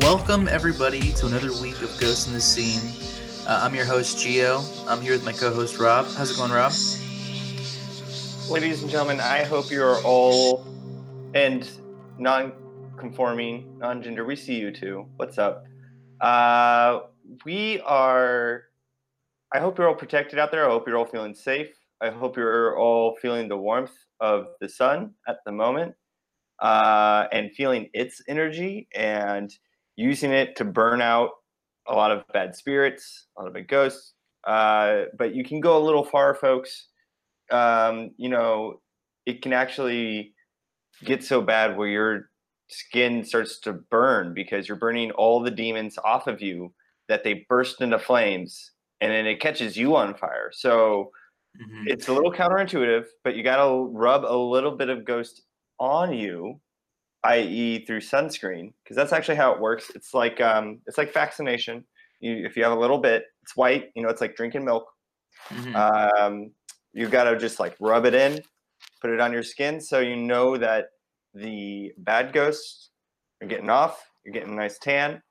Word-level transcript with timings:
Welcome, 0.00 0.48
everybody, 0.48 1.12
to 1.12 1.26
another 1.26 1.52
week 1.62 1.80
of 1.82 1.96
Ghost 2.00 2.26
in 2.26 2.32
the 2.32 2.40
Scene. 2.40 3.03
Uh, 3.46 3.60
I'm 3.62 3.74
your 3.74 3.84
host, 3.84 4.18
Geo. 4.18 4.62
I'm 4.88 5.02
here 5.02 5.12
with 5.12 5.26
my 5.26 5.32
co 5.32 5.52
host, 5.52 5.78
Rob. 5.78 6.06
How's 6.16 6.30
it 6.30 6.38
going, 6.38 6.50
Rob? 6.50 6.72
Ladies 8.48 8.80
and 8.80 8.90
gentlemen, 8.90 9.20
I 9.20 9.44
hope 9.44 9.70
you're 9.70 10.02
all 10.02 10.66
and 11.34 11.68
non-conforming, 12.18 13.76
non-gender. 13.78 14.24
We 14.24 14.34
see 14.34 14.54
you 14.54 14.70
too. 14.70 15.04
What's 15.16 15.36
up? 15.36 15.66
Uh, 16.22 17.00
we 17.44 17.80
are. 17.80 18.62
I 19.52 19.60
hope 19.60 19.76
you're 19.76 19.88
all 19.88 19.94
protected 19.94 20.38
out 20.38 20.50
there. 20.50 20.64
I 20.64 20.70
hope 20.70 20.88
you're 20.88 20.96
all 20.96 21.04
feeling 21.04 21.34
safe. 21.34 21.68
I 22.00 22.08
hope 22.08 22.38
you're 22.38 22.78
all 22.78 23.14
feeling 23.20 23.48
the 23.48 23.58
warmth 23.58 23.92
of 24.20 24.46
the 24.62 24.70
sun 24.70 25.12
at 25.28 25.36
the 25.44 25.52
moment, 25.52 25.94
uh, 26.60 27.26
and 27.30 27.52
feeling 27.52 27.90
its 27.92 28.22
energy 28.26 28.88
and 28.94 29.54
using 29.96 30.32
it 30.32 30.56
to 30.56 30.64
burn 30.64 31.02
out 31.02 31.32
a 31.86 31.94
lot 31.94 32.10
of 32.10 32.24
bad 32.32 32.54
spirits, 32.54 33.26
a 33.36 33.42
lot 33.42 33.48
of 33.48 33.54
bad 33.54 33.68
ghosts. 33.68 34.14
Uh, 34.46 35.04
but 35.16 35.34
you 35.34 35.44
can 35.44 35.60
go 35.60 35.78
a 35.78 35.84
little 35.84 36.04
far, 36.04 36.34
folks. 36.34 36.88
Um, 37.50 38.10
you 38.16 38.28
know, 38.28 38.80
it 39.26 39.42
can 39.42 39.52
actually 39.52 40.34
get 41.04 41.24
so 41.24 41.40
bad 41.40 41.76
where 41.76 41.88
your 41.88 42.30
skin 42.68 43.24
starts 43.24 43.60
to 43.60 43.72
burn 43.72 44.34
because 44.34 44.68
you're 44.68 44.76
burning 44.76 45.10
all 45.12 45.40
the 45.40 45.50
demons 45.50 45.98
off 46.04 46.26
of 46.26 46.40
you 46.40 46.72
that 47.08 47.24
they 47.24 47.44
burst 47.48 47.80
into 47.80 47.98
flames 47.98 48.72
and 49.00 49.12
then 49.12 49.26
it 49.26 49.40
catches 49.40 49.76
you 49.76 49.96
on 49.96 50.14
fire. 50.14 50.50
So 50.52 51.10
mm-hmm. 51.60 51.84
it's 51.86 52.08
a 52.08 52.12
little 52.12 52.32
counterintuitive, 52.32 53.04
but 53.22 53.36
you 53.36 53.42
got 53.42 53.64
to 53.64 53.84
rub 53.92 54.24
a 54.24 54.36
little 54.36 54.76
bit 54.76 54.88
of 54.88 55.04
ghost 55.04 55.42
on 55.78 56.14
you 56.14 56.60
i.e., 57.24 57.84
through 57.84 58.00
sunscreen, 58.00 58.72
because 58.82 58.96
that's 58.96 59.12
actually 59.12 59.36
how 59.36 59.52
it 59.52 59.60
works. 59.60 59.90
It's 59.94 60.14
like 60.14 60.40
um, 60.40 60.80
it's 60.86 60.98
like 60.98 61.12
vaccination. 61.12 61.84
You, 62.20 62.46
if 62.46 62.56
you 62.56 62.62
have 62.62 62.72
a 62.72 62.78
little 62.78 62.98
bit, 62.98 63.24
it's 63.42 63.56
white. 63.56 63.90
You 63.94 64.02
know, 64.02 64.08
it's 64.08 64.20
like 64.20 64.36
drinking 64.36 64.64
milk. 64.64 64.86
Mm-hmm. 65.48 65.76
Um, 65.76 66.50
you've 66.92 67.10
got 67.10 67.24
to 67.24 67.38
just 67.38 67.60
like 67.60 67.76
rub 67.80 68.06
it 68.06 68.14
in, 68.14 68.40
put 69.00 69.10
it 69.10 69.20
on 69.20 69.32
your 69.32 69.42
skin, 69.42 69.80
so 69.80 70.00
you 70.00 70.16
know 70.16 70.56
that 70.56 70.86
the 71.34 71.92
bad 71.98 72.32
ghosts 72.32 72.90
are 73.42 73.48
getting 73.48 73.70
off. 73.70 74.08
You're 74.24 74.34
getting 74.34 74.52
a 74.52 74.56
nice 74.56 74.78
tan, 74.78 75.22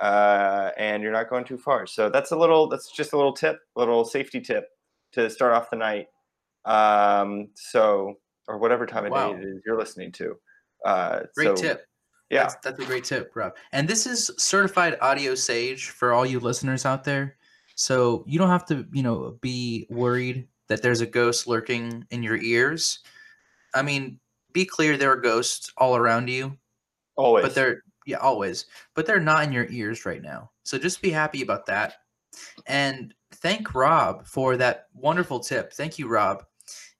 uh, 0.00 0.70
and 0.76 1.02
you're 1.02 1.12
not 1.12 1.30
going 1.30 1.44
too 1.44 1.58
far. 1.58 1.86
So 1.86 2.10
that's 2.10 2.32
a 2.32 2.36
little. 2.36 2.68
That's 2.68 2.90
just 2.90 3.12
a 3.12 3.16
little 3.16 3.32
tip, 3.32 3.58
a 3.76 3.78
little 3.78 4.04
safety 4.04 4.40
tip 4.40 4.68
to 5.12 5.30
start 5.30 5.52
off 5.52 5.70
the 5.70 5.76
night. 5.76 6.06
Um, 6.64 7.48
so 7.54 8.18
or 8.48 8.58
whatever 8.58 8.86
time 8.86 9.04
of 9.04 9.12
wow. 9.12 9.32
day 9.32 9.38
it 9.38 9.44
is 9.44 9.62
you're 9.64 9.78
listening 9.78 10.10
to. 10.12 10.36
Uh, 10.84 11.20
great 11.34 11.46
so, 11.46 11.54
tip. 11.56 11.86
Yeah, 12.30 12.42
that's, 12.42 12.56
that's, 12.62 12.78
a 12.78 12.84
great 12.84 13.04
tip, 13.04 13.32
Rob. 13.34 13.54
And 13.72 13.88
this 13.88 14.06
is 14.06 14.30
certified 14.36 14.98
audio 15.00 15.34
sage 15.34 15.88
for 15.90 16.12
all 16.12 16.26
you 16.26 16.40
listeners 16.40 16.84
out 16.84 17.04
there. 17.04 17.36
So 17.74 18.24
you 18.26 18.38
don't 18.38 18.50
have 18.50 18.66
to, 18.66 18.86
you 18.92 19.02
know, 19.02 19.38
be 19.40 19.86
worried 19.88 20.46
that 20.68 20.82
there's 20.82 21.00
a 21.00 21.06
ghost 21.06 21.46
lurking 21.46 22.04
in 22.10 22.22
your 22.22 22.36
ears. 22.36 23.00
I 23.74 23.82
mean, 23.82 24.20
be 24.52 24.66
clear 24.66 24.96
there 24.96 25.12
are 25.12 25.16
ghosts 25.16 25.72
all 25.78 25.96
around 25.96 26.28
you. 26.28 26.56
Always. 27.16 27.44
But 27.44 27.54
they're 27.54 27.82
yeah, 28.06 28.16
always. 28.18 28.66
But 28.94 29.06
they're 29.06 29.20
not 29.20 29.44
in 29.44 29.52
your 29.52 29.66
ears 29.70 30.06
right 30.06 30.22
now. 30.22 30.50
So 30.64 30.78
just 30.78 31.02
be 31.02 31.10
happy 31.10 31.42
about 31.42 31.66
that. 31.66 31.94
And 32.66 33.14
thank 33.36 33.74
Rob 33.74 34.26
for 34.26 34.56
that 34.56 34.86
wonderful 34.94 35.40
tip. 35.40 35.72
Thank 35.72 35.98
you, 35.98 36.08
Rob. 36.08 36.44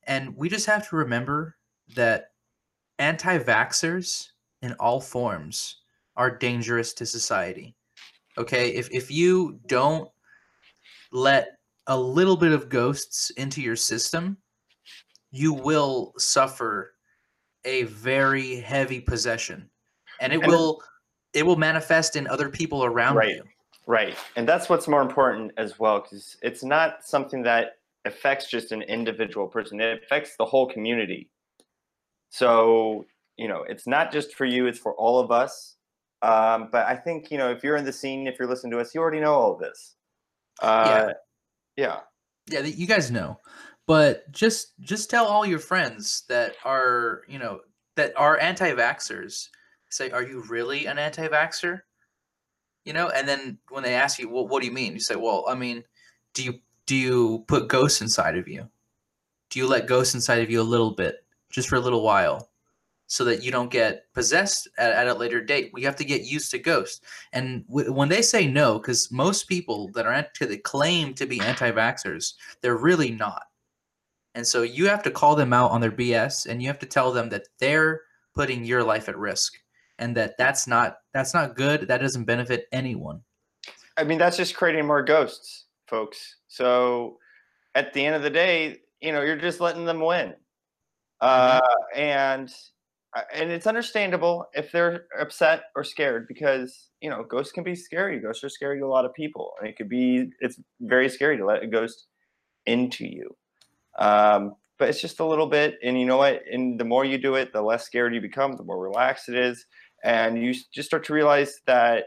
And 0.07 0.37
we 0.37 0.49
just 0.49 0.67
have 0.67 0.89
to 0.89 0.97
remember 0.97 1.57
that 1.95 2.33
anti 2.99 3.39
vaxxers 3.39 4.29
in 4.63 4.73
all 4.75 5.01
forms 5.01 5.77
are 6.17 6.31
dangerous 6.31 6.93
to 6.95 7.07
society. 7.07 7.75
Okay. 8.37 8.71
If, 8.71 8.89
if 8.93 9.11
you 9.11 9.61
don't 9.67 10.11
let 11.13 11.59
a 11.87 11.99
little 11.99 12.37
bit 12.37 12.53
of 12.53 12.69
ghosts 12.69 13.31
into 13.31 13.63
your 13.63 13.77
system, 13.77 14.37
you 15.31 15.53
will 15.53 16.13
suffer 16.19 16.95
a 17.65 17.85
very 17.85 18.57
heavy 18.57 19.01
possession. 19.01 19.69
And 20.21 20.33
it 20.33 20.43
and 20.43 20.47
will 20.47 20.83
it 21.35 21.45
will 21.45 21.57
manifest 21.57 22.17
in 22.17 22.27
other 22.27 22.49
people 22.49 22.85
around 22.85 23.17
right, 23.17 23.37
you. 23.37 23.45
Right. 23.87 24.17
And 24.37 24.49
that's 24.49 24.69
what's 24.69 24.89
more 24.89 25.03
important 25.03 25.53
as 25.57 25.79
well, 25.79 26.01
because 26.01 26.37
it's 26.43 26.65
not 26.65 27.05
something 27.05 27.43
that 27.43 27.77
affects 28.05 28.51
just 28.51 28.73
an 28.73 28.83
individual 28.83 29.47
person. 29.47 29.81
It 29.81 30.03
affects 30.03 30.37
the 30.37 30.45
whole 30.45 30.69
community. 30.69 31.29
So, 32.31 33.07
you 33.37 33.49
know, 33.49 33.65
it's 33.69 33.87
not 33.87 34.13
just 34.13 34.35
for 34.35 34.45
you, 34.45 34.67
it's 34.67 34.79
for 34.79 34.95
all 34.95 35.19
of 35.19 35.31
us. 35.31 35.77
Um, 36.23 36.69
but 36.73 36.87
I 36.87 36.97
think, 36.97 37.31
you 37.31 37.39
know, 37.39 37.51
if 37.51 37.63
you're 37.63 37.77
in 37.77 37.85
the 37.85 37.93
scene, 37.93 38.27
if 38.27 38.39
you're 38.39 38.49
listening 38.49 38.73
to 38.73 38.81
us, 38.81 38.95
you 38.95 39.01
already 39.01 39.21
know 39.21 39.35
all 39.35 39.53
of 39.53 39.61
this. 39.61 39.95
Uh, 40.61 41.13
yeah. 41.77 42.01
Yeah. 42.51 42.61
Yeah. 42.61 42.67
You 42.67 42.87
guys 42.87 43.11
know. 43.11 43.39
But 43.87 44.31
just 44.33 44.79
just 44.81 45.09
tell 45.09 45.27
all 45.27 45.47
your 45.47 45.59
friends 45.59 46.25
that 46.29 46.57
are, 46.65 47.23
you 47.27 47.39
know, 47.39 47.61
that 47.97 48.13
are 48.17 48.39
anti 48.39 48.73
vaxxers. 48.73 49.49
Say, 49.91 50.11
are 50.11 50.23
you 50.23 50.43
really 50.43 50.87
an 50.87 50.99
anti 50.99 51.27
vaxxer? 51.29 51.81
You 52.85 52.93
know, 52.93 53.09
and 53.09 53.27
then 53.27 53.59
when 53.71 53.83
they 53.83 53.95
ask 53.95 54.19
you, 54.19 54.29
well, 54.29 54.47
what 54.47 54.61
do 54.61 54.67
you 54.67 54.73
mean? 54.73 54.93
You 54.93 55.01
say, 55.01 55.17
well, 55.17 55.45
I 55.49 55.55
mean, 55.55 55.85
do 56.35 56.43
you 56.43 56.61
do 56.85 56.97
you 56.97 57.45
put 57.49 57.69
ghosts 57.69 58.03
inside 58.03 58.37
of 58.37 58.47
you? 58.47 58.69
Do 59.51 59.59
you 59.59 59.67
let 59.67 59.87
ghosts 59.87 60.15
inside 60.15 60.43
of 60.43 60.51
you 60.51 60.61
a 60.61 60.63
little 60.63 60.91
bit? 60.91 61.25
Just 61.51 61.69
for 61.69 61.77
a 61.77 61.81
little 61.81 62.03
while 62.03 62.51
so 63.09 63.25
that 63.25 63.43
you 63.43 63.51
don't 63.51 63.71
get 63.71 64.05
possessed 64.13 64.69
at, 64.77 64.93
at 64.93 65.09
a 65.09 65.15
later 65.15 65.41
date. 65.41 65.71
We 65.73 65.83
have 65.83 65.97
to 65.97 66.05
get 66.05 66.23
used 66.23 66.51
to 66.51 66.59
ghosts. 66.59 67.01
And 67.33 67.67
w- 67.67 67.91
when 67.91 68.11
they 68.11 68.21
say 68.21 68.47
no, 68.47 68.79
because 68.79 69.11
most 69.11 69.49
people 69.49 69.89
that 69.95 70.07
are 70.07 70.13
anti- 70.13 70.45
that 70.45 70.63
claim 70.63 71.15
to 71.15 71.27
be 71.27 71.41
anti-vaxxers, 71.41 72.35
they're 72.61 72.77
really 72.77 73.11
not. 73.11 73.45
And 74.35 74.47
so 74.47 74.63
you 74.63 74.87
have 74.89 75.03
to 75.05 75.11
call 75.11 75.35
them 75.37 75.55
out 75.55 75.71
on 75.71 75.81
their 75.81 75.91
BS, 75.91 76.47
and 76.47 76.63
you 76.63 76.69
have 76.69 76.79
to 76.81 76.87
tell 76.87 77.11
them 77.11 77.31
that 77.31 77.49
they're 77.59 78.03
putting 78.35 78.65
your 78.65 78.85
life 78.85 79.09
at 79.09 79.19
risk, 79.19 79.55
and 79.99 80.17
that 80.17 80.37
that's 80.39 80.67
not 80.67 80.99
that's 81.13 81.35
not 81.35 81.57
good. 81.57 81.89
That 81.89 82.03
doesn't 82.03 82.25
benefit 82.25 82.67
anyone. 82.71 83.23
I 83.97 84.05
mean, 84.05 84.19
that's 84.19 84.37
just 84.37 84.55
creating 84.55 84.87
more 84.87 85.03
ghosts, 85.03 85.65
folks. 85.89 86.37
So 86.47 87.19
at 87.75 87.93
the 87.93 88.05
end 88.05 88.15
of 88.15 88.23
the 88.23 88.31
day, 88.31 88.79
you 89.01 89.13
know, 89.13 89.23
you're 89.23 89.37
just 89.37 89.61
letting 89.61 89.85
them 89.85 90.01
win. 90.01 90.35
Mm-hmm. 91.23 91.59
Uh, 91.59 91.99
and 91.99 92.53
uh, 93.17 93.23
and 93.35 93.51
it's 93.51 93.67
understandable 93.67 94.47
if 94.55 94.71
they're 94.71 95.07
upset 95.19 95.65
or 95.75 95.83
scared 95.83 96.27
because 96.29 96.89
you 97.01 97.09
know 97.09 97.25
ghosts 97.25 97.53
can 97.53 97.65
be 97.65 97.75
scary. 97.75 98.21
Ghosts 98.21 98.45
are 98.45 98.49
scary 98.49 98.79
to 98.79 98.85
a 98.85 98.89
lot 98.89 99.05
of 99.05 99.15
people, 99.15 99.53
and 99.59 99.69
it 99.69 99.77
could 99.77 99.89
be 99.89 100.31
it's 100.41 100.61
very 100.81 101.09
scary 101.09 101.37
to 101.39 101.47
let 101.47 101.63
a 101.63 101.67
ghost 101.67 102.07
into 102.67 103.07
you. 103.07 103.35
Um, 103.99 104.55
but 104.79 104.89
it's 104.91 105.01
just 105.01 105.21
a 105.21 105.25
little 105.25 105.47
bit, 105.47 105.79
and 105.83 105.99
you 105.99 106.07
know 106.07 106.19
what? 106.19 106.43
And 106.53 106.79
the 106.79 106.85
more 106.85 107.05
you 107.05 107.19
do 107.19 107.35
it, 107.35 107.53
the 107.53 107.63
less 107.63 107.85
scared 107.85 108.15
you 108.15 108.21
become, 108.21 108.57
the 108.57 108.65
more 108.65 108.79
relaxed 108.79 109.29
it 109.29 109.37
is, 109.37 109.65
and 110.05 110.41
you 110.41 110.55
just 110.73 110.89
start 110.89 111.05
to 111.07 111.15
realize 111.15 111.61
that 111.67 112.05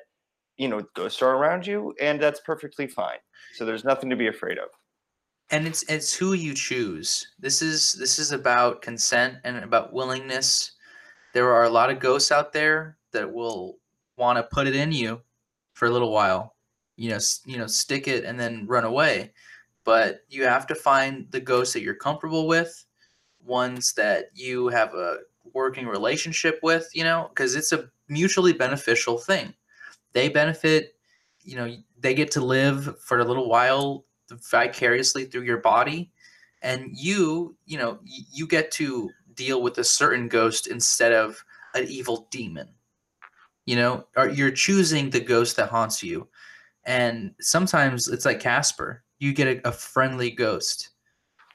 you 0.57 0.69
know 0.69 0.83
ghosts 0.95 1.21
are 1.21 1.35
around 1.35 1.65
you, 1.67 1.93
and 1.99 2.21
that's 2.21 2.41
perfectly 2.45 2.87
fine. 2.87 3.17
So 3.55 3.65
there's 3.65 3.83
nothing 3.83 4.09
to 4.11 4.15
be 4.15 4.27
afraid 4.27 4.57
of 4.57 4.69
and 5.51 5.67
it's 5.67 5.83
it's 5.83 6.13
who 6.13 6.33
you 6.33 6.53
choose. 6.53 7.27
This 7.39 7.61
is 7.61 7.93
this 7.93 8.17
is 8.17 8.31
about 8.31 8.81
consent 8.81 9.35
and 9.43 9.57
about 9.57 9.93
willingness. 9.93 10.71
There 11.33 11.51
are 11.51 11.65
a 11.65 11.69
lot 11.69 11.89
of 11.89 11.99
ghosts 11.99 12.31
out 12.31 12.53
there 12.53 12.97
that 13.11 13.31
will 13.31 13.77
want 14.17 14.37
to 14.37 14.43
put 14.43 14.67
it 14.67 14.75
in 14.75 14.91
you 14.91 15.21
for 15.73 15.87
a 15.87 15.91
little 15.91 16.11
while. 16.11 16.55
You 16.95 17.11
know, 17.11 17.19
you 17.45 17.57
know, 17.57 17.67
stick 17.67 18.07
it 18.07 18.25
and 18.25 18.39
then 18.39 18.65
run 18.67 18.85
away. 18.85 19.33
But 19.83 20.21
you 20.29 20.43
have 20.43 20.67
to 20.67 20.75
find 20.75 21.27
the 21.31 21.39
ghosts 21.39 21.73
that 21.73 21.81
you're 21.81 21.95
comfortable 21.95 22.47
with, 22.47 22.85
ones 23.43 23.93
that 23.93 24.25
you 24.33 24.67
have 24.67 24.93
a 24.93 25.17
working 25.53 25.87
relationship 25.87 26.59
with, 26.61 26.87
you 26.93 27.03
know, 27.03 27.29
because 27.29 27.55
it's 27.55 27.71
a 27.71 27.89
mutually 28.07 28.53
beneficial 28.53 29.17
thing. 29.17 29.53
They 30.13 30.29
benefit, 30.29 30.95
you 31.43 31.55
know, 31.55 31.75
they 31.99 32.13
get 32.13 32.29
to 32.31 32.45
live 32.45 32.99
for 33.01 33.19
a 33.19 33.25
little 33.25 33.49
while 33.49 34.05
vicariously 34.31 35.25
through 35.25 35.43
your 35.43 35.57
body 35.59 36.11
and 36.61 36.89
you 36.93 37.55
you 37.65 37.77
know 37.77 37.99
you 38.03 38.47
get 38.47 38.71
to 38.71 39.09
deal 39.33 39.61
with 39.61 39.77
a 39.77 39.83
certain 39.83 40.27
ghost 40.27 40.67
instead 40.67 41.13
of 41.13 41.43
an 41.73 41.85
evil 41.87 42.27
demon. 42.31 42.69
You 43.65 43.75
know 43.75 44.07
or 44.17 44.29
you're 44.29 44.51
choosing 44.51 45.09
the 45.09 45.19
ghost 45.19 45.55
that 45.57 45.69
haunts 45.69 46.01
you 46.01 46.27
and 46.85 47.33
sometimes 47.39 48.07
it's 48.07 48.25
like 48.25 48.39
casper 48.39 49.03
you 49.21 49.33
get 49.33 49.47
a, 49.47 49.69
a 49.69 49.71
friendly 49.71 50.31
ghost. 50.31 50.89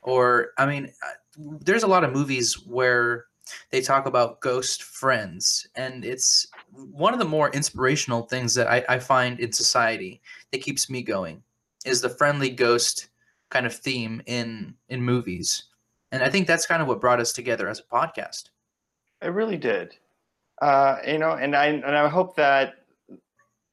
Or 0.02 0.50
I 0.56 0.66
mean, 0.66 0.92
uh, 1.02 1.50
there's 1.60 1.82
a 1.82 1.88
lot 1.88 2.04
of 2.04 2.12
movies 2.12 2.64
where 2.64 3.26
they 3.70 3.80
talk 3.80 4.06
about 4.06 4.40
ghost 4.40 4.84
friends, 4.84 5.66
and 5.74 6.04
it's 6.04 6.46
one 6.72 7.12
of 7.12 7.18
the 7.18 7.24
more 7.24 7.50
inspirational 7.50 8.22
things 8.22 8.54
that 8.54 8.68
I, 8.68 8.84
I 8.88 8.98
find 8.98 9.38
in 9.40 9.52
society 9.52 10.22
that 10.52 10.62
keeps 10.62 10.88
me 10.88 11.02
going 11.02 11.42
is 11.86 12.00
the 12.00 12.08
friendly 12.08 12.50
ghost 12.50 13.08
kind 13.50 13.66
of 13.66 13.74
theme 13.74 14.22
in 14.26 14.74
in 14.88 15.02
movies, 15.02 15.64
and 16.12 16.22
I 16.22 16.28
think 16.28 16.46
that's 16.46 16.66
kind 16.66 16.82
of 16.82 16.88
what 16.88 17.00
brought 17.00 17.20
us 17.20 17.32
together 17.32 17.68
as 17.68 17.80
a 17.80 17.94
podcast. 17.94 18.50
It 19.22 19.28
really 19.28 19.56
did, 19.56 19.96
uh, 20.60 20.98
you 21.06 21.18
know, 21.18 21.32
and 21.32 21.54
I 21.56 21.66
and 21.66 21.84
I 21.84 22.08
hope 22.08 22.36
that 22.36 22.74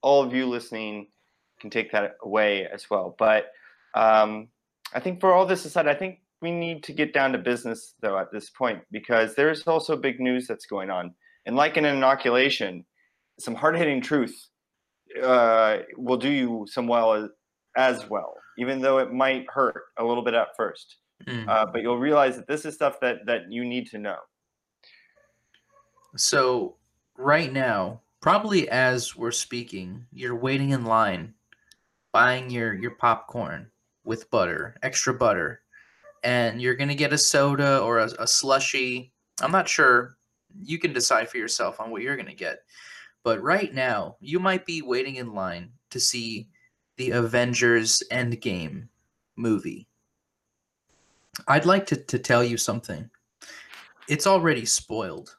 all 0.01 0.21
of 0.21 0.33
you 0.33 0.45
listening 0.45 1.07
can 1.59 1.69
take 1.69 1.91
that 1.91 2.17
away 2.21 2.67
as 2.67 2.89
well. 2.89 3.15
But 3.17 3.51
um, 3.95 4.49
I 4.93 4.99
think 4.99 5.19
for 5.19 5.33
all 5.33 5.45
this 5.45 5.65
aside, 5.65 5.87
I 5.87 5.95
think 5.95 6.19
we 6.41 6.51
need 6.51 6.83
to 6.83 6.93
get 6.93 7.13
down 7.13 7.31
to 7.31 7.37
business 7.37 7.95
though 8.01 8.19
at 8.19 8.31
this 8.31 8.49
point 8.49 8.81
because 8.91 9.33
there's 9.33 9.63
also 9.63 9.95
big 9.95 10.19
news 10.19 10.45
that's 10.45 10.65
going 10.65 10.89
on. 10.89 11.15
And 11.45 11.55
like 11.55 11.77
an 11.77 11.85
inoculation, 11.85 12.85
some 13.39 13.55
hard 13.55 13.77
hitting 13.77 14.01
truth 14.01 14.49
uh, 15.21 15.79
will 15.97 16.17
do 16.17 16.29
you 16.29 16.67
some 16.69 16.87
well 16.87 17.29
as, 17.75 18.09
well, 18.09 18.35
even 18.57 18.81
though 18.81 18.99
it 18.99 19.13
might 19.13 19.49
hurt 19.49 19.83
a 19.97 20.03
little 20.03 20.23
bit 20.23 20.33
at 20.33 20.55
first. 20.55 20.97
Mm. 21.25 21.47
Uh, 21.47 21.65
but 21.71 21.81
you'll 21.81 21.99
realize 21.99 22.35
that 22.35 22.47
this 22.47 22.65
is 22.65 22.73
stuff 22.75 22.99
that 22.99 23.25
that 23.25 23.51
you 23.51 23.63
need 23.63 23.87
to 23.87 23.97
know. 23.97 24.17
So 26.15 26.75
right 27.17 27.51
now, 27.51 28.01
probably 28.21 28.69
as 28.69 29.15
we're 29.15 29.31
speaking, 29.31 30.05
you're 30.11 30.35
waiting 30.35 30.71
in 30.71 30.85
line, 30.85 31.33
buying 32.11 32.49
your 32.49 32.73
your 32.73 32.91
popcorn 32.91 33.69
with 34.03 34.29
butter, 34.31 34.75
extra 34.83 35.13
butter, 35.13 35.61
and 36.23 36.61
you're 36.61 36.75
gonna 36.75 36.95
get 36.95 37.13
a 37.13 37.17
soda 37.17 37.79
or 37.79 37.99
a, 37.99 38.09
a 38.19 38.27
slushy. 38.27 39.13
I'm 39.41 39.51
not 39.51 39.69
sure. 39.69 40.17
You 40.61 40.77
can 40.77 40.93
decide 40.93 41.29
for 41.29 41.37
yourself 41.37 41.79
on 41.79 41.89
what 41.89 42.01
you're 42.01 42.17
gonna 42.17 42.35
get. 42.35 42.59
But 43.23 43.41
right 43.41 43.73
now, 43.73 44.17
you 44.19 44.39
might 44.39 44.65
be 44.65 44.81
waiting 44.81 45.15
in 45.15 45.33
line 45.33 45.71
to 45.91 45.99
see 45.99 46.49
the 46.97 47.11
Avengers 47.11 48.03
Endgame 48.11 48.87
movie. 49.35 49.87
I'd 51.47 51.65
like 51.65 51.85
to, 51.87 51.95
to 51.95 52.19
tell 52.19 52.43
you 52.43 52.57
something. 52.57 53.09
It's 54.07 54.27
already 54.27 54.65
spoiled. 54.65 55.35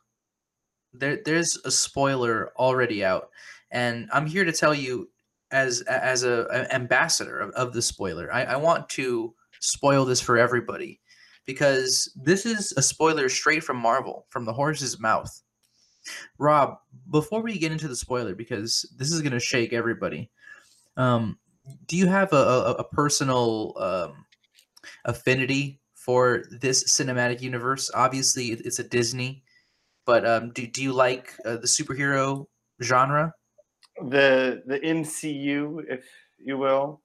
There, 0.93 1.21
there's 1.25 1.59
a 1.65 1.71
spoiler 1.71 2.53
already 2.57 3.05
out, 3.05 3.31
and 3.71 4.09
I'm 4.13 4.27
here 4.27 4.45
to 4.45 4.53
tell 4.53 4.75
you, 4.75 5.11
as 5.51 5.83
as 5.83 6.25
a, 6.25 6.47
a 6.51 6.75
ambassador 6.75 7.39
of, 7.39 7.51
of 7.51 7.73
the 7.73 7.83
spoiler, 7.83 8.33
I, 8.33 8.45
I 8.45 8.57
want 8.57 8.89
to 8.91 9.35
spoil 9.61 10.05
this 10.05 10.21
for 10.21 10.39
everybody 10.39 11.01
because 11.47 12.11
this 12.17 12.47
is 12.47 12.73
a 12.77 12.83
spoiler 12.83 13.29
straight 13.29 13.63
from 13.63 13.77
Marvel, 13.77 14.27
from 14.31 14.45
the 14.45 14.53
horse's 14.53 14.99
mouth. 14.99 15.43
Rob, 16.39 16.79
before 17.11 17.43
we 17.43 17.59
get 17.59 17.73
into 17.73 17.89
the 17.89 17.97
spoiler, 17.97 18.35
because 18.35 18.91
this 18.97 19.11
is 19.11 19.21
going 19.21 19.33
to 19.33 19.41
shake 19.41 19.73
everybody, 19.73 20.31
um, 20.97 21.39
do 21.87 21.97
you 21.97 22.07
have 22.07 22.33
a, 22.33 22.37
a, 22.37 22.71
a 22.73 22.85
personal 22.85 23.75
um, 23.79 24.27
affinity 25.05 25.81
for 25.95 26.45
this 26.51 26.85
cinematic 26.85 27.41
universe? 27.41 27.91
Obviously, 27.95 28.49
it's 28.49 28.79
a 28.79 28.85
Disney, 28.85 29.43
but 30.05 30.27
um, 30.27 30.51
do, 30.51 30.67
do 30.67 30.83
you 30.83 30.93
like 30.93 31.35
uh, 31.45 31.57
the 31.57 31.67
superhero 31.67 32.47
genre? 32.83 33.33
The 34.09 34.63
the 34.67 34.81
MCU, 34.81 35.85
if 35.89 36.05
you 36.39 36.59
will. 36.59 37.01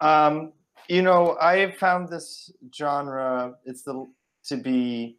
Um, 0.00 0.52
you 0.88 1.02
know, 1.02 1.36
I 1.40 1.70
found 1.72 2.08
this 2.08 2.52
genre 2.74 3.54
it's 3.64 3.82
the 3.82 4.06
to 4.44 4.56
be 4.56 5.18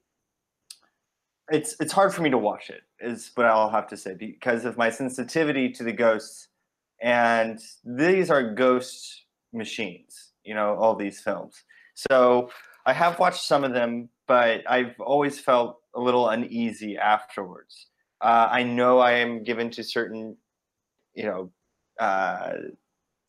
it's 1.49 1.75
it's 1.79 1.91
hard 1.91 2.13
for 2.13 2.21
me 2.21 2.29
to 2.29 2.37
watch 2.37 2.69
it 2.69 2.81
is 2.99 3.31
what 3.35 3.45
I'll 3.45 3.69
have 3.69 3.87
to 3.87 3.97
say 3.97 4.13
because 4.13 4.65
of 4.65 4.77
my 4.77 4.89
sensitivity 4.89 5.69
to 5.71 5.83
the 5.83 5.91
ghosts 5.91 6.47
and 7.01 7.59
these 7.83 8.29
are 8.29 8.53
ghost 8.53 9.25
machines 9.53 10.33
you 10.43 10.53
know 10.53 10.75
all 10.75 10.95
these 10.95 11.19
films 11.19 11.63
so 11.93 12.49
I 12.85 12.93
have 12.93 13.19
watched 13.19 13.43
some 13.43 13.63
of 13.63 13.73
them 13.73 14.09
but 14.27 14.63
I've 14.69 14.99
always 14.99 15.39
felt 15.39 15.79
a 15.95 15.99
little 15.99 16.29
uneasy 16.29 16.97
afterwards 16.97 17.87
uh, 18.21 18.47
I 18.49 18.63
know 18.63 18.99
I 18.99 19.13
am 19.13 19.43
given 19.43 19.69
to 19.71 19.83
certain 19.83 20.37
you 21.13 21.23
know 21.23 21.51
uh, 21.99 22.53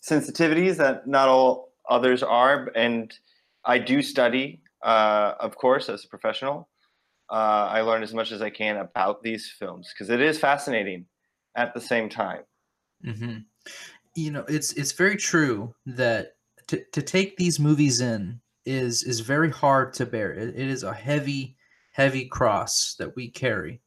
sensitivities 0.03 0.76
that 0.76 1.06
not 1.06 1.29
all 1.29 1.73
others 1.88 2.23
are 2.23 2.71
and 2.75 3.12
I 3.64 3.79
do 3.79 4.03
study 4.03 4.62
uh, 4.82 5.35
of 5.41 5.56
course 5.56 5.88
as 5.88 6.05
a 6.05 6.09
professional 6.09 6.69
uh, 7.31 7.69
I 7.71 7.82
learn 7.82 8.03
as 8.03 8.14
much 8.14 8.32
as 8.32 8.41
I 8.41 8.50
can 8.50 8.76
about 8.76 9.23
these 9.23 9.50
films 9.50 9.93
because 9.93 10.09
it 10.11 10.21
is 10.21 10.38
fascinating 10.38 11.06
at 11.56 11.75
the 11.75 11.81
same 11.81 12.09
time. 12.09 12.43
Mm-hmm. 13.05 13.38
You 14.15 14.32
know, 14.32 14.44
it's 14.49 14.73
it's 14.73 14.93
very 14.93 15.17
true 15.17 15.75
that 15.87 16.32
to, 16.69 16.82
to 16.93 17.03
take 17.03 17.37
these 17.37 17.59
movies 17.59 18.00
in 18.00 18.41
is 18.65 19.03
is 19.03 19.20
very 19.20 19.50
hard 19.50 19.94
to 19.94 20.06
bear. 20.06 20.32
It, 20.32 20.50
it 20.50 20.69
is 20.69 20.82
a 20.82 20.93
heavy, 20.93 21.56
heavy 21.93 22.26
cross 22.26 22.94
that 22.99 23.15
we 23.17 23.29
carry 23.29 23.81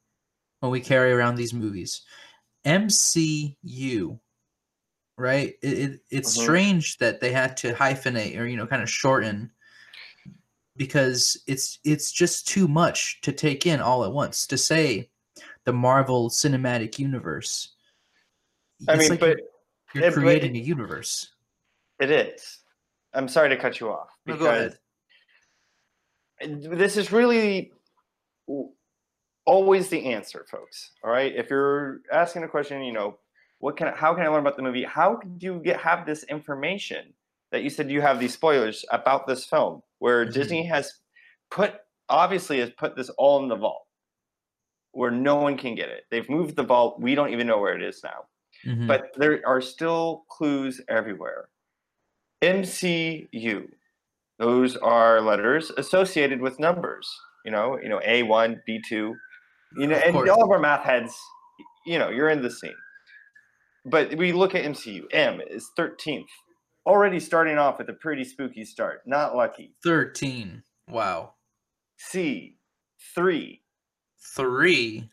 when 0.59 0.71
we 0.71 0.81
carry 0.81 1.11
around 1.11 1.35
these 1.35 1.53
movies. 1.53 2.01
MCU, 2.65 4.19
right? 5.17 5.53
It, 5.61 5.77
it 5.79 5.99
it's 6.09 6.33
mm-hmm. 6.33 6.43
strange 6.43 6.97
that 6.97 7.19
they 7.19 7.31
had 7.31 7.57
to 7.57 7.73
hyphenate 7.73 8.39
or 8.39 8.45
you 8.45 8.57
know 8.57 8.67
kind 8.67 8.81
of 8.81 8.89
shorten 8.89 9.51
because 10.77 11.41
it's 11.47 11.79
it's 11.83 12.11
just 12.11 12.47
too 12.47 12.67
much 12.67 13.21
to 13.21 13.31
take 13.31 13.65
in 13.67 13.79
all 13.79 14.03
at 14.03 14.11
once. 14.11 14.47
To 14.47 14.57
say 14.57 15.09
the 15.65 15.73
Marvel 15.73 16.29
Cinematic 16.29 16.97
Universe, 16.97 17.75
I 18.87 18.95
mean, 18.95 19.09
like 19.09 19.19
but 19.19 19.37
you're, 19.93 20.03
you're 20.03 20.13
creating 20.13 20.55
a 20.55 20.59
universe. 20.59 21.29
It 21.99 22.11
is. 22.11 22.59
I'm 23.13 23.27
sorry 23.27 23.49
to 23.49 23.57
cut 23.57 23.79
you 23.79 23.91
off 23.91 24.09
because 24.25 24.77
no, 26.45 26.75
this 26.75 26.97
is 26.97 27.11
really 27.11 27.71
always 29.45 29.89
the 29.89 30.05
answer, 30.05 30.45
folks. 30.49 30.91
All 31.03 31.11
right, 31.11 31.33
if 31.35 31.49
you're 31.49 32.01
asking 32.11 32.43
a 32.43 32.47
question, 32.47 32.81
you 32.83 32.93
know, 32.93 33.17
what 33.59 33.77
can 33.77 33.93
how 33.93 34.13
can 34.13 34.23
I 34.23 34.27
learn 34.29 34.39
about 34.39 34.55
the 34.55 34.63
movie? 34.63 34.83
How 34.83 35.15
did 35.17 35.43
you 35.43 35.61
get 35.63 35.79
have 35.79 36.05
this 36.05 36.23
information 36.23 37.13
that 37.51 37.63
you 37.63 37.69
said 37.69 37.91
you 37.91 38.01
have 38.01 38.19
these 38.19 38.33
spoilers 38.33 38.85
about 38.91 39.27
this 39.27 39.45
film? 39.45 39.81
where 40.01 40.25
mm-hmm. 40.25 40.33
Disney 40.33 40.65
has 40.65 40.95
put 41.51 41.75
obviously 42.09 42.59
has 42.59 42.71
put 42.71 42.95
this 42.95 43.09
all 43.11 43.41
in 43.41 43.47
the 43.47 43.55
vault 43.55 43.85
where 44.91 45.11
no 45.11 45.37
one 45.37 45.55
can 45.55 45.75
get 45.75 45.87
it. 45.87 46.03
They've 46.11 46.29
moved 46.29 46.57
the 46.57 46.63
vault. 46.63 46.99
We 46.99 47.15
don't 47.15 47.31
even 47.31 47.47
know 47.47 47.59
where 47.59 47.75
it 47.75 47.83
is 47.83 48.03
now. 48.03 48.25
Mm-hmm. 48.65 48.87
But 48.87 49.11
there 49.15 49.41
are 49.45 49.61
still 49.61 50.25
clues 50.29 50.81
everywhere. 50.87 51.49
MCU. 52.41 53.67
Those 54.39 54.75
are 54.77 55.21
letters 55.21 55.71
associated 55.77 56.41
with 56.41 56.59
numbers. 56.59 57.09
You 57.45 57.51
know, 57.51 57.79
you 57.81 57.89
know, 57.89 57.99
A1, 57.99 58.61
B2. 58.67 58.81
You 58.91 59.15
know, 59.77 59.95
of 59.95 60.03
and 60.03 60.13
course. 60.13 60.29
all 60.29 60.43
of 60.43 60.49
our 60.49 60.59
math 60.59 60.83
heads, 60.83 61.15
you 61.85 61.97
know, 61.97 62.09
you're 62.09 62.29
in 62.29 62.41
the 62.41 62.51
scene. 62.51 62.73
But 63.85 64.15
we 64.17 64.31
look 64.31 64.53
at 64.53 64.63
MCU. 64.63 65.03
M 65.11 65.41
is 65.41 65.69
13th 65.77 66.25
already 66.85 67.19
starting 67.19 67.57
off 67.57 67.77
with 67.77 67.89
a 67.89 67.93
pretty 67.93 68.23
spooky 68.23 68.65
start. 68.65 69.01
Not 69.05 69.35
lucky. 69.35 69.73
13. 69.83 70.63
Wow. 70.89 71.33
C, 71.97 72.57
three. 73.15 73.61
Three. 74.35 75.09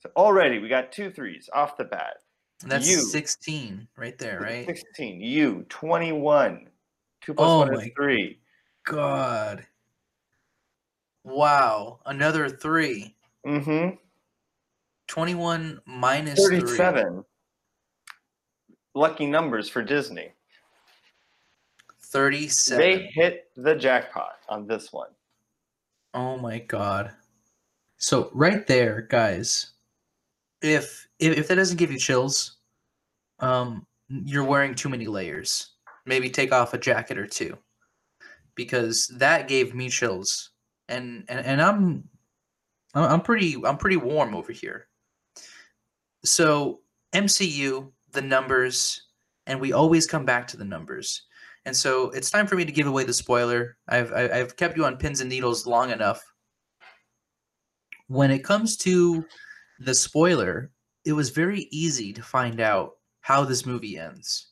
So 0.00 0.10
already 0.16 0.58
we 0.58 0.68
got 0.68 0.92
two 0.92 1.10
threes 1.10 1.48
off 1.52 1.76
the 1.76 1.84
bat. 1.84 2.18
That's 2.64 2.88
U, 2.88 2.98
16 2.98 3.86
right 3.96 4.16
there, 4.18 4.40
right? 4.40 4.66
16. 4.66 5.20
You, 5.20 5.66
21. 5.68 6.68
Two 7.20 7.34
plus 7.34 7.48
oh 7.48 7.58
one 7.58 7.74
is 7.74 7.90
three. 7.94 8.38
God. 8.84 9.66
Wow. 11.24 12.00
Another 12.06 12.48
three. 12.48 13.14
Mm-hmm. 13.46 13.96
21 15.08 15.80
minus 15.86 16.46
37. 16.48 17.12
Three. 17.12 17.22
Lucky 18.94 19.26
numbers 19.26 19.68
for 19.68 19.82
Disney. 19.82 20.32
37. 22.06 22.78
They 22.78 23.10
hit 23.12 23.50
the 23.56 23.74
jackpot 23.74 24.36
on 24.48 24.66
this 24.66 24.92
one. 24.92 25.10
Oh 26.14 26.38
my 26.38 26.60
god. 26.60 27.12
So 27.98 28.30
right 28.32 28.66
there, 28.66 29.02
guys, 29.02 29.72
if 30.62 31.06
if, 31.18 31.38
if 31.38 31.48
that 31.48 31.56
doesn't 31.56 31.76
give 31.78 31.92
you 31.92 31.98
chills, 31.98 32.58
um 33.40 33.86
you're 34.08 34.44
wearing 34.44 34.74
too 34.74 34.88
many 34.88 35.06
layers. 35.06 35.72
Maybe 36.06 36.30
take 36.30 36.52
off 36.52 36.74
a 36.74 36.78
jacket 36.78 37.18
or 37.18 37.26
two. 37.26 37.58
Because 38.54 39.08
that 39.18 39.48
gave 39.48 39.74
me 39.74 39.88
chills. 39.90 40.50
And 40.88 41.24
and, 41.28 41.44
and 41.44 41.60
I'm 41.62 42.08
I'm 42.94 43.20
pretty 43.20 43.56
I'm 43.64 43.76
pretty 43.78 43.96
warm 43.96 44.34
over 44.34 44.52
here. 44.52 44.88
So 46.24 46.80
MCU, 47.12 47.90
the 48.12 48.22
numbers, 48.22 49.02
and 49.46 49.60
we 49.60 49.72
always 49.72 50.06
come 50.06 50.24
back 50.24 50.46
to 50.48 50.56
the 50.56 50.64
numbers 50.64 51.22
And 51.64 51.76
so 51.76 52.10
it's 52.10 52.30
time 52.30 52.46
for 52.46 52.56
me 52.56 52.64
to 52.64 52.72
give 52.72 52.86
away 52.86 53.04
the 53.04 53.12
spoiler. 53.12 53.76
I've 53.88 54.12
I've 54.12 54.56
kept 54.56 54.76
you 54.76 54.84
on 54.84 54.96
pins 54.98 55.20
and 55.20 55.28
needles 55.30 55.66
long 55.66 55.90
enough. 55.90 56.22
When 58.08 58.30
it 58.30 58.44
comes 58.44 58.76
to 58.78 59.24
the 59.78 59.94
spoiler, 59.94 60.72
it 61.04 61.12
was 61.12 61.30
very 61.30 61.62
easy 61.70 62.12
to 62.12 62.22
find 62.22 62.60
out 62.60 62.98
how 63.20 63.44
this 63.44 63.66
movie 63.66 63.98
ends. 63.98 64.48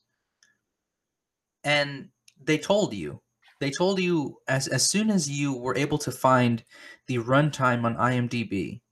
And 1.65 2.11
they 2.41 2.59
told 2.59 2.95
you. 2.95 3.21
They 3.61 3.71
told 3.71 3.99
you 4.01 4.41
as 4.49 4.69
as 4.69 4.89
soon 4.89 5.11
as 5.11 5.29
you 5.31 5.55
were 5.57 5.77
able 5.77 5.99
to 5.99 6.13
find 6.13 6.63
the 7.07 7.19
runtime 7.19 7.85
on 7.85 7.97
IMDb, 7.97 8.83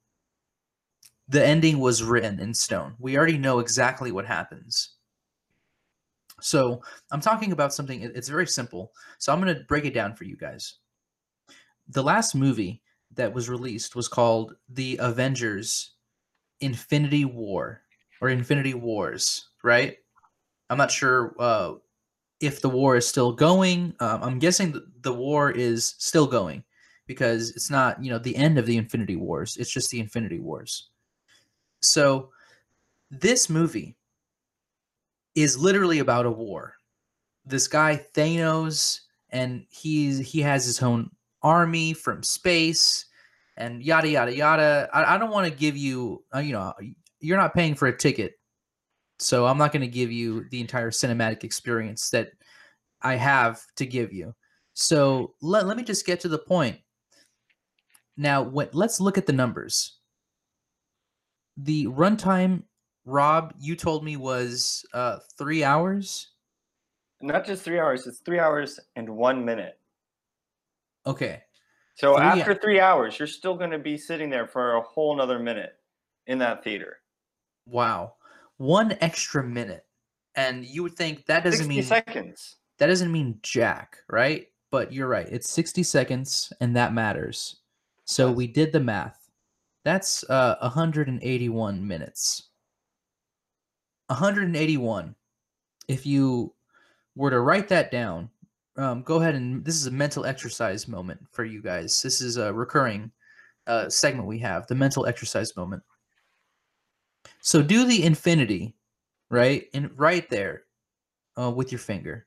the 1.26 1.44
ending 1.44 1.80
was 1.80 2.00
written 2.04 2.38
in 2.38 2.54
stone. 2.54 2.94
We 3.00 3.16
already 3.16 3.36
know 3.38 3.58
exactly 3.58 4.12
what 4.12 4.24
happens. 4.26 4.94
So 6.40 6.82
I'm 7.10 7.20
talking 7.20 7.52
about 7.52 7.72
something, 7.72 8.02
it- 8.02 8.14
it's 8.16 8.28
very 8.28 8.46
simple. 8.46 8.92
So 9.18 9.32
I'm 9.32 9.40
going 9.40 9.54
to 9.56 9.64
break 9.64 9.84
it 9.86 9.94
down 9.94 10.14
for 10.16 10.24
you 10.24 10.36
guys. 10.36 10.78
The 11.88 12.02
last 12.02 12.34
movie 12.34 12.82
that 13.12 13.32
was 13.32 13.48
released 13.48 13.94
was 13.94 14.08
called 14.08 14.56
The 14.68 14.96
Avengers 15.00 15.92
Infinity 16.62 17.24
War 17.24 17.82
or 18.20 18.28
Infinity 18.28 18.74
Wars, 18.74 19.48
right? 19.62 19.96
I'm 20.70 20.78
not 20.78 20.90
sure 20.90 21.34
uh, 21.38 21.74
if 22.40 22.60
the 22.60 22.68
war 22.68 22.96
is 22.96 23.06
still 23.06 23.32
going. 23.32 23.94
Um, 24.00 24.22
I'm 24.22 24.38
guessing 24.38 24.72
th- 24.72 24.84
the 25.02 25.12
war 25.12 25.50
is 25.50 25.94
still 25.98 26.26
going 26.26 26.64
because 27.06 27.50
it's 27.50 27.70
not, 27.70 28.02
you 28.02 28.10
know, 28.10 28.18
the 28.18 28.36
end 28.36 28.58
of 28.58 28.66
the 28.66 28.76
Infinity 28.76 29.16
Wars. 29.16 29.56
It's 29.56 29.70
just 29.70 29.90
the 29.90 30.00
Infinity 30.00 30.38
Wars. 30.38 30.88
So 31.80 32.30
this 33.10 33.50
movie 33.50 33.96
is 35.34 35.58
literally 35.58 35.98
about 35.98 36.26
a 36.26 36.30
war. 36.30 36.76
This 37.44 37.66
guy 37.66 38.04
Thanos, 38.14 39.00
and 39.30 39.66
he's 39.68 40.18
he 40.18 40.40
has 40.40 40.64
his 40.64 40.82
own 40.82 41.10
army 41.42 41.92
from 41.92 42.22
space, 42.22 43.06
and 43.56 43.82
yada 43.82 44.08
yada 44.08 44.34
yada. 44.34 44.88
I, 44.92 45.14
I 45.14 45.18
don't 45.18 45.30
want 45.30 45.48
to 45.48 45.54
give 45.56 45.76
you, 45.76 46.24
uh, 46.34 46.38
you 46.38 46.52
know, 46.52 46.72
you're 47.20 47.38
not 47.38 47.54
paying 47.54 47.74
for 47.74 47.88
a 47.88 47.96
ticket, 47.96 48.34
so 49.18 49.46
I'm 49.46 49.58
not 49.58 49.72
going 49.72 49.82
to 49.82 49.88
give 49.88 50.10
you 50.10 50.46
the 50.50 50.60
entire 50.60 50.90
cinematic 50.90 51.44
experience 51.44 52.10
that 52.10 52.30
I 53.02 53.16
have 53.16 53.62
to 53.76 53.86
give 53.86 54.12
you. 54.12 54.34
So 54.74 55.34
let, 55.42 55.66
let 55.66 55.76
me 55.76 55.82
just 55.82 56.06
get 56.06 56.20
to 56.20 56.28
the 56.28 56.38
point. 56.38 56.78
Now, 58.16 58.42
when, 58.42 58.68
let's 58.72 59.00
look 59.00 59.18
at 59.18 59.26
the 59.26 59.32
numbers. 59.32 59.98
The 61.56 61.86
runtime 61.86 62.62
Rob, 63.04 63.52
you 63.58 63.74
told 63.74 64.04
me 64.04 64.16
was 64.16 64.84
uh 64.94 65.18
three 65.36 65.64
hours. 65.64 66.28
Not 67.20 67.44
just 67.44 67.62
three 67.62 67.78
hours, 67.78 68.06
it's 68.06 68.20
three 68.20 68.38
hours 68.38 68.80
and 68.96 69.08
one 69.08 69.44
minute. 69.44 69.78
Okay. 71.06 71.42
So 71.94 72.16
Three- 72.16 72.24
after 72.24 72.54
three 72.54 72.80
hours, 72.80 73.18
you're 73.18 73.28
still 73.28 73.56
going 73.56 73.70
to 73.70 73.78
be 73.78 73.96
sitting 73.98 74.30
there 74.30 74.46
for 74.46 74.76
a 74.76 74.80
whole 74.80 75.14
nother 75.16 75.38
minute 75.38 75.76
in 76.26 76.38
that 76.38 76.64
theater. 76.64 76.98
Wow. 77.66 78.14
One 78.56 78.96
extra 79.00 79.42
minute. 79.42 79.84
And 80.34 80.64
you 80.64 80.82
would 80.82 80.94
think 80.96 81.26
that 81.26 81.44
doesn't 81.44 81.58
60 81.66 81.68
mean 81.74 81.82
seconds. 81.82 82.56
that 82.78 82.86
doesn't 82.86 83.12
mean 83.12 83.38
jack, 83.42 83.98
right? 84.08 84.46
But 84.70 84.92
you're 84.92 85.08
right. 85.08 85.28
It's 85.30 85.50
60 85.50 85.82
seconds 85.82 86.52
and 86.60 86.74
that 86.76 86.94
matters. 86.94 87.60
So 88.06 88.32
we 88.32 88.46
did 88.46 88.72
the 88.72 88.80
math. 88.80 89.18
That's 89.84 90.24
uh 90.30 90.56
181 90.62 91.86
minutes. 91.86 92.48
181. 94.08 95.14
If 95.88 96.06
you 96.06 96.54
were 97.14 97.30
to 97.30 97.40
write 97.40 97.68
that 97.68 97.90
down, 97.90 98.30
um, 98.76 99.02
go 99.02 99.20
ahead 99.20 99.34
and 99.34 99.64
this 99.64 99.76
is 99.76 99.86
a 99.86 99.90
mental 99.90 100.24
exercise 100.24 100.88
moment 100.88 101.20
for 101.30 101.44
you 101.44 101.62
guys. 101.62 102.00
This 102.02 102.20
is 102.20 102.36
a 102.36 102.52
recurring 102.52 103.10
uh, 103.66 103.88
segment 103.88 104.26
we 104.26 104.38
have, 104.38 104.66
the 104.66 104.74
mental 104.74 105.06
exercise 105.06 105.56
moment. 105.56 105.82
So 107.40 107.62
do 107.62 107.84
the 107.84 108.04
infinity, 108.04 108.74
right? 109.30 109.66
And 109.74 109.90
right 109.98 110.28
there 110.30 110.64
uh, 111.38 111.50
with 111.50 111.72
your 111.72 111.78
finger. 111.78 112.26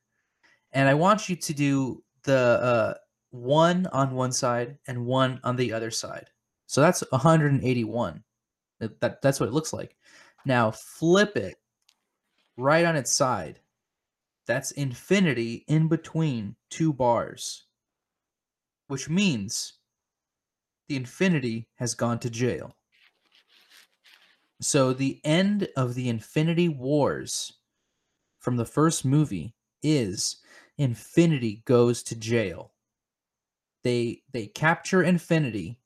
And 0.72 0.90
I 0.90 0.94
want 0.94 1.30
you 1.30 1.36
to 1.36 1.54
do 1.54 2.04
the 2.24 2.38
uh, 2.38 2.94
one 3.32 3.88
on 3.88 4.14
one 4.14 4.32
side 4.32 4.78
and 4.88 5.06
one 5.06 5.40
on 5.44 5.56
the 5.56 5.74
other 5.74 5.92
side. 5.92 6.30
So 6.68 6.82
that's 6.82 7.04
181. 7.12 8.24
That, 8.80 9.00
that, 9.00 9.22
that's 9.22 9.40
what 9.40 9.48
it 9.48 9.54
looks 9.54 9.74
like. 9.74 9.96
Now 10.46 10.72
flip 10.72 11.38
it 11.38 11.56
right 12.58 12.86
on 12.86 12.96
its 12.96 13.16
side. 13.16 13.60
That's 14.48 14.72
infinity 14.72 15.66
in 15.68 15.88
between 15.88 16.56
two 16.70 16.94
bars, 16.94 17.66
which 18.88 19.10
means 19.10 19.74
the 20.88 20.96
infinity 20.96 21.68
has 21.76 21.96
gone 21.96 22.20
to 22.20 22.30
jail. 22.30 22.76
So 24.62 24.94
the 24.94 25.20
end 25.24 25.68
of 25.76 25.96
the 25.96 26.10
Infinity 26.10 26.70
Wars 26.70 27.54
from 28.40 28.56
the 28.56 28.66
first 28.66 29.04
movie 29.04 29.56
is 29.84 30.38
Infinity 30.78 31.64
goes 31.66 32.04
to 32.04 32.16
jail. 32.16 32.74
They 33.84 34.24
they 34.32 34.48
capture 34.48 35.04
Infinity 35.04 35.80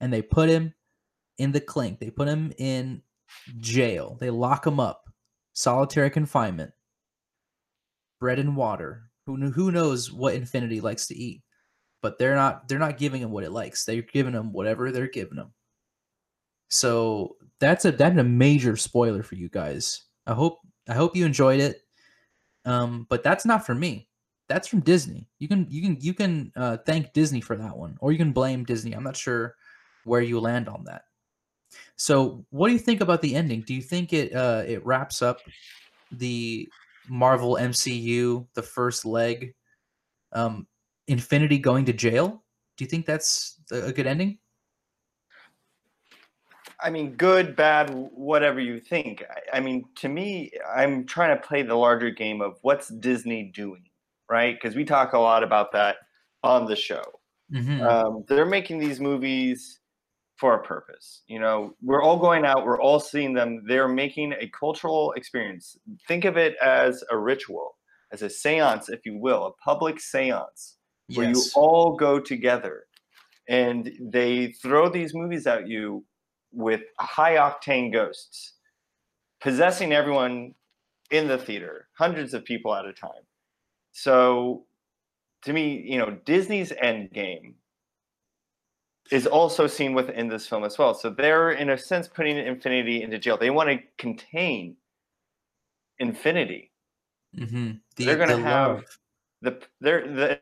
and 0.00 0.12
they 0.12 0.22
put 0.22 0.48
him 0.48 0.74
in 1.38 1.52
the 1.52 1.60
clink. 1.60 1.98
They 1.98 2.10
put 2.10 2.28
him 2.28 2.52
in 2.58 3.02
jail. 3.58 4.16
They 4.20 4.30
lock 4.30 4.66
him 4.66 4.80
up. 4.80 5.10
Solitary 5.52 6.10
confinement. 6.10 6.72
Bread 8.20 8.38
and 8.38 8.56
water. 8.56 9.10
Who 9.26 9.36
who 9.50 9.72
knows 9.72 10.12
what 10.12 10.34
Infinity 10.34 10.80
likes 10.80 11.06
to 11.08 11.16
eat? 11.16 11.42
But 12.02 12.18
they're 12.18 12.34
not 12.34 12.68
they're 12.68 12.78
not 12.78 12.98
giving 12.98 13.22
him 13.22 13.30
what 13.30 13.44
it 13.44 13.52
likes. 13.52 13.84
They're 13.84 14.02
giving 14.02 14.34
him 14.34 14.52
whatever 14.52 14.90
they're 14.90 15.08
giving 15.08 15.38
him. 15.38 15.52
So 16.68 17.36
that's 17.60 17.84
a 17.84 17.92
that's 17.92 18.18
a 18.18 18.24
major 18.24 18.76
spoiler 18.76 19.22
for 19.22 19.34
you 19.34 19.48
guys. 19.48 20.02
I 20.26 20.34
hope 20.34 20.60
I 20.88 20.94
hope 20.94 21.16
you 21.16 21.24
enjoyed 21.24 21.60
it. 21.60 21.82
Um, 22.64 23.06
but 23.08 23.22
that's 23.22 23.46
not 23.46 23.64
for 23.64 23.74
me. 23.74 24.08
That's 24.48 24.68
from 24.68 24.80
Disney. 24.80 25.28
You 25.38 25.48
can 25.48 25.66
you 25.70 25.82
can 25.82 25.96
you 26.00 26.14
can 26.14 26.52
uh, 26.56 26.78
thank 26.86 27.12
Disney 27.12 27.40
for 27.40 27.56
that 27.56 27.76
one, 27.76 27.96
or 28.00 28.12
you 28.12 28.18
can 28.18 28.32
blame 28.32 28.64
Disney. 28.64 28.92
I'm 28.92 29.04
not 29.04 29.16
sure 29.16 29.56
where 30.04 30.20
you 30.20 30.38
land 30.40 30.68
on 30.68 30.84
that. 30.84 31.02
So, 31.96 32.44
what 32.50 32.68
do 32.68 32.72
you 32.72 32.78
think 32.78 33.00
about 33.00 33.22
the 33.22 33.34
ending? 33.34 33.62
Do 33.62 33.74
you 33.74 33.82
think 33.82 34.12
it 34.12 34.34
uh, 34.34 34.62
it 34.66 34.84
wraps 34.84 35.22
up 35.22 35.40
the 36.12 36.68
Marvel 37.08 37.56
MCU, 37.60 38.46
the 38.54 38.62
first 38.62 39.04
leg, 39.04 39.54
um, 40.32 40.66
Infinity 41.08 41.58
going 41.58 41.84
to 41.84 41.92
jail? 41.92 42.44
Do 42.76 42.84
you 42.84 42.88
think 42.88 43.06
that's 43.06 43.60
a 43.70 43.92
good 43.92 44.06
ending? 44.06 44.38
I 46.80 46.90
mean, 46.90 47.12
good, 47.12 47.56
bad, 47.56 47.90
whatever 47.90 48.60
you 48.60 48.80
think. 48.80 49.24
I, 49.30 49.56
I 49.58 49.60
mean, 49.60 49.84
to 49.96 50.08
me, 50.08 50.50
I'm 50.74 51.06
trying 51.06 51.36
to 51.36 51.46
play 51.46 51.62
the 51.62 51.74
larger 51.74 52.10
game 52.10 52.42
of 52.42 52.58
what's 52.62 52.88
Disney 52.88 53.44
doing, 53.54 53.84
right? 54.28 54.54
Because 54.54 54.76
we 54.76 54.84
talk 54.84 55.14
a 55.14 55.18
lot 55.18 55.42
about 55.42 55.72
that 55.72 55.96
on 56.42 56.66
the 56.66 56.76
show. 56.76 57.02
Mhm. 57.52 57.80
Um, 57.80 58.24
they're 58.28 58.44
making 58.44 58.78
these 58.78 59.00
movies 59.00 59.80
for 60.36 60.54
a 60.54 60.62
purpose. 60.62 61.22
You 61.26 61.40
know, 61.40 61.74
we're 61.82 62.02
all 62.02 62.18
going 62.18 62.44
out, 62.44 62.64
we're 62.64 62.80
all 62.80 63.00
seeing 63.00 63.32
them. 63.32 63.62
They're 63.66 63.88
making 63.88 64.34
a 64.34 64.48
cultural 64.48 65.12
experience. 65.12 65.78
Think 66.06 66.24
of 66.24 66.36
it 66.36 66.56
as 66.62 67.02
a 67.10 67.16
ritual, 67.16 67.76
as 68.12 68.22
a 68.22 68.30
seance, 68.30 68.88
if 68.88 69.06
you 69.06 69.16
will, 69.18 69.46
a 69.46 69.52
public 69.62 70.00
seance 70.00 70.76
where 71.14 71.30
you 71.30 71.42
all 71.54 71.96
go 71.96 72.18
together 72.18 72.84
and 73.48 73.92
they 74.00 74.52
throw 74.52 74.88
these 74.88 75.14
movies 75.14 75.46
at 75.46 75.68
you 75.68 76.04
with 76.52 76.82
high 76.98 77.36
octane 77.36 77.92
ghosts 77.92 78.54
possessing 79.40 79.92
everyone 79.92 80.54
in 81.10 81.28
the 81.28 81.38
theater 81.38 81.88
hundreds 81.96 82.34
of 82.34 82.44
people 82.44 82.74
at 82.74 82.84
a 82.84 82.92
time 82.92 83.10
so 83.92 84.64
to 85.42 85.52
me 85.52 85.84
you 85.86 85.98
know 85.98 86.16
disney's 86.24 86.72
end 86.82 87.10
game 87.12 87.54
is 89.12 89.26
also 89.26 89.66
seen 89.66 89.94
within 89.94 90.28
this 90.28 90.46
film 90.48 90.64
as 90.64 90.78
well 90.78 90.94
so 90.94 91.10
they're 91.10 91.52
in 91.52 91.70
a 91.70 91.78
sense 91.78 92.08
putting 92.08 92.36
infinity 92.36 93.02
into 93.02 93.18
jail 93.18 93.36
they 93.36 93.50
want 93.50 93.68
to 93.68 93.78
contain 93.98 94.76
infinity 95.98 96.70
Mhm. 97.36 97.80
The, 97.96 98.04
they're 98.04 98.16
gonna 98.16 98.36
the 98.36 98.42
have- 98.42 98.76
love. 98.76 98.98
the 99.42 99.62
there 99.80 100.06
the 100.06 100.40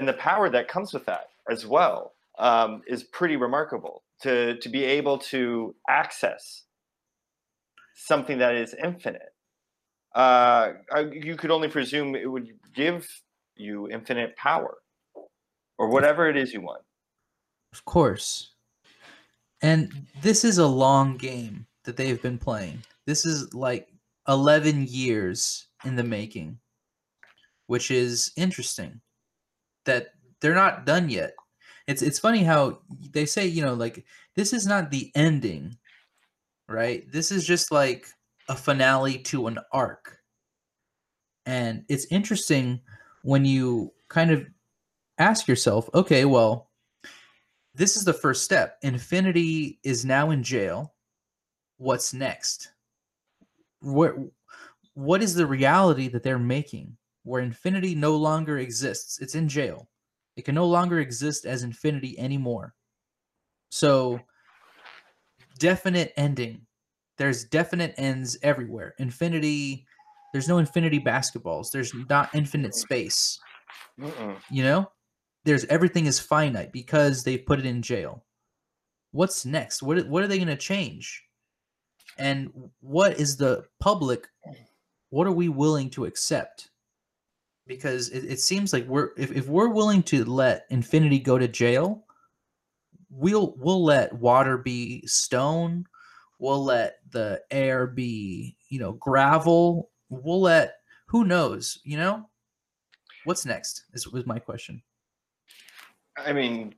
and 0.00 0.08
the 0.08 0.14
power 0.14 0.48
that 0.50 0.66
comes 0.68 0.92
with 0.92 1.04
that 1.06 1.30
as 1.48 1.64
well 1.66 2.14
um, 2.38 2.82
is 2.88 3.04
pretty 3.04 3.36
remarkable 3.36 4.02
to 4.22 4.56
to 4.58 4.68
be 4.68 4.82
able 4.84 5.18
to 5.18 5.76
access 5.88 6.64
something 7.94 8.38
that 8.38 8.54
is 8.56 8.74
infinite. 8.74 9.32
Uh, 10.14 10.72
I- 10.92 11.10
you 11.12 11.36
could 11.36 11.50
only 11.52 11.68
presume 11.68 12.16
it 12.16 12.26
would 12.28 12.48
give 12.74 13.08
you 13.54 13.88
infinite 13.90 14.34
power 14.36 14.78
or 15.78 15.88
whatever 15.88 16.28
it 16.28 16.36
is 16.36 16.52
you 16.52 16.62
want. 16.62 16.82
Of 17.72 17.84
course. 17.84 18.50
And 19.62 20.06
this 20.22 20.44
is 20.44 20.58
a 20.58 20.66
long 20.66 21.16
game 21.16 21.66
that 21.84 21.96
they've 21.96 22.20
been 22.20 22.38
playing. 22.38 22.82
This 23.06 23.24
is 23.24 23.54
like 23.54 23.88
11 24.28 24.86
years 24.88 25.66
in 25.84 25.96
the 25.96 26.04
making 26.04 26.58
which 27.72 27.90
is 27.90 28.32
interesting 28.36 29.00
that 29.86 30.08
they're 30.42 30.54
not 30.54 30.84
done 30.84 31.08
yet. 31.08 31.32
It's 31.86 32.02
it's 32.02 32.18
funny 32.18 32.44
how 32.44 32.80
they 33.12 33.24
say, 33.24 33.46
you 33.46 33.62
know, 33.62 33.72
like 33.72 34.04
this 34.36 34.52
is 34.52 34.66
not 34.66 34.90
the 34.90 35.10
ending, 35.14 35.78
right? 36.68 37.10
This 37.10 37.32
is 37.32 37.46
just 37.46 37.72
like 37.72 38.06
a 38.50 38.56
finale 38.56 39.16
to 39.20 39.46
an 39.46 39.58
arc. 39.72 40.18
And 41.46 41.84
it's 41.88 42.04
interesting 42.10 42.80
when 43.22 43.46
you 43.46 43.92
kind 44.08 44.30
of 44.30 44.46
ask 45.16 45.48
yourself, 45.48 45.88
okay, 45.94 46.26
well, 46.26 46.68
this 47.74 47.96
is 47.96 48.04
the 48.04 48.12
first 48.12 48.44
step. 48.44 48.78
Infinity 48.82 49.78
is 49.82 50.04
now 50.04 50.30
in 50.30 50.42
jail. 50.42 50.94
What's 51.78 52.12
next? 52.12 52.72
What 53.80 54.14
what 54.94 55.22
is 55.22 55.34
the 55.34 55.46
reality 55.46 56.08
that 56.08 56.22
they're 56.22 56.38
making 56.38 56.96
where 57.24 57.42
infinity 57.42 57.94
no 57.94 58.16
longer 58.16 58.58
exists? 58.58 59.20
It's 59.20 59.34
in 59.34 59.48
jail. 59.48 59.88
It 60.36 60.44
can 60.44 60.54
no 60.54 60.66
longer 60.66 61.00
exist 61.00 61.46
as 61.46 61.62
infinity 61.62 62.18
anymore. 62.18 62.74
So 63.70 64.20
definite 65.58 66.12
ending. 66.16 66.66
There's 67.18 67.44
definite 67.44 67.94
ends 67.96 68.38
everywhere. 68.42 68.94
Infinity 68.98 69.86
there's 70.32 70.48
no 70.48 70.58
infinity 70.58 70.98
basketballs. 70.98 71.70
There's 71.70 71.92
not 72.08 72.30
infinite 72.34 72.74
space. 72.74 73.38
Mm-mm. 74.00 74.36
You 74.50 74.64
know? 74.64 74.90
There's 75.44 75.64
everything 75.66 76.06
is 76.06 76.20
finite 76.20 76.72
because 76.72 77.24
they've 77.24 77.44
put 77.44 77.58
it 77.58 77.66
in 77.66 77.82
jail. 77.82 78.24
What's 79.10 79.44
next? 79.44 79.82
What 79.82 80.06
what 80.06 80.22
are 80.22 80.28
they 80.28 80.38
going 80.38 80.48
to 80.48 80.56
change? 80.56 81.24
And 82.18 82.70
what 82.80 83.18
is 83.18 83.36
the 83.36 83.64
public 83.80 84.28
what 85.12 85.26
are 85.26 85.32
we 85.32 85.50
willing 85.50 85.90
to 85.90 86.06
accept? 86.06 86.70
Because 87.66 88.08
it, 88.08 88.24
it 88.24 88.40
seems 88.40 88.72
like 88.72 88.86
we're 88.86 89.10
if, 89.18 89.30
if 89.30 89.46
we're 89.46 89.68
willing 89.68 90.02
to 90.04 90.24
let 90.24 90.64
infinity 90.70 91.18
go 91.18 91.36
to 91.38 91.46
jail, 91.46 92.04
we'll 93.10 93.54
we'll 93.58 93.84
let 93.84 94.12
water 94.14 94.56
be 94.56 95.06
stone, 95.06 95.86
we'll 96.38 96.64
let 96.64 97.00
the 97.10 97.42
air 97.50 97.86
be, 97.86 98.56
you 98.70 98.78
know, 98.78 98.92
gravel, 98.92 99.90
we'll 100.08 100.40
let 100.40 100.76
who 101.06 101.24
knows, 101.24 101.78
you 101.84 101.98
know? 101.98 102.26
What's 103.24 103.44
next? 103.44 103.84
Is 103.92 104.08
was 104.08 104.24
my 104.26 104.38
question. 104.38 104.82
I 106.16 106.32
mean, 106.32 106.74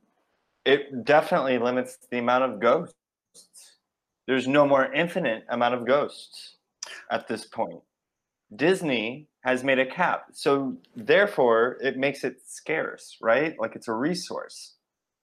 it 0.65 1.05
definitely 1.05 1.57
limits 1.57 1.97
the 2.09 2.19
amount 2.19 2.43
of 2.43 2.59
ghosts. 2.59 2.95
There's 4.27 4.47
no 4.47 4.67
more 4.67 4.91
infinite 4.93 5.45
amount 5.49 5.75
of 5.75 5.85
ghosts 5.85 6.55
at 7.11 7.27
this 7.27 7.45
point. 7.45 7.81
Disney 8.55 9.27
has 9.43 9.63
made 9.63 9.79
a 9.79 9.85
cap. 9.85 10.27
So 10.33 10.77
therefore 10.95 11.77
it 11.81 11.97
makes 11.97 12.23
it 12.23 12.37
scarce, 12.45 13.17
right? 13.21 13.55
Like 13.59 13.75
it's 13.75 13.87
a 13.87 13.93
resource. 13.93 14.75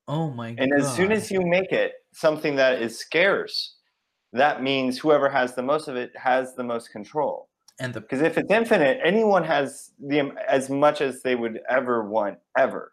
Oh 0.09 0.31
my 0.31 0.53
god. 0.53 0.63
And 0.63 0.81
as 0.81 0.95
soon 0.95 1.13
as 1.13 1.31
you 1.31 1.41
make 1.43 1.73
it 1.73 1.93
something 2.13 2.57
that 2.57 2.81
is 2.81 2.99
scarce, 2.99 3.77
that 4.33 4.63
means 4.63 4.99
whoever 4.99 5.29
has 5.29 5.55
the 5.55 5.63
most 5.63 5.89
of 5.89 5.97
it 5.97 6.13
has 6.17 6.55
the 6.55 6.65
most 6.65 6.91
control. 6.91 7.49
and 7.81 7.95
the 7.95 8.01
Because 8.01 8.23
if 8.23 8.39
it's 8.39 8.51
infinite, 8.51 9.01
anyone 9.05 9.45
has 9.45 9.93
the 9.99 10.33
as 10.49 10.71
much 10.71 11.01
as 11.01 11.23
they 11.23 11.35
would 11.35 11.61
ever 11.69 12.09
want 12.09 12.39
ever. 12.57 12.92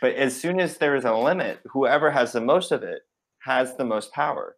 But 0.00 0.14
as 0.14 0.38
soon 0.38 0.60
as 0.60 0.78
there 0.78 0.94
is 0.94 1.04
a 1.04 1.14
limit, 1.14 1.60
whoever 1.64 2.10
has 2.10 2.32
the 2.32 2.40
most 2.40 2.72
of 2.72 2.82
it 2.82 3.02
has 3.40 3.76
the 3.76 3.84
most 3.84 4.12
power. 4.12 4.56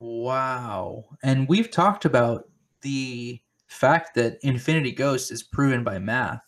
Wow. 0.00 1.04
And 1.22 1.48
we've 1.48 1.70
talked 1.70 2.04
about 2.04 2.48
the 2.80 3.40
fact 3.68 4.14
that 4.16 4.38
Infinity 4.42 4.92
Ghost 4.92 5.30
is 5.30 5.42
proven 5.42 5.84
by 5.84 5.98
math. 5.98 6.42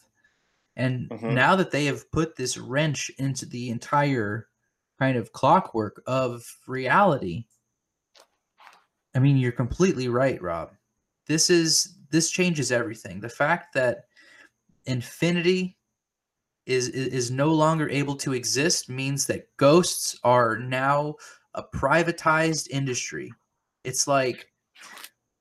And 0.77 1.09
Mhm. 1.11 1.35
now 1.35 1.55
that 1.57 1.71
they 1.71 1.85
have 1.85 2.11
put 2.11 2.37
this 2.37 2.59
wrench 2.59 3.11
into 3.19 3.47
the 3.47 3.71
entire 3.71 4.49
kind 4.99 5.17
of 5.17 5.33
clockwork 5.33 6.03
of 6.07 6.45
reality, 6.67 7.47
I 9.15 9.21
mean, 9.21 9.37
you're 9.37 9.53
completely 9.53 10.09
right, 10.09 10.41
Rob. 10.43 10.73
This 11.27 11.49
is 11.49 11.97
this 12.11 12.31
changes 12.31 12.71
everything. 12.71 13.21
The 13.21 13.29
fact 13.29 13.75
that 13.75 14.07
infinity 14.87 15.77
is 16.67 16.89
is 16.89 17.09
is 17.09 17.31
no 17.31 17.53
longer 17.53 17.89
able 17.89 18.17
to 18.17 18.33
exist 18.33 18.89
means 18.89 19.27
that 19.27 19.55
ghosts 19.57 20.19
are 20.25 20.59
now 20.59 21.15
a 21.55 21.63
privatized 21.63 22.69
industry. 22.71 23.33
It's 23.85 24.09
like 24.09 24.51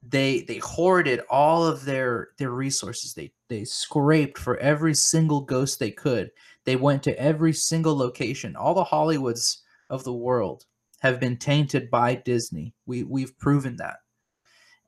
they 0.08 0.42
they 0.42 0.58
hoarded 0.58 1.22
all 1.30 1.66
of 1.66 1.86
their 1.86 2.30
their 2.38 2.52
resources. 2.52 3.14
They 3.14 3.32
they 3.48 3.64
scraped 3.64 4.38
for 4.38 4.58
every 4.58 4.94
single 4.94 5.42
ghost 5.42 5.80
they 5.80 5.92
could. 5.92 6.32
They 6.66 6.76
went 6.76 7.04
to 7.04 7.20
every 7.20 7.54
single 7.54 7.96
location. 7.96 8.56
All 8.56 8.74
the 8.74 8.84
Hollywoods 8.84 9.60
of 9.90 10.04
the 10.04 10.14
world 10.14 10.66
have 11.02 11.20
been 11.20 11.38
tainted 11.38 11.90
by 11.90 12.16
Disney. 12.16 12.74
We 12.86 13.04
we've 13.04 13.38
proven 13.40 13.78
that. 13.78 13.98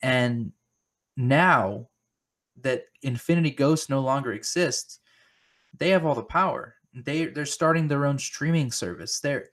And 0.02 0.52
now 1.18 1.88
that 2.62 2.86
Infinity 3.02 3.52
Ghost 3.52 3.90
no 3.90 4.02
longer 4.02 4.34
exists, 4.34 5.00
they 5.78 5.90
have 5.90 6.06
all 6.06 6.16
the 6.16 6.24
power. 6.24 6.76
They 6.94 7.26
they're 7.26 7.46
starting 7.46 7.88
their 7.88 8.06
own 8.06 8.18
streaming 8.18 8.72
service. 8.72 9.20
They're 9.20 9.50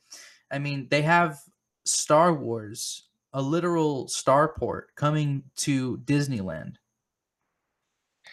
I 0.50 0.58
mean, 0.58 0.86
they 0.90 1.02
have 1.02 1.40
Star 1.84 2.34
Wars, 2.34 3.08
a 3.32 3.42
literal 3.42 4.06
starport 4.06 4.84
coming 4.96 5.42
to 5.56 5.98
Disneyland. 6.04 6.74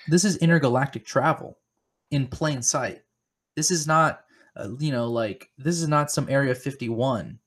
This 0.07 0.25
is 0.25 0.37
intergalactic 0.37 1.05
travel 1.05 1.57
in 2.11 2.27
plain 2.27 2.61
sight. 2.61 3.01
This 3.55 3.71
is 3.71 3.87
not 3.87 4.21
uh, 4.55 4.69
you 4.79 4.91
know 4.91 5.09
like 5.09 5.49
this 5.57 5.79
is 5.79 5.87
not 5.87 6.11
some 6.11 6.27
area 6.29 6.53
51 6.55 7.39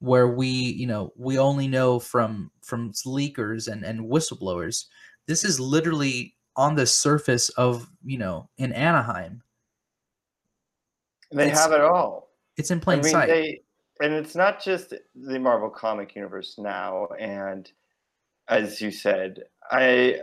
where 0.00 0.28
we 0.28 0.48
you 0.48 0.86
know 0.86 1.12
we 1.16 1.38
only 1.38 1.68
know 1.68 1.98
from 1.98 2.50
from 2.62 2.92
leakers 3.06 3.70
and 3.70 3.84
and 3.84 4.00
whistleblowers 4.00 4.86
this 5.26 5.44
is 5.44 5.60
literally 5.60 6.34
on 6.56 6.74
the 6.74 6.86
surface 6.86 7.48
of 7.50 7.88
you 8.04 8.18
know 8.18 8.48
in 8.58 8.72
anaheim 8.72 9.42
They 11.34 11.46
It's- 11.46 11.60
have 11.60 11.72
it 11.72 11.80
all. 11.80 12.30
it's 12.56 12.70
in 12.70 12.80
plain 12.80 13.00
I 13.00 13.02
mean, 13.02 13.12
sight 13.12 13.26
they, 13.28 13.60
and 14.00 14.12
it's 14.14 14.34
not 14.36 14.62
just 14.62 14.94
the 15.14 15.38
Marvel 15.38 15.68
comic 15.70 16.14
universe 16.14 16.56
now, 16.58 17.06
and 17.18 17.70
as 18.48 18.80
you 18.80 18.90
said, 18.90 19.42
I, 19.70 20.20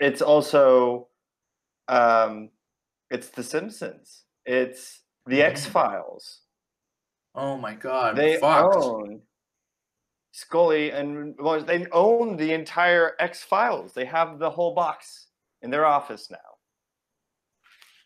it's 0.00 0.22
also, 0.22 1.08
um, 1.88 2.50
it's 3.10 3.28
The 3.28 3.42
Simpsons, 3.44 4.24
it's 4.44 5.02
The. 5.26 5.42
X 5.42 5.66
Files. 5.66 6.40
oh 7.36 7.56
my 7.56 7.74
god 7.74 8.16
They 8.16 8.38
own 8.40 9.22
Scully, 10.32 10.90
and 10.90 11.36
well, 11.38 11.62
they 11.62 11.86
own 11.92 12.36
the 12.36 12.52
entire 12.52 13.14
X 13.20 13.44
Files. 13.44 13.92
They 13.92 14.04
have 14.04 14.40
the 14.40 14.50
whole 14.50 14.74
box 14.74 15.28
in 15.62 15.70
their 15.70 15.84
office 15.86 16.28
now. 16.30 16.38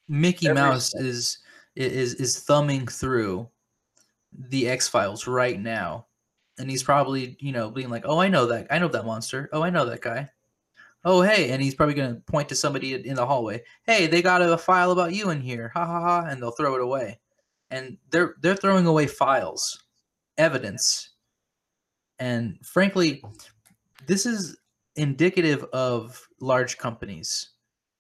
mickey 0.08 0.48
every 0.48 0.60
mouse 0.60 0.86
step. 0.90 1.02
is 1.02 1.38
is 1.78 2.14
is 2.14 2.40
thumbing 2.40 2.86
through 2.86 3.48
the 4.32 4.68
x-files 4.68 5.26
right 5.26 5.60
now. 5.60 6.06
And 6.58 6.68
he's 6.68 6.82
probably 6.82 7.36
you 7.38 7.52
know 7.52 7.70
being 7.70 7.88
like 7.88 8.02
oh 8.04 8.18
i 8.18 8.28
know 8.28 8.46
that 8.46 8.66
i 8.70 8.78
know 8.78 8.88
that 8.88 9.06
monster. 9.06 9.48
Oh 9.52 9.62
i 9.62 9.70
know 9.70 9.84
that 9.86 10.00
guy. 10.00 10.28
Oh 11.04 11.22
hey 11.22 11.50
and 11.50 11.62
he's 11.62 11.74
probably 11.74 11.94
going 11.94 12.14
to 12.16 12.20
point 12.22 12.48
to 12.48 12.56
somebody 12.56 12.94
in 12.94 13.14
the 13.14 13.26
hallway. 13.26 13.62
Hey 13.84 14.06
they 14.06 14.22
got 14.22 14.42
a 14.42 14.58
file 14.58 14.90
about 14.90 15.14
you 15.14 15.30
in 15.30 15.40
here. 15.40 15.70
Ha 15.74 15.86
ha 15.86 16.00
ha 16.00 16.26
and 16.28 16.42
they'll 16.42 16.50
throw 16.50 16.74
it 16.74 16.82
away. 16.82 17.20
And 17.70 17.96
they're 18.10 18.34
they're 18.40 18.56
throwing 18.56 18.86
away 18.86 19.06
files 19.06 19.84
evidence. 20.36 21.10
And 22.18 22.58
frankly 22.66 23.22
this 24.06 24.26
is 24.26 24.56
indicative 24.96 25.64
of 25.72 26.26
large 26.40 26.76
companies 26.76 27.50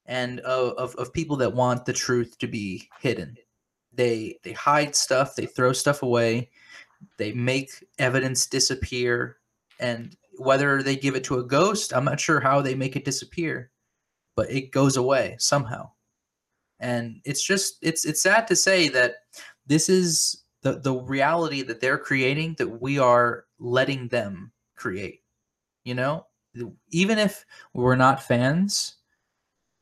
and 0.06 0.40
of, 0.40 0.72
of, 0.78 0.94
of 0.96 1.12
people 1.12 1.36
that 1.36 1.52
want 1.52 1.84
the 1.84 1.92
truth 1.92 2.36
to 2.38 2.48
be 2.48 2.88
hidden 2.98 3.36
they 3.98 4.38
they 4.42 4.52
hide 4.52 4.96
stuff 4.96 5.36
they 5.36 5.44
throw 5.44 5.74
stuff 5.74 6.02
away 6.02 6.48
they 7.18 7.32
make 7.32 7.70
evidence 7.98 8.46
disappear 8.46 9.36
and 9.78 10.16
whether 10.38 10.82
they 10.82 10.96
give 10.96 11.14
it 11.14 11.24
to 11.24 11.38
a 11.38 11.44
ghost 11.44 11.92
i'm 11.92 12.04
not 12.04 12.18
sure 12.18 12.40
how 12.40 12.62
they 12.62 12.74
make 12.74 12.96
it 12.96 13.04
disappear 13.04 13.70
but 14.38 14.52
it 14.52 14.70
goes 14.70 14.96
away 14.96 15.34
somehow. 15.40 15.90
And 16.78 17.20
it's 17.24 17.42
just 17.42 17.78
it's 17.82 18.04
it's 18.04 18.22
sad 18.22 18.46
to 18.46 18.54
say 18.54 18.86
that 18.90 19.16
this 19.66 19.88
is 19.88 20.44
the 20.62 20.78
the 20.78 20.94
reality 20.94 21.62
that 21.62 21.80
they're 21.80 21.98
creating 21.98 22.54
that 22.58 22.80
we 22.80 23.00
are 23.00 23.46
letting 23.58 24.06
them 24.06 24.52
create 24.76 25.22
you 25.82 25.94
know? 25.94 26.24
Even 26.90 27.18
if 27.18 27.44
we're 27.74 27.96
not 27.96 28.22
fans 28.22 28.98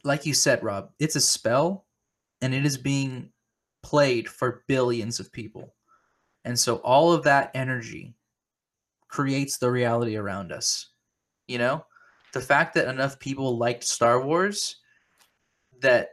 like 0.04 0.24
you 0.24 0.32
said 0.32 0.62
rob 0.62 0.90
it's 0.98 1.16
a 1.16 1.20
spell 1.20 1.84
and 2.40 2.54
it 2.54 2.64
is 2.64 2.78
being 2.78 3.30
played 3.86 4.28
for 4.28 4.64
billions 4.66 5.20
of 5.20 5.30
people 5.30 5.72
and 6.44 6.58
so 6.58 6.76
all 6.76 7.12
of 7.12 7.22
that 7.22 7.52
energy 7.54 8.14
creates 9.06 9.58
the 9.58 9.70
reality 9.70 10.16
around 10.16 10.50
us 10.50 10.88
you 11.46 11.56
know 11.58 11.84
the 12.32 12.40
fact 12.40 12.74
that 12.74 12.88
enough 12.88 13.18
people 13.20 13.56
liked 13.56 13.84
star 13.84 14.20
wars 14.24 14.76
that 15.80 16.08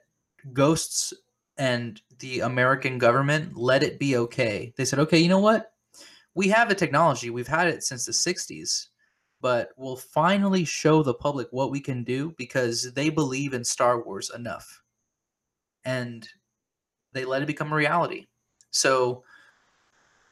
ghosts 0.54 1.14
and 1.58 2.02
the 2.20 2.42
American 2.42 2.98
government 2.98 3.56
let 3.56 3.84
it 3.84 4.00
be 4.00 4.18
okay. 4.18 4.74
They 4.78 4.86
said, 4.86 5.00
okay, 5.00 5.20
you 5.20 5.30
know 5.30 5.40
what? 5.40 5.72
We 6.36 6.48
have 6.50 6.72
a 6.72 6.76
technology. 6.76 7.30
We've 7.30 7.48
had 7.48 7.68
it 7.68 7.84
since 7.84 8.06
the 8.06 8.12
60s, 8.12 8.88
but 9.42 9.70
we'll 9.78 9.98
finally 9.98 10.66
show 10.66 11.04
the 11.04 11.14
public 11.14 11.48
what 11.52 11.70
we 11.70 11.80
can 11.80 12.04
do 12.04 12.34
because 12.38 12.92
they 12.94 13.10
believe 13.10 13.54
in 13.54 13.64
Star 13.64 14.04
Wars 14.04 14.32
enough. 14.36 14.82
And 15.86 16.28
they 17.14 17.26
let 17.26 17.42
it 17.42 17.48
become 17.48 17.72
a 17.72 17.76
reality. 17.76 18.28
So 18.72 19.24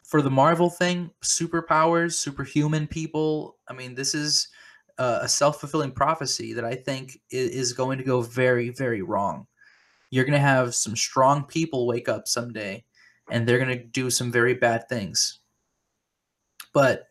for 0.03 0.21
the 0.21 0.29
Marvel 0.29 0.69
thing, 0.69 1.11
superpowers, 1.23 2.13
superhuman 2.13 2.87
people, 2.87 3.57
I 3.67 3.73
mean, 3.73 3.95
this 3.95 4.13
is 4.13 4.49
a 4.97 5.27
self-fulfilling 5.27 5.91
prophecy 5.91 6.53
that 6.53 6.65
I 6.65 6.75
think 6.75 7.19
is 7.29 7.73
going 7.73 7.97
to 7.97 8.03
go 8.03 8.21
very, 8.21 8.69
very 8.69 9.01
wrong 9.01 9.47
you're 10.11 10.25
going 10.25 10.33
to 10.33 10.39
have 10.39 10.75
some 10.75 10.95
strong 10.95 11.45
people 11.45 11.87
wake 11.87 12.07
up 12.07 12.27
someday 12.27 12.83
and 13.31 13.47
they're 13.47 13.57
going 13.57 13.77
to 13.77 13.83
do 13.83 14.09
some 14.09 14.31
very 14.31 14.53
bad 14.53 14.87
things. 14.87 15.39
But 16.73 17.07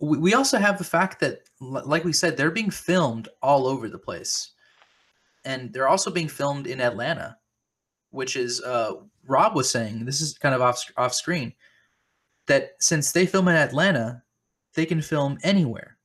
we 0.00 0.34
also 0.34 0.58
have 0.58 0.76
the 0.76 0.84
fact 0.84 1.20
that, 1.20 1.40
like 1.60 2.04
we 2.04 2.12
said, 2.12 2.36
they're 2.36 2.50
being 2.50 2.70
filmed 2.70 3.28
all 3.42 3.66
over 3.66 3.88
the 3.88 3.98
place. 3.98 4.50
And 5.44 5.72
they're 5.72 5.88
also 5.88 6.10
being 6.10 6.28
filmed 6.28 6.66
in 6.66 6.80
Atlanta, 6.80 7.36
which 8.14 8.36
is, 8.36 8.62
uh, 8.62 8.94
Rob 9.26 9.54
was 9.54 9.68
saying, 9.68 10.04
this 10.04 10.20
is 10.20 10.38
kind 10.38 10.54
of 10.54 10.62
off, 10.62 10.82
off 10.96 11.12
screen, 11.12 11.52
that 12.46 12.76
since 12.78 13.12
they 13.12 13.26
film 13.26 13.48
in 13.48 13.56
Atlanta, 13.56 14.22
they 14.74 14.86
can 14.86 15.02
film 15.02 15.38
anywhere. 15.42 15.98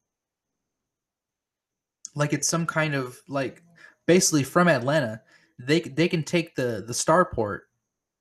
Like 2.16 2.34
it's 2.34 2.50
some 2.50 2.66
kind 2.66 2.96
of, 2.96 3.18
like, 3.28 3.64
basically 4.06 4.44
from 4.44 4.68
Atlanta, 4.68 5.22
they 5.60 5.82
they 5.82 6.08
can 6.08 6.24
take 6.24 6.56
the 6.56 6.84
the 6.88 6.94
starport 6.94 7.60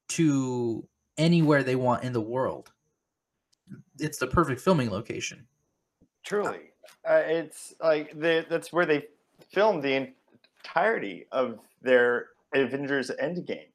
to 0.08 0.86
anywhere 1.16 1.62
they 1.62 1.76
want 1.76 2.04
in 2.04 2.12
the 2.12 2.20
world. 2.20 2.70
It's 3.98 4.18
the 4.18 4.26
perfect 4.26 4.60
filming 4.60 4.90
location. 4.90 5.46
Truly, 6.24 6.72
uh, 7.08 7.22
it's 7.24 7.74
like 7.80 8.18
the, 8.18 8.44
that's 8.50 8.70
where 8.72 8.84
they 8.84 9.06
filmed 9.50 9.82
the 9.82 10.14
entirety 10.62 11.26
of 11.32 11.60
their 11.80 12.30
Avengers 12.52 13.10
Endgame. 13.22 13.70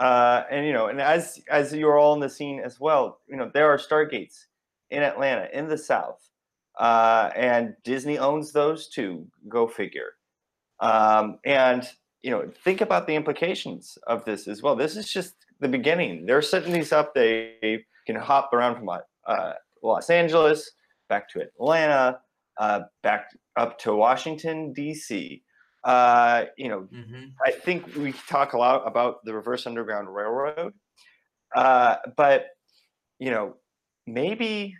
Uh, 0.00 0.44
and 0.50 0.66
you 0.66 0.72
know, 0.72 0.86
and 0.86 1.00
as 1.00 1.38
as 1.50 1.74
you're 1.74 1.98
all 1.98 2.14
in 2.14 2.20
the 2.20 2.28
scene 2.28 2.58
as 2.58 2.80
well, 2.80 3.20
you 3.28 3.36
know 3.36 3.50
there 3.52 3.68
are 3.68 3.76
stargates 3.76 4.46
in 4.90 5.02
Atlanta, 5.02 5.46
in 5.52 5.68
the 5.68 5.76
South, 5.76 6.30
uh, 6.78 7.30
and 7.36 7.76
Disney 7.84 8.18
owns 8.18 8.50
those 8.50 8.88
too. 8.88 9.26
Go 9.46 9.68
figure. 9.68 10.14
Um, 10.80 11.38
and 11.44 11.86
you 12.22 12.30
know, 12.30 12.50
think 12.64 12.80
about 12.80 13.06
the 13.06 13.14
implications 13.14 13.98
of 14.06 14.24
this 14.24 14.48
as 14.48 14.62
well. 14.62 14.74
This 14.74 14.96
is 14.96 15.12
just 15.12 15.34
the 15.60 15.68
beginning. 15.68 16.24
They're 16.24 16.42
setting 16.42 16.72
these 16.72 16.92
up. 16.92 17.14
They 17.14 17.84
can 18.06 18.16
hop 18.16 18.54
around 18.54 18.76
from 18.76 18.88
uh, 19.26 19.52
Los 19.82 20.08
Angeles 20.08 20.70
back 21.10 21.28
to 21.30 21.42
Atlanta, 21.42 22.20
uh, 22.58 22.80
back 23.02 23.26
up 23.56 23.78
to 23.80 23.94
Washington 23.94 24.72
D.C. 24.72 25.42
Uh, 25.82 26.44
you 26.58 26.68
know, 26.68 26.88
mm-hmm. 26.92 27.26
I 27.44 27.50
think 27.50 27.94
we 27.96 28.12
talk 28.28 28.52
a 28.52 28.58
lot 28.58 28.86
about 28.86 29.24
the 29.24 29.34
reverse 29.34 29.66
underground 29.66 30.14
railroad, 30.14 30.74
uh, 31.56 31.96
but 32.16 32.48
you 33.18 33.30
know, 33.30 33.54
maybe 34.06 34.76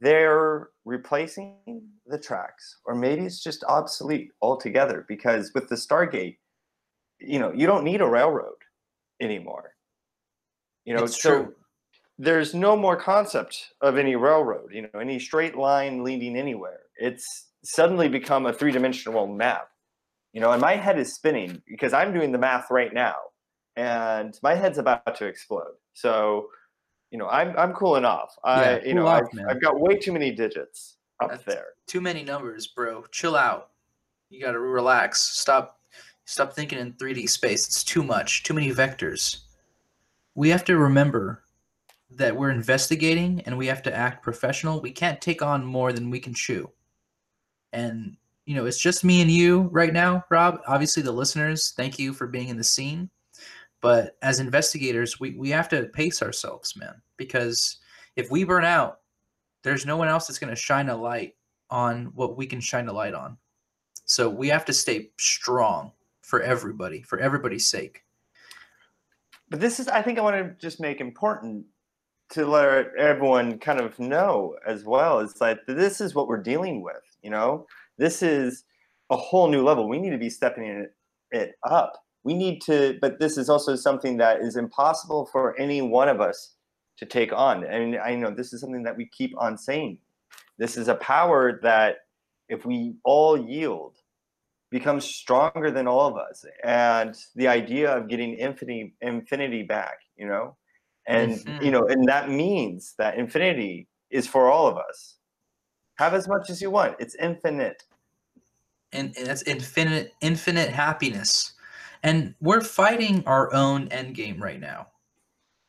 they're 0.00 0.68
replacing 0.84 1.56
the 2.06 2.18
tracks 2.18 2.78
or 2.84 2.94
maybe 2.94 3.24
it's 3.24 3.42
just 3.42 3.64
obsolete 3.64 4.30
altogether 4.42 5.04
because 5.08 5.50
with 5.54 5.68
the 5.68 5.74
stargate 5.74 6.36
you 7.20 7.38
know 7.38 7.52
you 7.52 7.66
don't 7.66 7.84
need 7.84 8.02
a 8.02 8.06
railroad 8.06 8.56
anymore 9.20 9.72
you 10.84 10.94
know 10.94 11.04
it's 11.04 11.22
so 11.22 11.44
true. 11.44 11.54
there's 12.18 12.54
no 12.54 12.76
more 12.76 12.96
concept 12.96 13.72
of 13.80 13.96
any 13.96 14.14
railroad 14.14 14.68
you 14.70 14.82
know 14.82 15.00
any 15.00 15.18
straight 15.18 15.56
line 15.56 16.04
leading 16.04 16.36
anywhere 16.36 16.80
it's 16.96 17.48
suddenly 17.64 18.08
become 18.08 18.44
a 18.44 18.52
three-dimensional 18.52 19.26
map 19.26 19.68
you 20.34 20.40
know 20.40 20.52
and 20.52 20.60
my 20.60 20.76
head 20.76 20.98
is 20.98 21.14
spinning 21.14 21.62
because 21.66 21.94
i'm 21.94 22.12
doing 22.12 22.30
the 22.30 22.38
math 22.38 22.70
right 22.70 22.92
now 22.92 23.14
and 23.76 24.38
my 24.42 24.54
head's 24.54 24.76
about 24.76 25.14
to 25.16 25.24
explode 25.24 25.72
so 25.94 26.48
you 27.14 27.18
know, 27.18 27.28
I'm 27.28 27.56
I'm 27.56 27.72
cooling 27.74 28.04
off. 28.04 28.34
Yeah, 28.44 28.50
I 28.50 28.80
you 28.84 28.92
know 28.92 29.06
off, 29.06 29.22
I've, 29.32 29.46
I've, 29.50 29.62
got 29.62 29.78
way 29.78 29.94
too 29.94 30.12
many 30.12 30.32
digits 30.32 30.96
up 31.22 31.30
That's 31.30 31.44
there. 31.44 31.66
Too 31.86 32.00
many 32.00 32.24
numbers, 32.24 32.66
bro. 32.66 33.04
Chill 33.12 33.36
out. 33.36 33.70
You 34.30 34.40
got 34.40 34.50
to 34.50 34.58
relax. 34.58 35.20
Stop 35.20 35.78
stop 36.24 36.54
thinking 36.54 36.80
in 36.80 36.94
3D 36.94 37.28
space. 37.28 37.68
It's 37.68 37.84
too 37.84 38.02
much. 38.02 38.42
Too 38.42 38.52
many 38.52 38.72
vectors. 38.72 39.42
We 40.34 40.48
have 40.48 40.64
to 40.64 40.76
remember 40.76 41.44
that 42.10 42.34
we're 42.34 42.50
investigating 42.50 43.42
and 43.46 43.56
we 43.56 43.68
have 43.68 43.84
to 43.84 43.94
act 43.94 44.24
professional. 44.24 44.80
We 44.80 44.90
can't 44.90 45.20
take 45.20 45.40
on 45.40 45.64
more 45.64 45.92
than 45.92 46.10
we 46.10 46.18
can 46.18 46.34
chew. 46.34 46.68
And 47.72 48.16
you 48.46 48.54
know, 48.54 48.66
it's 48.66 48.80
just 48.80 49.04
me 49.04 49.22
and 49.22 49.30
you 49.30 49.68
right 49.72 49.92
now, 49.92 50.24
Rob. 50.30 50.60
Obviously 50.66 51.02
the 51.02 51.12
listeners, 51.12 51.72
thank 51.76 51.98
you 51.98 52.12
for 52.12 52.26
being 52.26 52.48
in 52.48 52.56
the 52.56 52.64
scene. 52.64 53.08
But 53.80 54.16
as 54.22 54.40
investigators, 54.40 55.20
we, 55.20 55.32
we 55.32 55.50
have 55.50 55.68
to 55.70 55.84
pace 55.86 56.22
ourselves, 56.22 56.74
man, 56.76 57.00
because 57.16 57.78
if 58.16 58.30
we 58.30 58.44
burn 58.44 58.64
out, 58.64 59.00
there's 59.62 59.86
no 59.86 59.96
one 59.96 60.08
else 60.08 60.26
that's 60.26 60.38
going 60.38 60.54
to 60.54 60.60
shine 60.60 60.88
a 60.88 60.96
light 60.96 61.34
on 61.70 62.06
what 62.14 62.36
we 62.36 62.46
can 62.46 62.60
shine 62.60 62.88
a 62.88 62.92
light 62.92 63.14
on. 63.14 63.36
So 64.06 64.28
we 64.28 64.48
have 64.48 64.64
to 64.66 64.72
stay 64.72 65.10
strong 65.18 65.92
for 66.22 66.42
everybody, 66.42 67.02
for 67.02 67.18
everybody's 67.18 67.68
sake. 67.68 68.02
But 69.50 69.60
this 69.60 69.80
is, 69.80 69.88
I 69.88 70.02
think 70.02 70.18
I 70.18 70.22
want 70.22 70.36
to 70.36 70.54
just 70.60 70.80
make 70.80 71.00
important 71.00 71.64
to 72.30 72.46
let 72.46 72.94
everyone 72.96 73.58
kind 73.58 73.80
of 73.80 73.98
know 73.98 74.56
as 74.66 74.84
well. 74.84 75.20
It's 75.20 75.40
like 75.40 75.58
this 75.66 76.00
is 76.00 76.14
what 76.14 76.28
we're 76.28 76.42
dealing 76.42 76.82
with, 76.82 77.02
you 77.22 77.30
know? 77.30 77.66
This 77.98 78.22
is 78.22 78.64
a 79.10 79.16
whole 79.16 79.48
new 79.48 79.62
level. 79.62 79.88
We 79.88 79.98
need 79.98 80.10
to 80.10 80.18
be 80.18 80.30
stepping 80.30 80.64
it, 80.64 80.94
it 81.30 81.54
up. 81.62 81.94
We 82.24 82.34
need 82.34 82.62
to 82.62 82.98
but 83.00 83.20
this 83.20 83.36
is 83.36 83.48
also 83.48 83.76
something 83.76 84.16
that 84.18 84.40
is 84.40 84.56
impossible 84.56 85.26
for 85.26 85.58
any 85.58 85.82
one 85.82 86.08
of 86.08 86.20
us 86.20 86.54
to 86.96 87.06
take 87.06 87.32
on. 87.32 87.64
And 87.64 87.96
i 87.96 88.14
know 88.14 88.30
this 88.30 88.52
is 88.52 88.60
something 88.60 88.82
that 88.84 88.96
we 88.96 89.08
keep 89.16 89.32
on 89.38 89.58
saying. 89.58 89.98
This 90.58 90.76
is 90.76 90.88
a 90.88 90.94
power 90.96 91.60
that 91.62 91.96
if 92.48 92.64
we 92.64 92.94
all 93.04 93.36
yield 93.36 93.96
becomes 94.70 95.04
stronger 95.04 95.70
than 95.70 95.86
all 95.86 96.06
of 96.08 96.16
us. 96.16 96.44
And 96.64 97.14
the 97.36 97.48
idea 97.48 97.94
of 97.94 98.08
getting 98.08 98.34
infinity 98.38 98.94
infinity 99.00 99.62
back 99.62 99.98
you 100.16 100.26
know? 100.26 100.56
And 101.06 101.32
mm-hmm. 101.32 101.64
you 101.64 101.70
know 101.70 101.86
and 101.86 102.08
that 102.08 102.30
means 102.30 102.94
that 102.98 103.18
infinity 103.18 103.88
is 104.10 104.26
for 104.26 104.50
all 104.50 104.66
of 104.66 104.78
us 104.78 105.16
have 105.96 106.14
as 106.14 106.28
much 106.28 106.50
as 106.50 106.60
you 106.60 106.70
want 106.70 106.94
it's 106.98 107.14
infinite 107.16 107.84
and, 108.92 109.16
and 109.16 109.26
that's 109.26 109.42
infinite 109.42 110.12
infinite 110.20 110.70
happiness 110.70 111.54
and 112.04 112.34
we're 112.40 112.60
fighting 112.60 113.24
our 113.26 113.52
own 113.54 113.88
end 113.88 114.14
game 114.14 114.40
right 114.40 114.60
now. 114.60 114.88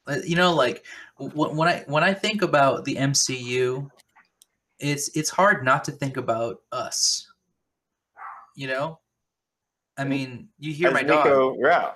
Uh, 0.06 0.18
you 0.24 0.36
know, 0.36 0.54
like 0.54 0.86
when 1.18 1.68
I 1.68 1.84
when 1.88 2.04
I 2.04 2.14
think 2.14 2.44
about 2.44 2.84
the 2.86 2.96
MCU, 2.96 3.90
it's 4.78 5.10
it's 5.16 5.30
hard 5.30 5.64
not 5.64 5.84
to 5.86 5.92
think 5.92 6.18
about 6.18 6.62
us. 6.72 7.32
You 8.56 8.68
know, 8.68 9.00
I 9.98 10.04
mean, 10.04 10.50
you 10.60 10.74
hear 10.74 10.90
As 10.90 10.94
my 10.94 11.02
Nico, 11.02 11.56
dog. 11.56 11.58
Yeah, 11.60 11.92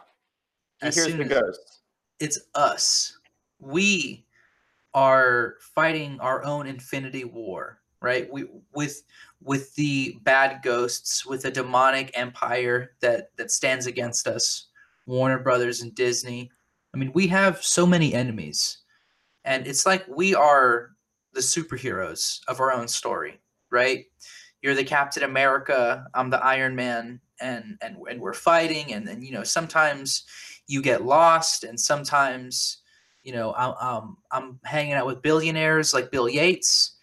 he 0.81 0.87
as 0.87 0.95
hears 0.95 1.15
the 1.15 1.25
ghost. 1.25 1.81
It's 2.19 2.39
us. 2.55 3.19
We 3.59 4.25
are 4.93 5.55
fighting 5.75 6.17
our 6.21 6.43
own 6.45 6.65
infinity 6.65 7.25
war, 7.25 7.81
right? 8.01 8.31
We 8.31 8.45
with 8.73 9.03
with 9.41 9.73
the 9.75 10.17
bad 10.23 10.61
ghosts, 10.63 11.25
with 11.25 11.45
a 11.45 11.51
demonic 11.51 12.11
empire 12.13 12.91
that 13.01 13.35
that 13.37 13.51
stands 13.51 13.87
against 13.87 14.27
us, 14.27 14.67
Warner 15.05 15.39
Brothers 15.39 15.81
and 15.81 15.93
Disney. 15.95 16.51
I 16.93 16.97
mean, 16.97 17.11
we 17.13 17.27
have 17.27 17.63
so 17.63 17.85
many 17.85 18.13
enemies, 18.13 18.79
and 19.45 19.67
it's 19.67 19.85
like 19.85 20.05
we 20.07 20.35
are 20.35 20.91
the 21.33 21.41
superheroes 21.41 22.39
of 22.47 22.59
our 22.59 22.71
own 22.71 22.87
story, 22.87 23.39
right? 23.71 24.05
You're 24.61 24.75
the 24.75 24.83
Captain 24.83 25.23
America, 25.23 26.05
I'm 26.13 26.29
the 26.29 26.43
Iron 26.43 26.75
Man, 26.75 27.19
and 27.39 27.77
and 27.81 27.97
and 28.09 28.19
we're 28.19 28.33
fighting, 28.33 28.93
and 28.93 29.07
then 29.07 29.21
you 29.21 29.31
know 29.31 29.43
sometimes 29.43 30.25
you 30.67 30.81
get 30.81 31.05
lost, 31.05 31.63
and 31.63 31.79
sometimes 31.79 32.79
you 33.23 33.33
know 33.33 33.53
I'm 33.55 33.69
um, 33.69 34.17
I'm, 34.31 34.43
I'm 34.43 34.59
hanging 34.63 34.93
out 34.93 35.05
with 35.05 35.21
billionaires 35.21 35.93
like 35.93 36.11
Bill 36.11 36.29
Yates 36.29 36.97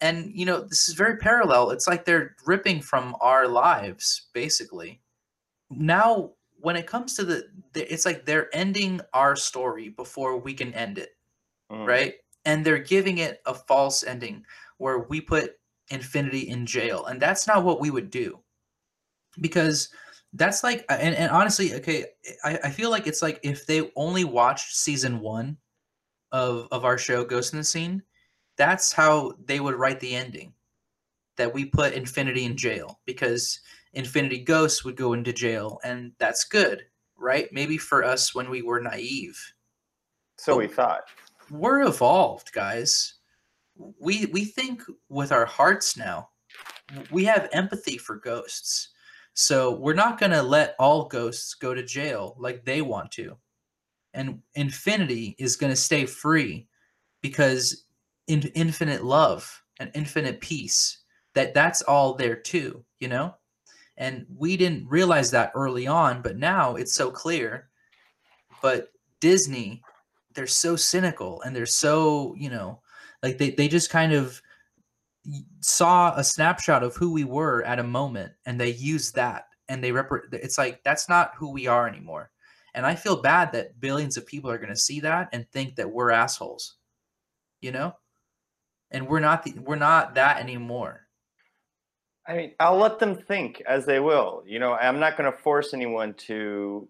and 0.00 0.30
you 0.34 0.44
know 0.44 0.60
this 0.60 0.88
is 0.88 0.94
very 0.94 1.16
parallel. 1.16 1.70
It's 1.70 1.86
like 1.86 2.04
they're 2.04 2.36
ripping 2.46 2.80
from 2.80 3.16
our 3.20 3.48
lives 3.48 4.28
basically. 4.32 5.00
Now 5.70 6.32
when 6.60 6.76
it 6.76 6.86
comes 6.86 7.14
to 7.14 7.24
the 7.24 7.44
it's 7.74 8.06
like 8.06 8.24
they're 8.24 8.54
ending 8.54 9.00
our 9.12 9.36
story 9.36 9.90
before 9.90 10.38
we 10.38 10.54
can 10.54 10.72
end 10.74 10.98
it 10.98 11.10
mm. 11.70 11.86
right? 11.86 12.14
And 12.44 12.64
they're 12.64 12.78
giving 12.78 13.18
it 13.18 13.40
a 13.46 13.54
false 13.54 14.04
ending 14.04 14.44
where 14.78 15.00
we 15.00 15.20
put 15.20 15.52
infinity 15.90 16.48
in 16.48 16.66
jail 16.66 17.06
and 17.06 17.20
that's 17.20 17.46
not 17.46 17.64
what 17.64 17.80
we 17.80 17.90
would 17.90 18.10
do. 18.10 18.40
Because 19.40 19.88
that's 20.34 20.64
like 20.64 20.84
and, 20.88 21.14
and 21.14 21.30
honestly 21.30 21.74
okay 21.74 22.06
I, 22.44 22.58
I 22.64 22.70
feel 22.70 22.90
like 22.90 23.06
it's 23.06 23.22
like 23.22 23.38
if 23.42 23.66
they 23.66 23.92
only 23.94 24.24
watched 24.24 24.74
season 24.74 25.20
one 25.20 25.56
of 26.32 26.66
of 26.72 26.84
our 26.84 26.98
show 26.98 27.24
ghost 27.24 27.52
in 27.52 27.60
the 27.60 27.64
scene 27.64 28.02
that's 28.56 28.92
how 28.92 29.32
they 29.46 29.60
would 29.60 29.74
write 29.74 30.00
the 30.00 30.14
ending 30.14 30.52
that 31.36 31.52
we 31.52 31.64
put 31.64 31.92
infinity 31.94 32.44
in 32.44 32.56
jail 32.56 33.00
because 33.06 33.60
infinity 33.94 34.38
ghost 34.38 34.84
would 34.84 34.96
go 34.96 35.12
into 35.12 35.32
jail 35.32 35.80
and 35.84 36.12
that's 36.18 36.44
good 36.44 36.84
right? 37.16 37.48
Maybe 37.52 37.78
for 37.78 38.02
us 38.04 38.34
when 38.34 38.50
we 38.50 38.60
were 38.60 38.80
naive. 38.80 39.38
So 40.36 40.54
But- 40.54 40.58
we 40.58 40.66
thought. 40.66 41.04
we're 41.48 41.82
evolved 41.82 42.52
guys. 42.52 43.14
We 43.76 44.26
we 44.26 44.44
think 44.44 44.82
with 45.08 45.30
our 45.32 45.46
hearts 45.46 45.96
now 45.96 46.30
we 47.10 47.24
have 47.24 47.48
empathy 47.52 47.98
for 47.98 48.16
ghosts. 48.16 48.88
So 49.34 49.74
we're 49.76 49.94
not 49.94 50.18
going 50.18 50.32
to 50.32 50.42
let 50.42 50.74
all 50.78 51.06
ghosts 51.06 51.54
go 51.54 51.72
to 51.72 51.82
jail 51.82 52.36
like 52.38 52.64
they 52.64 52.82
want 52.82 53.10
to. 53.12 53.36
And 54.12 54.42
infinity 54.54 55.34
is 55.38 55.56
going 55.56 55.72
to 55.72 55.76
stay 55.76 56.04
free 56.06 56.68
because 57.22 57.83
in 58.26 58.42
infinite 58.54 59.04
love 59.04 59.62
and 59.80 59.90
infinite 59.94 60.40
peace 60.40 60.98
that 61.34 61.54
that's 61.54 61.82
all 61.82 62.14
there 62.14 62.36
too 62.36 62.84
you 63.00 63.08
know? 63.08 63.34
And 63.96 64.24
we 64.34 64.56
didn't 64.56 64.88
realize 64.88 65.30
that 65.30 65.52
early 65.54 65.86
on 65.86 66.22
but 66.22 66.36
now 66.36 66.76
it's 66.76 66.94
so 66.94 67.10
clear. 67.10 67.68
But 68.62 68.88
disney 69.20 69.82
they're 70.34 70.46
so 70.46 70.76
cynical 70.76 71.40
and 71.42 71.54
they're 71.54 71.64
so 71.64 72.34
you 72.36 72.50
know 72.50 72.80
like 73.22 73.38
they, 73.38 73.50
they 73.50 73.68
just 73.68 73.88
kind 73.88 74.12
of 74.12 74.42
saw 75.60 76.14
a 76.16 76.24
snapshot 76.24 76.82
of 76.82 76.94
who 76.96 77.12
we 77.12 77.24
were 77.24 77.62
at 77.62 77.78
a 77.78 77.82
moment 77.82 78.32
and 78.44 78.60
they 78.60 78.72
used 78.72 79.14
that 79.14 79.46
and 79.68 79.82
they 79.82 79.90
rep- 79.90 80.10
it's 80.32 80.58
like 80.58 80.82
that's 80.84 81.08
not 81.08 81.32
who 81.36 81.50
we 81.50 81.66
are 81.66 81.88
anymore. 81.88 82.30
And 82.74 82.84
i 82.84 82.94
feel 82.94 83.22
bad 83.22 83.52
that 83.52 83.80
billions 83.80 84.16
of 84.16 84.26
people 84.26 84.50
are 84.50 84.58
going 84.58 84.68
to 84.68 84.76
see 84.76 85.00
that 85.00 85.28
and 85.32 85.48
think 85.48 85.76
that 85.76 85.90
we're 85.90 86.10
assholes 86.10 86.76
you 87.60 87.70
know 87.70 87.94
and 88.94 89.08
we're 89.08 89.20
not 89.20 89.42
the, 89.44 89.52
we're 89.58 89.76
not 89.76 90.14
that 90.14 90.40
anymore 90.40 91.02
I 92.26 92.34
mean, 92.36 92.52
I'll 92.58 92.78
let 92.78 92.98
them 93.00 93.16
think 93.16 93.62
as 93.68 93.84
they 93.86 94.00
will. 94.00 94.42
You 94.46 94.58
know, 94.58 94.74
I'm 94.74 94.98
not 95.00 95.16
going 95.16 95.30
to 95.30 95.38
force 95.38 95.74
anyone 95.74 96.14
to 96.28 96.88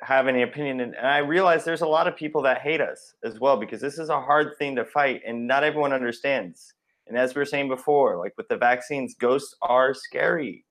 have 0.00 0.28
any 0.28 0.42
opinion. 0.42 0.80
And, 0.80 0.96
I 0.96 1.18
realize 1.18 1.64
there's 1.64 1.80
a 1.80 1.88
lot 1.88 2.06
of 2.06 2.16
people 2.16 2.42
that 2.42 2.60
hate 2.60 2.80
us 2.80 3.14
as 3.24 3.40
well 3.40 3.56
because 3.56 3.80
this 3.80 3.98
is 3.98 4.10
a 4.10 4.20
hard 4.20 4.56
thing 4.58 4.76
to 4.76 4.84
fight 4.84 5.22
and 5.26 5.46
not 5.46 5.64
everyone 5.64 5.92
understands. 5.92 6.74
And 7.08 7.18
as 7.18 7.34
we 7.34 7.40
were 7.40 7.46
saying 7.46 7.68
before, 7.68 8.18
like 8.18 8.34
with 8.36 8.48
the 8.48 8.56
vaccines, 8.58 9.14
ghosts 9.14 9.56
are 9.62 9.94
scary. 9.94 10.64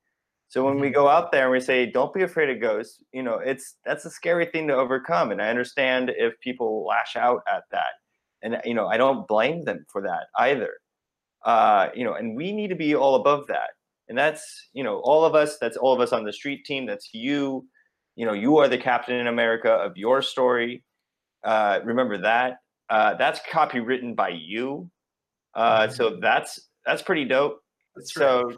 So 0.50 0.64
when 0.66 0.80
we 0.80 0.92
Mhm. 0.92 0.94
go 0.94 1.10
out 1.10 1.32
there 1.32 1.44
and 1.46 1.52
we 1.52 1.60
say, 1.60 1.86
don't 1.88 2.14
be 2.14 2.24
afraid 2.24 2.50
of 2.50 2.62
ghosts, 2.62 3.04
you 3.14 3.24
know, 3.24 3.36
it's 3.40 3.78
that's 3.86 4.06
a 4.06 4.10
scary 4.12 4.46
thing 4.46 4.68
to 4.70 4.76
overcome. 4.76 5.32
And 5.32 5.42
I 5.42 5.50
understand 5.50 6.12
if 6.16 6.40
people 6.42 6.86
lash 6.86 7.16
out 7.18 7.42
at 7.52 7.64
that. 7.72 7.94
And, 8.46 8.62
you 8.64 8.76
know, 8.76 8.88
I 8.88 8.98
don't 8.98 9.28
blame 9.28 9.64
them 9.64 9.86
for 9.92 10.02
that 10.04 10.28
either. 10.38 10.70
Uh, 11.44 11.90
you 11.96 12.04
know, 12.04 12.14
and 12.14 12.36
we 12.36 12.52
need 12.52 12.70
to 12.70 12.76
be 12.76 12.96
all 12.96 13.16
above 13.16 13.48
that. 13.48 13.72
And 14.08 14.18
that's 14.18 14.70
you 14.74 14.84
know 14.84 15.00
all 15.00 15.26
of 15.26 15.34
us 15.34 15.58
that's 15.58 15.78
all 15.78 15.92
of 15.92 16.00
us 16.00 16.14
on 16.14 16.24
the 16.24 16.32
street 16.32 16.64
team 16.64 16.86
that's 16.86 17.10
you. 17.12 17.68
You 18.16 18.26
know 18.26 18.34
you 18.34 18.58
are 18.58 18.68
the 18.68 18.78
captain 18.78 19.28
america 19.28 19.72
of 19.72 19.98
your 19.98 20.22
story. 20.22 20.84
Uh, 21.44 21.80
remember 21.84 22.20
that. 22.20 22.58
Uh, 22.90 23.16
that's 23.16 23.40
copywritten 23.52 24.16
by 24.16 24.30
you. 24.30 24.90
Uh, 25.56 25.88
so 25.88 26.18
that's 26.22 26.70
that's 26.86 27.02
pretty 27.02 27.26
dope. 27.26 27.60
That's 27.96 28.14
so 28.14 28.52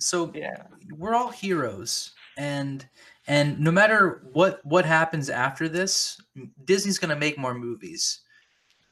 so 0.00 0.32
yeah. 0.34 0.64
we're 0.96 1.14
all 1.14 1.30
heroes 1.30 2.12
and 2.36 2.86
and 3.28 3.58
no 3.58 3.70
matter 3.70 4.22
what 4.32 4.64
what 4.64 4.84
happens 4.84 5.30
after 5.30 5.68
this 5.68 6.20
disney's 6.64 6.98
going 6.98 7.10
to 7.10 7.16
make 7.16 7.38
more 7.38 7.54
movies. 7.54 8.20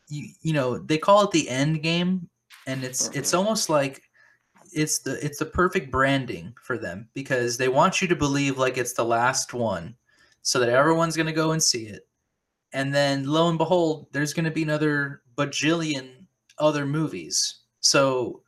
You, 0.08 0.28
you 0.42 0.52
know 0.52 0.78
they 0.78 0.98
call 0.98 1.22
it 1.24 1.30
the 1.30 1.48
end 1.48 1.82
game 1.82 2.28
and 2.66 2.84
it's 2.84 3.08
it's 3.14 3.32
Mhm. 3.32 3.38
almost 3.38 3.68
like 3.70 4.02
it's 4.72 4.98
the 4.98 5.24
it's 5.24 5.38
the 5.38 5.46
perfect 5.46 5.90
branding 5.90 6.54
for 6.62 6.76
them 6.78 7.08
because 7.14 7.56
they 7.56 7.68
want 7.68 8.02
you 8.02 8.08
to 8.08 8.16
believe 8.16 8.58
like 8.58 8.76
it's 8.76 8.92
the 8.92 9.04
last 9.04 9.54
one 9.54 9.96
so 10.42 10.58
that 10.58 10.68
everyone's 10.68 11.16
going 11.16 11.26
to 11.26 11.32
go 11.32 11.52
and 11.52 11.62
see 11.62 11.86
it. 11.86 12.06
And 12.72 12.92
then 12.92 13.24
lo 13.24 13.48
and 13.48 13.56
behold 13.58 14.08
there's 14.12 14.34
going 14.34 14.44
to 14.44 14.50
be 14.50 14.62
another 14.62 15.22
bajillion 15.36 16.26
other 16.58 16.84
movies. 16.86 17.60
So 17.80 18.42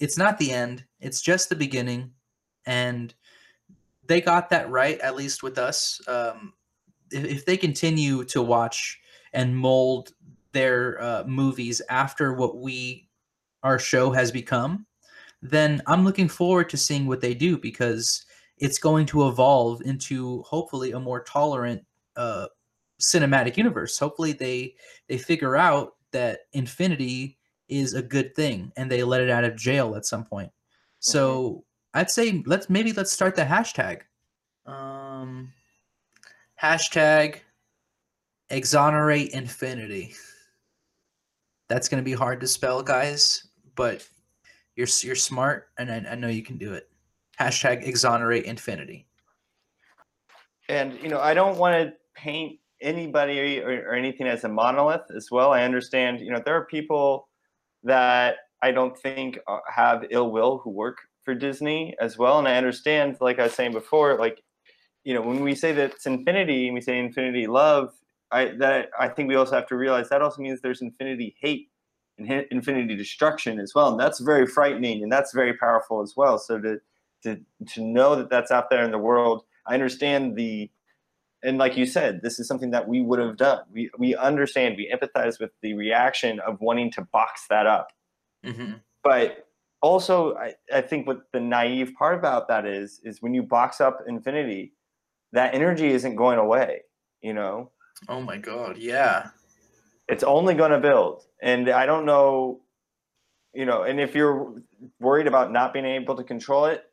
it's 0.00 0.18
not 0.18 0.38
the 0.38 0.50
end 0.50 0.84
it's 1.00 1.22
just 1.22 1.48
the 1.48 1.56
beginning 1.56 2.10
and 2.66 3.14
they 4.10 4.20
got 4.20 4.50
that 4.50 4.68
right 4.68 4.98
at 5.00 5.16
least 5.16 5.42
with 5.42 5.56
us 5.58 6.00
um, 6.08 6.52
if, 7.10 7.24
if 7.24 7.44
they 7.46 7.56
continue 7.56 8.24
to 8.24 8.42
watch 8.42 8.98
and 9.32 9.56
mold 9.56 10.12
their 10.52 11.00
uh, 11.00 11.24
movies 11.26 11.80
after 11.88 12.34
what 12.34 12.56
we 12.56 13.08
our 13.62 13.78
show 13.78 14.10
has 14.10 14.30
become 14.30 14.86
then 15.42 15.80
i'm 15.86 16.04
looking 16.04 16.28
forward 16.28 16.68
to 16.68 16.76
seeing 16.76 17.06
what 17.06 17.20
they 17.20 17.34
do 17.34 17.56
because 17.56 18.24
it's 18.58 18.78
going 18.78 19.06
to 19.06 19.28
evolve 19.28 19.80
into 19.82 20.42
hopefully 20.42 20.92
a 20.92 21.00
more 21.00 21.22
tolerant 21.22 21.82
uh, 22.16 22.46
cinematic 23.00 23.56
universe. 23.56 23.98
Hopefully 23.98 24.32
they 24.32 24.74
they 25.08 25.18
figure 25.18 25.56
out 25.56 25.94
that 26.12 26.40
infinity 26.52 27.38
is 27.68 27.94
a 27.94 28.02
good 28.02 28.34
thing 28.34 28.72
and 28.76 28.90
they 28.90 29.02
let 29.02 29.22
it 29.22 29.30
out 29.30 29.44
of 29.44 29.56
jail 29.56 29.96
at 29.96 30.04
some 30.04 30.24
point. 30.24 30.50
So 30.98 31.64
i'd 31.94 32.10
say 32.10 32.42
let's 32.46 32.70
maybe 32.70 32.92
let's 32.92 33.12
start 33.12 33.34
the 33.34 33.44
hashtag. 33.44 34.02
Um 34.66 35.52
hashtag 36.62 37.40
exonerate 38.50 39.30
infinity. 39.30 40.14
That's 41.68 41.88
going 41.88 42.02
to 42.02 42.04
be 42.04 42.12
hard 42.12 42.40
to 42.40 42.46
spell 42.46 42.82
guys 42.82 43.48
but 43.76 44.06
you're 44.76 44.88
you're 45.02 45.14
smart 45.14 45.68
and 45.78 45.90
I, 45.90 46.12
I 46.12 46.14
know 46.14 46.28
you 46.28 46.42
can 46.42 46.58
do 46.58 46.74
it. 46.74 46.88
Hashtag 47.38 47.86
exonerate 47.86 48.44
infinity. 48.44 49.06
And 50.68 50.98
you 51.02 51.08
know 51.08 51.20
i 51.20 51.34
don't 51.34 51.56
want 51.58 51.74
to 51.74 51.94
paint 52.14 52.58
anybody 52.80 53.60
or, 53.60 53.88
or 53.88 53.94
anything 53.94 54.26
as 54.26 54.44
a 54.44 54.48
monolith 54.48 55.06
as 55.16 55.30
well. 55.30 55.52
I 55.52 55.64
understand 55.64 56.20
you 56.20 56.30
know 56.30 56.42
there 56.44 56.54
are 56.54 56.66
people 56.66 57.28
that 57.82 58.36
i 58.62 58.70
don't 58.70 58.96
think 58.98 59.38
uh, 59.46 59.58
have 59.66 60.04
ill 60.10 60.30
will 60.30 60.58
who 60.58 60.68
work 60.68 60.98
for 61.30 61.34
disney 61.34 61.94
as 62.00 62.18
well 62.18 62.38
and 62.38 62.48
i 62.48 62.56
understand 62.56 63.16
like 63.20 63.38
i 63.38 63.44
was 63.44 63.54
saying 63.54 63.72
before 63.72 64.18
like 64.18 64.42
you 65.04 65.14
know 65.14 65.22
when 65.22 65.40
we 65.40 65.54
say 65.54 65.72
that 65.72 65.92
it's 65.92 66.06
infinity 66.06 66.66
and 66.66 66.74
we 66.74 66.80
say 66.80 66.98
infinity 66.98 67.46
love 67.46 67.92
i 68.32 68.46
that 68.58 68.90
i 68.98 69.08
think 69.08 69.28
we 69.28 69.36
also 69.36 69.54
have 69.54 69.66
to 69.66 69.76
realize 69.76 70.08
that 70.08 70.22
also 70.22 70.42
means 70.42 70.60
there's 70.60 70.82
infinity 70.82 71.36
hate 71.40 71.70
and 72.18 72.46
infinity 72.50 72.96
destruction 72.96 73.58
as 73.58 73.72
well 73.74 73.90
and 73.90 74.00
that's 74.00 74.20
very 74.20 74.46
frightening 74.46 75.02
and 75.02 75.10
that's 75.10 75.32
very 75.32 75.54
powerful 75.54 76.02
as 76.02 76.14
well. 76.16 76.38
So 76.38 76.60
to 76.60 76.80
to 77.22 77.40
to 77.68 77.80
know 77.82 78.16
that 78.16 78.30
that's 78.30 78.50
out 78.50 78.70
there 78.70 78.84
in 78.84 78.90
the 78.90 78.98
world 78.98 79.44
i 79.66 79.74
understand 79.74 80.36
the 80.36 80.70
and 81.42 81.58
like 81.58 81.76
you 81.76 81.86
said 81.86 82.20
this 82.22 82.38
is 82.38 82.46
something 82.46 82.70
that 82.70 82.86
we 82.86 83.00
would 83.00 83.18
have 83.18 83.36
done. 83.36 83.60
We 83.72 83.90
we 83.98 84.14
understand 84.14 84.76
we 84.76 84.92
empathize 84.94 85.40
with 85.40 85.50
the 85.62 85.74
reaction 85.74 86.40
of 86.40 86.60
wanting 86.60 86.90
to 86.92 87.02
box 87.02 87.46
that 87.48 87.66
up. 87.66 87.88
Mm-hmm. 88.44 88.72
but 89.04 89.49
also 89.82 90.34
I, 90.36 90.54
I 90.72 90.80
think 90.80 91.06
what 91.06 91.22
the 91.32 91.40
naive 91.40 91.94
part 91.98 92.18
about 92.18 92.48
that 92.48 92.66
is 92.66 93.00
is 93.04 93.22
when 93.22 93.34
you 93.34 93.42
box 93.42 93.80
up 93.80 94.02
infinity 94.06 94.72
that 95.32 95.54
energy 95.54 95.88
isn't 95.88 96.16
going 96.16 96.38
away 96.38 96.82
you 97.22 97.34
know? 97.34 97.70
Oh 98.08 98.20
my 98.20 98.36
god 98.38 98.78
yeah. 98.78 99.28
It's 100.08 100.24
only 100.24 100.54
going 100.54 100.70
to 100.72 100.80
build. 100.80 101.22
And 101.42 101.68
i 101.70 101.86
don't 101.86 102.04
know 102.06 102.60
you 103.54 103.64
know 103.66 103.82
and 103.82 103.98
if 104.00 104.14
you're 104.14 104.62
worried 105.00 105.26
about 105.26 105.50
not 105.52 105.72
being 105.72 105.84
able 105.86 106.14
to 106.16 106.24
control 106.24 106.66
it 106.66 106.84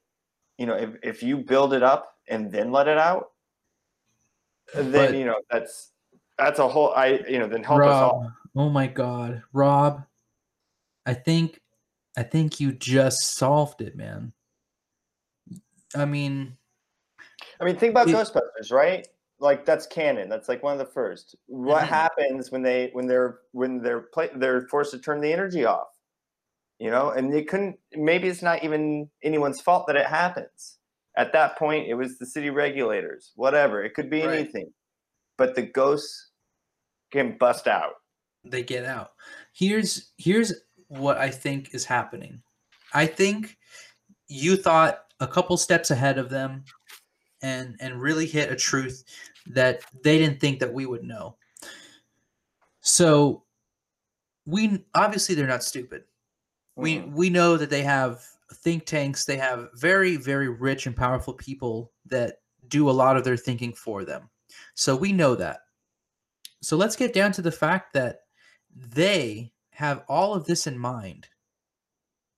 you 0.57 0.65
know 0.65 0.73
if, 0.75 0.89
if 1.03 1.23
you 1.23 1.37
build 1.37 1.73
it 1.73 1.83
up 1.83 2.15
and 2.27 2.51
then 2.51 2.71
let 2.71 2.87
it 2.87 2.97
out 2.97 3.31
then 4.73 4.91
But- 4.91 5.15
you 5.15 5.25
know 5.25 5.39
that's 5.51 5.91
that's 6.37 6.59
a 6.59 6.67
whole 6.67 6.93
i 6.93 7.19
you 7.29 7.39
know 7.39 7.47
then 7.47 7.63
help 7.63 7.81
us 7.81 7.87
all. 7.95 8.31
oh 8.55 8.69
my 8.69 8.87
god. 8.87 9.43
Rob 9.53 10.03
i 11.05 11.13
think 11.13 11.61
i 12.17 12.23
think 12.23 12.59
you 12.59 12.73
just 12.73 13.35
solved 13.35 13.81
it 13.81 13.95
man 13.95 14.33
i 15.95 16.03
mean 16.05 16.57
I 17.59 17.65
mean, 17.65 17.75
think 17.77 17.91
about 17.91 18.07
It- 18.07 18.15
Ghostbusters, 18.15 18.71
right? 18.71 19.07
Like 19.39 19.65
that's 19.65 19.85
canon. 19.87 20.29
That's 20.29 20.47
like 20.49 20.61
one 20.63 20.73
of 20.73 20.79
the 20.79 20.91
first. 20.93 21.35
What 21.47 21.83
Mhm. 21.83 21.87
happens 21.87 22.51
when 22.51 22.61
they 22.61 22.89
when 22.93 23.07
they're 23.07 23.39
when 23.51 23.81
they're 23.81 24.01
play, 24.01 24.29
they're 24.35 24.67
forced 24.67 24.91
to 24.91 24.99
turn 24.99 25.21
the 25.21 25.31
energy 25.33 25.65
off? 25.65 25.87
You 26.79 26.91
know, 26.91 27.11
and 27.11 27.31
they 27.33 27.43
couldn't. 27.43 27.79
Maybe 27.93 28.27
it's 28.27 28.41
not 28.43 28.63
even 28.63 29.09
anyone's 29.23 29.61
fault 29.61 29.85
that 29.87 29.95
it 29.95 30.05
happens. 30.05 30.77
At 31.15 31.33
that 31.33 31.57
point, 31.57 31.87
it 31.87 31.95
was 31.95 32.17
the 32.19 32.25
city 32.27 32.49
regulators. 32.51 33.31
Whatever. 33.35 33.83
It 33.83 33.93
could 33.95 34.09
be 34.09 34.23
Right. 34.23 34.39
anything. 34.39 34.73
But 35.37 35.55
the 35.55 35.63
ghosts 35.63 36.31
can 37.11 37.37
bust 37.37 37.67
out. 37.67 37.93
they 38.43 38.63
get 38.63 38.85
out 38.85 39.11
here's 39.51 40.13
here's 40.17 40.53
what 40.87 41.17
i 41.17 41.29
think 41.29 41.73
is 41.73 41.85
happening 41.85 42.41
i 42.93 43.05
think 43.05 43.57
you 44.27 44.55
thought 44.55 45.05
a 45.19 45.27
couple 45.27 45.57
steps 45.57 45.91
ahead 45.91 46.17
of 46.17 46.29
them 46.29 46.63
and 47.41 47.75
and 47.79 48.01
really 48.01 48.25
hit 48.25 48.51
a 48.51 48.55
truth 48.55 49.03
that 49.47 49.81
they 50.03 50.17
didn't 50.17 50.39
think 50.39 50.59
that 50.59 50.73
we 50.73 50.85
would 50.85 51.03
know. 51.03 51.37
So 52.81 53.43
we 54.45 54.83
obviously 54.95 55.35
they're 55.35 55.47
not 55.47 55.63
stupid. 55.63 56.03
We 56.75 56.97
Mhm. 56.99 57.11
we 57.13 57.29
know 57.29 57.57
that 57.57 57.69
they 57.69 57.83
have 57.83 58.25
think 58.63 58.85
tanks, 58.85 59.25
they 59.25 59.37
have 59.37 59.69
very 59.75 60.15
very 60.15 60.49
rich 60.49 60.87
and 60.87 60.95
powerful 60.95 61.33
people 61.33 61.91
that 62.05 62.41
do 62.67 62.89
a 62.89 62.91
lot 62.91 63.17
of 63.17 63.23
their 63.23 63.37
thinking 63.37 63.73
for 63.73 64.03
them. 64.03 64.29
So 64.75 64.95
we 64.95 65.11
know 65.11 65.35
that. 65.35 65.61
So 66.61 66.75
let's 66.75 66.95
get 66.95 67.13
down 67.13 67.31
to 67.33 67.41
the 67.41 67.51
fact 67.51 67.93
that 67.93 68.21
they 68.73 69.53
have 69.77 70.03
all 70.07 70.33
of 70.33 70.45
this 70.45 70.65
in 70.65 70.75
mind. 70.75 71.27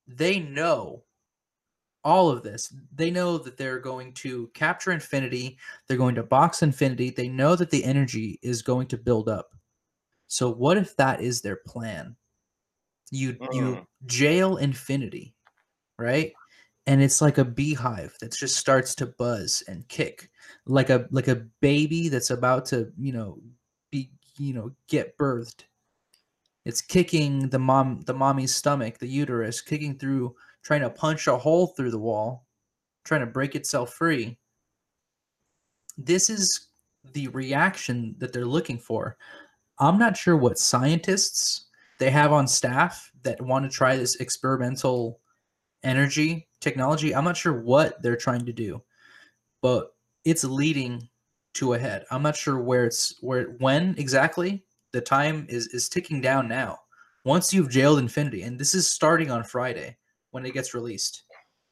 They 0.07 0.39
know 0.41 1.05
all 2.03 2.29
of 2.29 2.43
this. 2.43 2.73
They 2.93 3.11
know 3.11 3.37
that 3.37 3.55
they're 3.57 3.79
going 3.79 4.13
to 4.15 4.47
capture 4.53 4.91
infinity, 4.91 5.57
they're 5.87 5.95
going 5.97 6.15
to 6.15 6.23
box 6.23 6.63
infinity. 6.63 7.11
They 7.11 7.29
know 7.29 7.55
that 7.55 7.69
the 7.71 7.85
energy 7.85 8.39
is 8.41 8.61
going 8.61 8.87
to 8.87 8.97
build 8.97 9.29
up. 9.29 9.51
So 10.27 10.49
what 10.51 10.77
if 10.77 10.97
that 10.97 11.21
is 11.21 11.41
their 11.41 11.57
plan? 11.65 12.17
You 13.11 13.37
you 13.51 13.75
Mm. 13.75 13.87
jail 14.05 14.57
infinity, 14.57 15.35
right? 15.99 16.33
And 16.87 17.01
it's 17.01 17.21
like 17.21 17.37
a 17.37 17.45
beehive 17.45 18.17
that 18.21 18.33
just 18.33 18.57
starts 18.57 18.95
to 18.95 19.07
buzz 19.07 19.63
and 19.67 19.87
kick 19.89 20.29
like 20.67 20.89
a 20.89 21.07
like 21.11 21.29
a 21.29 21.47
baby 21.61 22.09
that's 22.09 22.31
about 22.31 22.65
to, 22.67 22.91
you 22.97 23.13
know, 23.13 23.39
be, 23.91 24.11
you 24.37 24.53
know, 24.53 24.71
get 24.89 25.17
birthed. 25.17 25.65
It's 26.69 26.81
kicking 26.81 27.49
the 27.49 27.57
mom 27.57 28.01
the 28.05 28.13
mommy's 28.13 28.53
stomach, 28.53 28.99
the 28.99 29.07
uterus, 29.07 29.59
kicking 29.59 29.97
through 29.97 30.35
trying 30.61 30.81
to 30.81 30.89
punch 30.91 31.25
a 31.25 31.35
hole 31.35 31.67
through 31.67 31.89
the 31.89 31.97
wall, 31.97 32.45
trying 33.03 33.21
to 33.21 33.25
break 33.25 33.55
itself 33.55 33.95
free. 33.95 34.37
This 35.97 36.29
is 36.29 36.67
the 37.13 37.27
reaction 37.29 38.13
that 38.19 38.31
they're 38.31 38.45
looking 38.45 38.77
for. 38.77 39.17
I'm 39.79 39.97
not 39.97 40.15
sure 40.15 40.37
what 40.37 40.59
scientists 40.59 41.69
they 41.97 42.11
have 42.11 42.31
on 42.31 42.47
staff 42.47 43.11
that 43.23 43.41
want 43.41 43.65
to 43.65 43.75
try 43.75 43.95
this 43.95 44.17
experimental 44.17 45.21
energy 45.81 46.47
technology. 46.61 47.15
I'm 47.15 47.25
not 47.25 47.35
sure 47.35 47.63
what 47.63 47.99
they're 48.03 48.15
trying 48.15 48.45
to 48.45 48.53
do, 48.53 48.83
but 49.63 49.95
it's 50.23 50.43
leading 50.43 51.09
to 51.55 51.73
a 51.73 51.79
head. 51.79 52.05
I'm 52.11 52.21
not 52.21 52.35
sure 52.35 52.59
where 52.59 52.85
it's 52.85 53.15
where 53.21 53.55
when 53.57 53.95
exactly. 53.97 54.63
The 54.91 55.01
time 55.01 55.45
is 55.49 55.67
is 55.67 55.89
ticking 55.89 56.21
down 56.21 56.47
now. 56.47 56.79
Once 57.25 57.53
you've 57.53 57.69
jailed 57.69 57.99
Infinity, 57.99 58.43
and 58.43 58.59
this 58.59 58.73
is 58.73 58.89
starting 58.89 59.29
on 59.29 59.43
Friday 59.43 59.97
when 60.31 60.45
it 60.45 60.53
gets 60.53 60.73
released, 60.73 61.23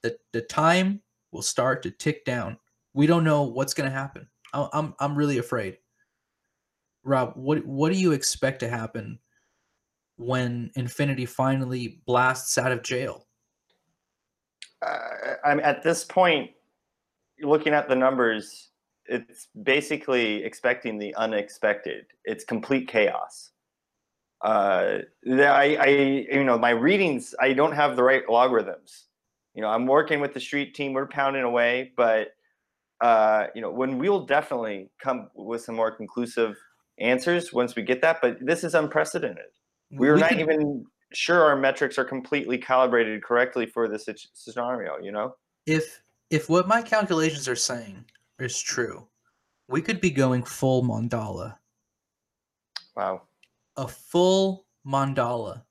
the 0.03 0.17
the 0.33 0.41
time 0.41 1.01
will 1.31 1.41
start 1.41 1.81
to 1.83 1.91
tick 1.91 2.25
down. 2.25 2.57
We 2.93 3.07
don't 3.07 3.23
know 3.23 3.43
what's 3.43 3.73
going 3.73 3.89
to 3.89 3.95
happen. 3.95 4.27
I- 4.53 4.69
I'm 4.73 4.93
I'm 4.99 5.15
really 5.15 5.37
afraid. 5.39 5.77
Rob, 7.03 7.33
what 7.35 7.65
what 7.65 7.91
do 7.91 7.97
you 7.97 8.11
expect 8.11 8.59
to 8.59 8.69
happen 8.69 9.19
when 10.17 10.71
Infinity 10.75 11.25
finally 11.25 12.01
blasts 12.05 12.57
out 12.57 12.71
of 12.71 12.83
jail? 12.83 13.27
uh, 14.81 15.35
I'm 15.43 15.59
at 15.59 15.81
this 15.83 16.03
point 16.03 16.51
looking 17.41 17.73
at 17.73 17.87
the 17.87 17.95
numbers. 17.95 18.69
It's 19.09 19.47
basically 19.63 20.43
expecting 20.43 20.97
the 20.97 21.13
unexpected. 21.15 22.05
It's 22.25 22.43
complete 22.43 22.87
chaos. 22.87 23.51
Uh, 24.43 24.99
I, 25.27 25.77
I, 25.79 25.87
you 25.87 26.43
know, 26.43 26.57
my 26.59 26.69
readings. 26.71 27.33
I 27.39 27.53
don't 27.53 27.71
have 27.73 27.95
the 27.95 28.03
right 28.03 28.23
logarithms. 28.29 29.05
You 29.55 29.61
know, 29.61 29.69
I'm 29.69 29.87
working 29.87 30.19
with 30.19 30.33
the 30.33 30.39
street 30.39 30.75
team. 30.75 30.93
We're 30.93 31.07
pounding 31.07 31.43
away, 31.43 31.91
but 31.97 32.29
uh, 33.01 33.47
you 33.55 33.61
know, 33.61 33.71
when 33.71 33.97
we'll 33.97 34.25
definitely 34.25 34.89
come 35.01 35.29
with 35.35 35.61
some 35.63 35.75
more 35.75 35.91
conclusive 35.91 36.55
answers 36.99 37.51
once 37.53 37.75
we 37.75 37.81
get 37.83 38.01
that. 38.01 38.19
But 38.21 38.37
this 38.41 38.63
is 38.63 38.75
unprecedented. 38.75 39.45
We're 39.91 40.15
We 40.15 40.19
not 40.19 40.29
could- 40.29 40.39
even 40.41 40.85
sure 41.13 41.41
our 41.41 41.55
metrics 41.55 41.97
are 41.97 42.03
completely 42.05 42.57
calibrated 42.57 43.23
correctly 43.23 43.65
for 43.65 43.87
this 43.87 44.07
scenario. 44.33 44.97
You 44.99 45.11
know. 45.13 45.35
if 45.65 46.01
if 46.29 46.49
what 46.49 46.67
my 46.67 46.81
calculations 46.81 47.47
are 47.47 47.55
saying 47.55 48.03
is 48.39 48.61
true, 48.61 49.07
we 49.67 49.81
could 49.81 50.01
be 50.01 50.11
going 50.11 50.43
full 50.43 50.83
mandala. 50.83 51.57
Wow. 52.95 53.21
a 53.75 53.87
full 53.87 54.65
mandala, 54.85 55.61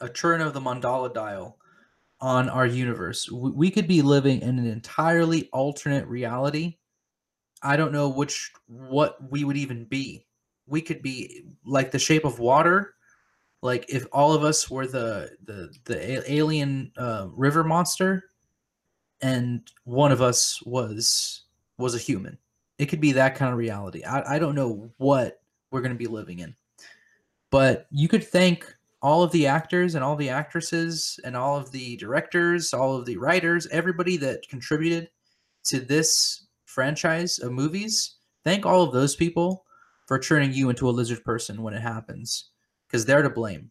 a 0.00 0.08
turn 0.08 0.40
of 0.40 0.54
the 0.54 0.60
mandala 0.60 1.14
dial 1.14 1.58
on 2.20 2.48
our 2.48 2.66
universe. 2.66 3.30
We, 3.30 3.50
we 3.50 3.70
could 3.70 3.86
be 3.86 4.02
living 4.02 4.40
in 4.40 4.58
an 4.58 4.66
entirely 4.66 5.48
alternate 5.52 6.06
reality. 6.06 6.78
I 7.62 7.76
don't 7.76 7.92
know 7.92 8.08
which 8.08 8.50
what 8.66 9.18
we 9.30 9.44
would 9.44 9.56
even 9.56 9.84
be. 9.84 10.26
We 10.66 10.80
could 10.80 11.02
be 11.02 11.44
like 11.64 11.90
the 11.90 11.98
shape 11.98 12.24
of 12.24 12.40
water, 12.40 12.94
like 13.60 13.86
if 13.88 14.06
all 14.12 14.32
of 14.32 14.42
us 14.42 14.68
were 14.68 14.86
the 14.86 15.30
the 15.44 15.72
the 15.84 16.32
alien 16.32 16.90
uh, 16.96 17.28
river 17.30 17.62
monster, 17.62 18.30
and 19.20 19.68
one 19.84 20.10
of 20.10 20.20
us 20.20 20.60
was 20.64 21.41
was 21.78 21.94
a 21.94 21.98
human. 21.98 22.38
It 22.78 22.86
could 22.86 23.00
be 23.00 23.12
that 23.12 23.34
kind 23.34 23.52
of 23.52 23.58
reality. 23.58 24.02
I, 24.04 24.36
I 24.36 24.38
don't 24.38 24.54
know 24.54 24.90
what 24.98 25.40
we're 25.70 25.80
going 25.80 25.92
to 25.92 25.98
be 25.98 26.06
living 26.06 26.40
in 26.40 26.54
but 27.52 27.86
you 27.90 28.08
could 28.08 28.24
thank 28.24 28.66
all 29.02 29.22
of 29.22 29.30
the 29.30 29.46
actors 29.46 29.94
and 29.94 30.02
all 30.02 30.16
the 30.16 30.30
actresses 30.30 31.20
and 31.22 31.36
all 31.36 31.56
of 31.56 31.70
the 31.70 31.96
directors, 31.98 32.72
all 32.72 32.96
of 32.96 33.04
the 33.04 33.16
writers, 33.18 33.68
everybody 33.70 34.16
that 34.16 34.48
contributed 34.48 35.10
to 35.64 35.78
this 35.78 36.46
franchise 36.64 37.38
of 37.38 37.52
movies. 37.52 38.16
Thank 38.42 38.64
all 38.64 38.82
of 38.82 38.92
those 38.92 39.14
people 39.14 39.64
for 40.06 40.18
turning 40.18 40.52
you 40.52 40.70
into 40.70 40.88
a 40.88 40.90
lizard 40.90 41.22
person 41.24 41.62
when 41.62 41.74
it 41.74 41.82
happens 41.82 42.50
because 42.88 43.04
they're 43.04 43.22
to 43.22 43.30
blame. 43.30 43.70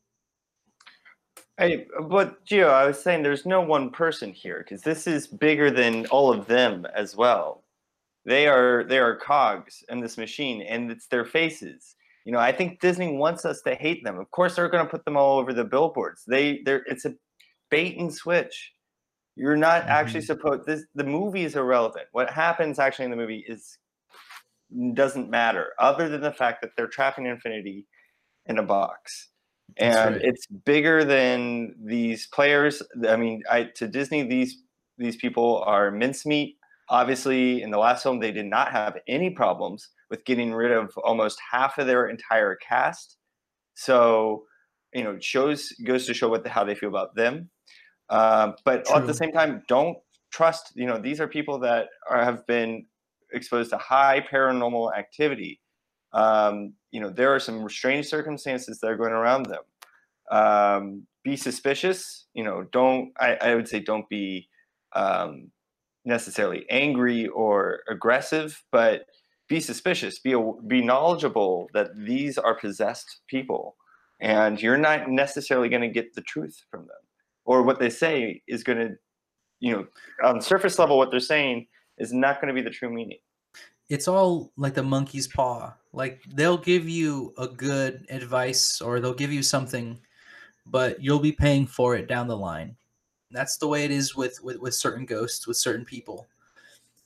Hey, 1.57 1.87
but 2.03 2.45
Gio, 2.45 2.69
I 2.69 2.85
was 2.85 3.01
saying 3.01 3.23
there's 3.23 3.45
no 3.47 3.61
one 3.61 3.89
person 3.89 4.31
here 4.31 4.59
because 4.59 4.83
this 4.83 5.07
is 5.07 5.27
bigger 5.27 5.71
than 5.71 6.05
all 6.07 6.31
of 6.31 6.45
them 6.45 6.85
as 6.93 7.15
well. 7.15 7.60
They 8.25 8.47
are 8.47 8.83
they 8.87 8.99
are 8.99 9.15
cogs 9.15 9.83
in 9.89 9.99
this 9.99 10.17
machine, 10.17 10.61
and 10.61 10.91
it's 10.91 11.07
their 11.07 11.25
faces. 11.25 11.95
You 12.25 12.31
know, 12.31 12.39
I 12.39 12.51
think 12.51 12.79
Disney 12.79 13.15
wants 13.17 13.45
us 13.45 13.61
to 13.63 13.73
hate 13.73 14.03
them. 14.03 14.19
Of 14.19 14.29
course, 14.29 14.55
they're 14.55 14.69
going 14.69 14.85
to 14.85 14.89
put 14.89 15.05
them 15.05 15.17
all 15.17 15.39
over 15.39 15.53
the 15.53 15.63
billboards. 15.63 16.23
They 16.27 16.61
they're 16.65 16.83
it's 16.85 17.05
a 17.05 17.13
bait 17.69 17.97
and 17.97 18.13
switch. 18.13 18.73
You're 19.35 19.57
not 19.57 19.83
actually 19.83 20.21
mm-hmm. 20.21 20.27
supposed. 20.27 20.65
This 20.65 20.83
the 20.93 21.03
movie 21.03 21.43
is 21.43 21.55
irrelevant. 21.55 22.07
What 22.11 22.29
happens 22.29 22.77
actually 22.79 23.05
in 23.05 23.11
the 23.11 23.17
movie 23.17 23.45
is 23.47 23.77
doesn't 24.93 25.29
matter, 25.29 25.73
other 25.79 26.07
than 26.09 26.21
the 26.21 26.31
fact 26.31 26.61
that 26.61 26.71
they're 26.77 26.87
trapping 26.87 27.25
Infinity 27.25 27.87
in 28.45 28.59
a 28.59 28.63
box 28.63 29.31
and 29.77 30.15
right. 30.15 30.21
it's 30.23 30.47
bigger 30.47 31.03
than 31.03 31.75
these 31.83 32.27
players. 32.27 32.81
I 33.07 33.15
mean, 33.15 33.43
I, 33.49 33.63
to 33.75 33.87
Disney, 33.87 34.23
these 34.23 34.57
these 34.97 35.15
people 35.15 35.63
are 35.65 35.91
mincemeat. 35.91 36.57
Obviously, 36.91 37.61
in 37.61 37.71
the 37.71 37.77
last 37.77 38.03
film, 38.03 38.19
they 38.19 38.33
did 38.33 38.45
not 38.45 38.69
have 38.71 38.97
any 39.07 39.29
problems 39.29 39.89
with 40.09 40.25
getting 40.25 40.53
rid 40.53 40.73
of 40.73 40.91
almost 40.97 41.39
half 41.49 41.77
of 41.77 41.87
their 41.87 42.07
entire 42.09 42.55
cast. 42.57 43.15
So, 43.75 44.43
you 44.93 45.05
know, 45.05 45.11
it 45.11 45.23
shows 45.23 45.71
goes 45.85 46.05
to 46.07 46.13
show 46.13 46.27
what 46.27 46.43
the, 46.43 46.49
how 46.49 46.65
they 46.65 46.75
feel 46.75 46.89
about 46.89 47.15
them. 47.15 47.49
Um, 48.09 48.55
but 48.65 48.91
at 48.93 49.07
the 49.07 49.13
same 49.13 49.31
time, 49.31 49.63
don't 49.69 49.97
trust. 50.31 50.73
You 50.75 50.85
know, 50.85 50.97
these 50.97 51.21
are 51.21 51.29
people 51.29 51.57
that 51.59 51.87
are, 52.09 52.21
have 52.25 52.45
been 52.45 52.85
exposed 53.31 53.69
to 53.69 53.77
high 53.77 54.19
paranormal 54.29 54.93
activity. 54.93 55.61
Um, 56.11 56.73
you 56.91 56.99
know, 56.99 57.09
there 57.09 57.33
are 57.33 57.39
some 57.39 57.69
strange 57.69 58.07
circumstances 58.07 58.81
that 58.81 58.91
are 58.91 58.97
going 58.97 59.13
around 59.13 59.45
them. 59.45 59.63
Um, 60.29 61.07
be 61.23 61.37
suspicious. 61.37 62.27
You 62.33 62.43
know, 62.43 62.65
don't. 62.73 63.13
I, 63.17 63.35
I 63.35 63.55
would 63.55 63.69
say 63.69 63.79
don't 63.79 64.09
be 64.09 64.49
um, 64.93 65.51
necessarily 66.05 66.65
angry 66.69 67.27
or 67.27 67.81
aggressive, 67.89 68.63
but 68.71 69.05
be 69.47 69.59
suspicious. 69.59 70.19
Be 70.19 70.33
a, 70.33 70.51
be 70.67 70.81
knowledgeable 70.81 71.69
that 71.73 71.89
these 71.97 72.37
are 72.37 72.55
possessed 72.55 73.21
people, 73.27 73.75
and 74.19 74.61
you're 74.61 74.77
not 74.77 75.09
necessarily 75.09 75.69
going 75.69 75.81
to 75.81 75.89
get 75.89 76.13
the 76.13 76.21
truth 76.21 76.63
from 76.69 76.81
them, 76.81 77.01
or 77.45 77.63
what 77.63 77.79
they 77.79 77.89
say 77.89 78.41
is 78.47 78.63
going 78.63 78.77
to, 78.77 78.95
you 79.59 79.73
know, 79.73 79.85
on 80.23 80.41
surface 80.41 80.79
level, 80.79 80.97
what 80.97 81.11
they're 81.11 81.19
saying 81.19 81.67
is 81.97 82.13
not 82.13 82.41
going 82.41 82.53
to 82.53 82.59
be 82.59 82.63
the 82.63 82.73
true 82.73 82.89
meaning. 82.89 83.19
It's 83.89 84.07
all 84.07 84.53
like 84.55 84.73
the 84.73 84.83
monkey's 84.83 85.27
paw. 85.27 85.73
Like 85.91 86.21
they'll 86.33 86.57
give 86.57 86.87
you 86.87 87.33
a 87.37 87.47
good 87.47 88.05
advice 88.09 88.79
or 88.79 89.01
they'll 89.01 89.13
give 89.13 89.33
you 89.33 89.43
something, 89.43 89.99
but 90.65 91.03
you'll 91.03 91.19
be 91.19 91.33
paying 91.33 91.67
for 91.67 91.95
it 91.97 92.07
down 92.07 92.27
the 92.27 92.37
line. 92.37 92.77
That's 93.33 93.57
the 93.57 93.67
way 93.67 93.85
it 93.85 93.91
is 93.91 94.15
with 94.15 94.41
with, 94.43 94.59
with 94.59 94.75
certain 94.75 95.05
ghosts, 95.05 95.47
with 95.47 95.57
certain 95.57 95.85
people. 95.85 96.27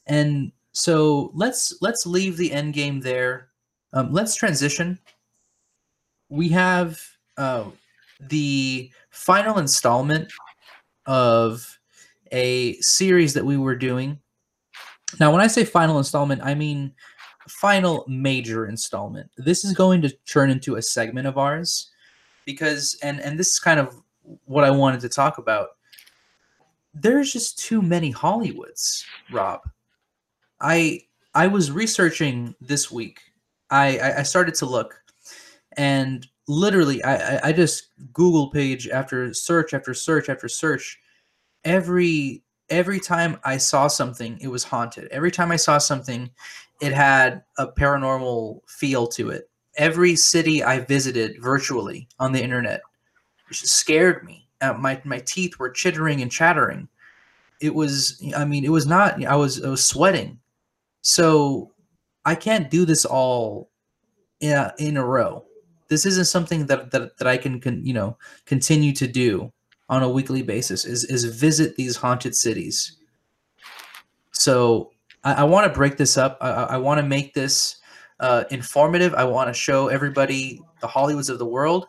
And 0.08 0.52
so 0.74 1.32
let's 1.34 1.78
let's 1.82 2.06
leave 2.06 2.38
the 2.38 2.52
Endgame 2.52 3.02
there. 3.02 3.50
Um, 3.94 4.12
let's 4.14 4.36
transition. 4.36 5.00
We 6.30 6.50
have 6.50 7.00
uh, 7.38 7.66
the 8.20 8.92
final 9.10 9.58
installment 9.60 10.32
of 11.06 11.80
a 12.32 12.76
series 12.82 13.34
that 13.36 13.46
we 13.46 13.58
were 13.58 13.76
doing 13.76 14.20
Now, 15.20 15.32
when 15.32 15.42
I 15.42 15.48
say 15.48 15.64
final 15.66 15.98
installment, 15.98 16.42
I 16.44 16.56
mean 16.56 16.94
final 17.48 18.06
major 18.08 18.66
installment. 18.68 19.30
This 19.38 19.64
is 19.64 19.74
going 19.74 20.02
to 20.02 20.10
turn 20.26 20.50
into 20.50 20.76
a 20.76 20.82
segment 20.82 21.28
of 21.28 21.38
ours 21.38 21.92
because 22.46 22.98
and 23.04 23.20
and 23.22 23.40
this 23.40 23.54
is 23.54 23.60
kind 23.60 23.80
of 23.80 24.02
what 24.46 24.64
I 24.64 24.72
wanted 24.72 25.02
to 25.02 25.10
talk 25.10 25.38
about. 25.38 25.75
There's 26.96 27.32
just 27.32 27.60
too 27.60 27.82
many 27.82 28.14
Hollywoods, 28.14 29.04
Rob. 29.32 29.62
I 30.62 31.02
I 31.34 31.48
was 31.48 31.72
researching 31.72 32.56
this 32.62 32.90
week. 32.90 33.20
I 33.70 34.00
I, 34.18 34.24
started 34.24 34.56
to 34.56 34.66
look, 34.66 34.96
and 35.76 36.26
literally, 36.48 37.04
I, 37.04 37.16
I 37.16 37.40
I 37.50 37.52
just 37.52 37.90
Google 38.14 38.50
page 38.50 38.88
after 38.88 39.34
search 39.34 39.74
after 39.74 39.94
search 39.94 40.30
after 40.30 40.48
search. 40.48 41.00
Every 41.66 42.44
every 42.70 43.00
time 43.00 43.40
I 43.44 43.58
saw 43.58 43.88
something, 43.88 44.38
it 44.40 44.48
was 44.48 44.64
haunted. 44.64 45.10
Every 45.12 45.32
time 45.32 45.52
I 45.52 45.58
saw 45.58 45.78
something, 45.78 46.30
it 46.82 46.94
had 46.94 47.44
a 47.58 47.68
paranormal 47.68 48.62
feel 48.68 49.08
to 49.08 49.30
it. 49.30 49.50
Every 49.78 50.16
city 50.16 50.64
I 50.64 50.80
visited 50.80 51.42
virtually 51.42 52.08
on 52.20 52.32
the 52.32 52.42
internet 52.42 52.82
scared 53.52 54.24
me. 54.24 54.45
Uh, 54.62 54.74
my 54.74 55.02
my 55.04 55.20
teeth 55.20 55.60
were 55.60 55.70
chittering 55.70 56.22
and 56.22 56.32
chattering. 56.32 56.88
It 57.62 57.74
was, 57.74 58.22
I 58.36 58.46
mean, 58.46 58.66
it 58.66 58.72
was 58.72 58.86
not. 58.86 59.24
I 59.26 59.36
was 59.36 59.64
I 59.64 59.70
was 59.70 59.86
sweating. 59.86 60.40
So 61.02 61.72
I 62.26 62.36
can't 62.36 62.70
do 62.70 62.86
this 62.86 63.06
all 63.06 63.70
in, 64.40 64.70
in 64.78 64.98
a 64.98 65.06
row. 65.06 65.46
This 65.88 66.06
isn't 66.06 66.26
something 66.26 66.66
that 66.66 66.92
that, 66.92 67.18
that 67.18 67.28
I 67.28 67.38
can, 67.38 67.60
can 67.62 67.86
you 67.86 67.94
know 67.94 68.18
continue 68.46 68.92
to 68.94 69.08
do 69.08 69.52
on 69.88 70.04
a 70.04 70.10
weekly 70.10 70.42
basis. 70.42 70.86
Is 70.86 71.04
is 71.06 71.26
visit 71.26 71.76
these 71.76 71.96
haunted 71.96 72.36
cities. 72.36 72.98
So 74.32 74.92
I, 75.24 75.34
I 75.34 75.44
want 75.44 75.72
to 75.72 75.78
break 75.78 75.98
this 75.98 76.18
up. 76.18 76.38
I, 76.42 76.50
I 76.52 76.78
want 76.78 77.00
to 77.00 77.06
make 77.06 77.34
this 77.34 77.78
uh, 78.20 78.46
informative. 78.52 79.14
I 79.14 79.26
want 79.26 79.50
to 79.50 79.54
show 79.54 79.90
everybody 79.90 80.60
the 80.82 80.88
Hollywoods 80.88 81.30
of 81.30 81.40
the 81.40 81.46
world, 81.46 81.88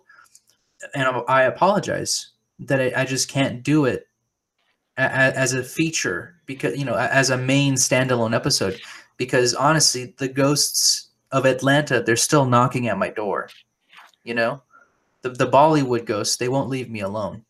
and 0.94 1.04
I, 1.04 1.18
I 1.20 1.42
apologize 1.44 2.32
that 2.60 2.80
I, 2.80 3.02
I, 3.02 3.04
just 3.04 3.28
can't 3.28 3.62
do 3.62 3.84
it 3.84 4.08
a, 4.96 5.02
a, 5.02 5.06
as 5.06 5.52
a 5.52 5.62
feature 5.62 6.36
because 6.46 6.76
you 6.78 6.84
know 6.84 6.94
as 6.94 7.30
a 7.30 7.36
main 7.36 7.74
standalone 7.74 8.34
episode. 8.34 8.80
Because 9.16 9.54
honestly, 9.54 10.14
the 10.18 10.28
ghosts 10.28 11.08
of 11.32 11.46
Atlanta 11.46 12.02
they're 12.02 12.16
still 12.16 12.46
knocking 12.46 12.88
at 12.88 12.98
my 12.98 13.10
door. 13.10 13.48
You 14.24 14.34
know, 14.34 14.62
the 15.22 15.30
the 15.30 15.46
Bollywood 15.46 16.04
ghosts 16.04 16.36
they 16.36 16.48
won't 16.48 16.68
leave 16.68 16.90
me 16.90 17.00
alone. 17.00 17.44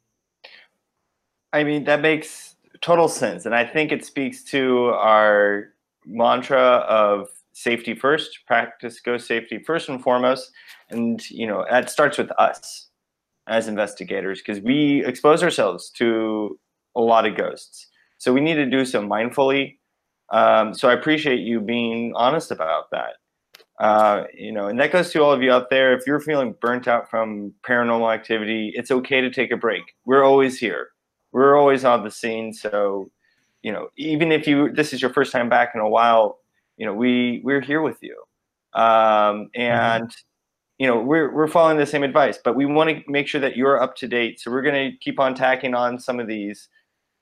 I 1.52 1.64
mean 1.64 1.84
that 1.84 2.00
makes 2.00 2.56
total 2.80 3.08
sense, 3.08 3.46
and 3.46 3.54
I 3.54 3.64
think 3.64 3.92
it 3.92 4.04
speaks 4.04 4.44
to 4.44 4.86
our 4.94 5.72
mantra 6.04 6.60
of 6.60 7.28
safety 7.56 7.94
first, 7.94 8.40
practice 8.46 9.00
ghost 9.00 9.26
safety 9.26 9.58
first 9.58 9.88
and 9.88 10.02
foremost. 10.02 10.52
And, 10.90 11.28
you 11.30 11.46
know, 11.46 11.64
that 11.70 11.90
starts 11.90 12.18
with 12.18 12.30
us 12.32 12.85
as 13.48 13.68
investigators 13.68 14.40
because 14.40 14.62
we 14.62 15.04
expose 15.04 15.42
ourselves 15.42 15.90
to 15.90 16.58
a 16.96 17.00
lot 17.00 17.26
of 17.26 17.36
ghosts. 17.36 17.88
So 18.18 18.32
we 18.32 18.40
need 18.40 18.54
to 18.54 18.66
do 18.66 18.84
so 18.84 19.02
mindfully. 19.02 19.78
Um, 20.30 20.74
so 20.74 20.88
I 20.88 20.94
appreciate 20.94 21.40
you 21.40 21.60
being 21.60 22.12
honest 22.14 22.50
about 22.50 22.90
that. 22.90 23.14
Uh, 23.78 24.24
you 24.34 24.52
know, 24.52 24.68
and 24.68 24.80
that 24.80 24.90
goes 24.90 25.10
to 25.12 25.22
all 25.22 25.32
of 25.32 25.42
you 25.42 25.52
out 25.52 25.68
there. 25.70 25.96
If 25.96 26.06
you're 26.06 26.20
feeling 26.20 26.54
burnt 26.60 26.88
out 26.88 27.10
from 27.10 27.52
paranormal 27.62 28.12
activity, 28.12 28.72
it's 28.74 28.90
okay 28.90 29.20
to 29.20 29.30
take 29.30 29.52
a 29.52 29.56
break. 29.56 29.82
We're 30.06 30.24
always 30.24 30.58
here. 30.58 30.88
We're 31.32 31.58
always 31.58 31.84
on 31.84 32.02
the 32.02 32.10
scene. 32.10 32.54
So 32.54 33.10
you 33.66 33.72
know, 33.72 33.88
even 33.96 34.30
if 34.30 34.46
you 34.46 34.72
this 34.72 34.92
is 34.92 35.02
your 35.02 35.12
first 35.12 35.32
time 35.32 35.48
back 35.48 35.72
in 35.74 35.80
a 35.80 35.88
while, 35.88 36.38
you 36.76 36.86
know, 36.86 36.94
we 36.94 37.40
we're 37.42 37.60
here 37.60 37.82
with 37.82 37.98
you, 38.00 38.16
um, 38.80 39.48
and 39.56 40.04
mm-hmm. 40.04 40.35
You 40.78 40.86
know, 40.86 41.00
we're 41.00 41.32
we're 41.32 41.48
following 41.48 41.78
the 41.78 41.86
same 41.86 42.02
advice, 42.02 42.38
but 42.42 42.54
we 42.54 42.66
want 42.66 42.90
to 42.90 43.10
make 43.10 43.26
sure 43.26 43.40
that 43.40 43.56
you're 43.56 43.80
up 43.80 43.96
to 43.96 44.08
date. 44.08 44.40
So 44.40 44.50
we're 44.50 44.62
going 44.62 44.92
to 44.92 44.96
keep 44.98 45.18
on 45.18 45.34
tacking 45.34 45.74
on 45.74 45.98
some 45.98 46.20
of 46.20 46.26
these 46.26 46.68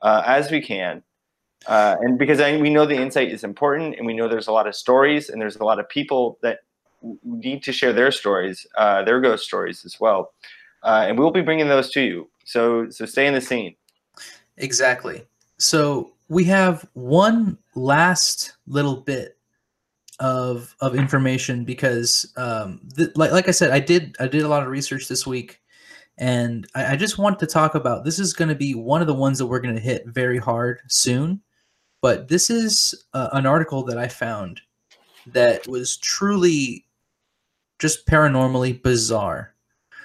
uh, 0.02 0.22
as 0.26 0.50
we 0.50 0.60
can. 0.60 1.02
Uh, 1.66 1.96
and 2.00 2.18
because 2.18 2.40
I, 2.40 2.56
we 2.58 2.68
know 2.68 2.84
the 2.84 2.96
insight 2.96 3.30
is 3.30 3.44
important, 3.44 3.96
and 3.96 4.06
we 4.06 4.12
know 4.12 4.28
there's 4.28 4.48
a 4.48 4.52
lot 4.52 4.66
of 4.66 4.74
stories, 4.74 5.30
and 5.30 5.40
there's 5.40 5.56
a 5.56 5.64
lot 5.64 5.78
of 5.78 5.88
people 5.88 6.38
that 6.42 6.60
need 7.22 7.62
to 7.62 7.72
share 7.72 7.92
their 7.92 8.10
stories, 8.10 8.66
uh, 8.76 9.02
their 9.02 9.20
ghost 9.20 9.44
stories 9.44 9.84
as 9.84 9.98
well, 9.98 10.32
uh, 10.82 11.04
and 11.06 11.18
we'll 11.18 11.30
be 11.30 11.40
bringing 11.40 11.68
those 11.68 11.90
to 11.90 12.02
you. 12.02 12.28
So, 12.44 12.90
so 12.90 13.06
stay 13.06 13.26
in 13.26 13.34
the 13.34 13.40
scene. 13.40 13.76
Exactly. 14.58 15.24
So 15.56 16.12
we 16.28 16.44
have 16.44 16.86
one 16.92 17.56
last 17.74 18.56
little 18.66 18.96
bit 18.96 19.38
of 20.20 20.76
of 20.80 20.94
information 20.94 21.64
because 21.64 22.32
um 22.36 22.80
th- 22.96 23.10
like 23.16 23.32
like 23.32 23.48
I 23.48 23.52
said 23.52 23.70
I 23.70 23.80
did 23.80 24.16
I 24.20 24.28
did 24.28 24.42
a 24.42 24.48
lot 24.48 24.62
of 24.62 24.68
research 24.68 25.08
this 25.08 25.26
week 25.26 25.60
and 26.18 26.66
I, 26.74 26.92
I 26.92 26.96
just 26.96 27.18
want 27.18 27.40
to 27.40 27.46
talk 27.46 27.74
about 27.74 28.04
this 28.04 28.18
is 28.18 28.32
going 28.32 28.48
to 28.48 28.54
be 28.54 28.74
one 28.74 29.00
of 29.00 29.08
the 29.08 29.14
ones 29.14 29.38
that 29.38 29.46
we're 29.46 29.60
going 29.60 29.74
to 29.74 29.80
hit 29.80 30.06
very 30.06 30.38
hard 30.38 30.80
soon 30.88 31.40
but 32.04 32.28
this 32.28 32.50
is 32.50 32.94
uh, 33.14 33.30
an 33.32 33.46
article 33.46 33.82
that 33.84 33.96
I 33.96 34.08
found 34.08 34.60
that 35.26 35.66
was 35.66 35.96
truly 35.96 36.84
just 37.78 38.06
paranormally 38.06 38.82
bizarre. 38.82 39.54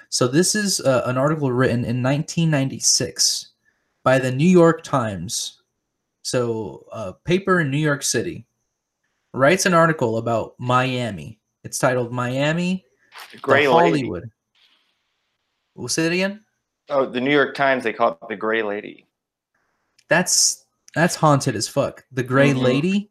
So 0.08 0.26
this 0.26 0.54
is 0.54 0.80
uh, 0.80 1.02
an 1.04 1.18
article 1.18 1.52
written 1.52 1.84
in 1.84 2.02
1996 2.02 3.50
by 4.02 4.18
the 4.18 4.32
New 4.32 4.48
York 4.48 4.82
Times. 4.82 5.62
So, 6.22 6.86
a 6.92 6.94
uh, 6.94 7.12
paper 7.24 7.60
in 7.60 7.70
New 7.70 7.78
York 7.78 8.02
City 8.02 8.46
writes 9.32 9.66
an 9.66 9.74
article 9.74 10.18
about 10.18 10.54
Miami. 10.58 11.40
It's 11.64 11.78
titled 11.78 12.12
Miami, 12.12 12.84
the 13.32 13.38
Gray 13.38 13.66
the 13.66 13.72
Hollywood. 13.72 14.22
Lady. 14.22 14.32
We'll 15.74 15.88
say 15.88 16.06
it 16.06 16.12
again. 16.12 16.44
Oh, 16.88 17.06
the 17.06 17.20
New 17.20 17.32
York 17.32 17.54
Times 17.54 17.84
they 17.84 17.92
call 17.92 18.12
it 18.12 18.28
the 18.28 18.36
Gray 18.36 18.62
Lady. 18.62 19.06
That's 20.08 20.64
that's 20.94 21.14
haunted 21.14 21.54
as 21.54 21.68
fuck. 21.68 22.04
The 22.12 22.22
Gray 22.22 22.50
mm-hmm. 22.50 22.60
Lady. 22.60 23.10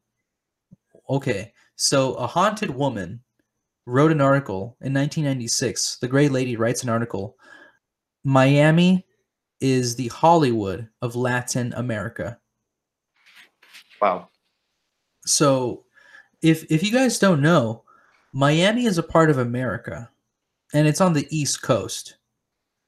Okay, 1.10 1.54
so 1.76 2.14
a 2.16 2.28
haunted 2.28 2.70
woman 2.70 3.22
wrote 3.86 4.12
an 4.12 4.22
article 4.22 4.78
in 4.82 4.94
1996. 4.94 5.98
The 5.98 6.08
Gray 6.08 6.28
Lady 6.30 6.56
writes 6.56 6.84
an 6.84 6.90
article. 6.90 7.36
Miami 8.24 9.06
is 9.62 9.96
the 9.96 10.10
Hollywood 10.10 10.88
of 11.02 11.16
Latin 11.16 11.74
America. 11.76 12.38
Wow. 14.02 14.30
So, 15.26 15.86
if 16.42 16.66
if 16.72 16.84
you 16.84 16.92
guys 16.92 17.20
don't 17.20 17.42
know, 17.42 17.84
Miami 18.34 18.86
is 18.86 18.98
a 18.98 19.04
part 19.04 19.30
of 19.30 19.38
America, 19.38 20.10
and 20.74 20.88
it's 20.88 21.02
on 21.02 21.14
the 21.14 21.28
East 21.30 21.62
Coast. 21.62 22.18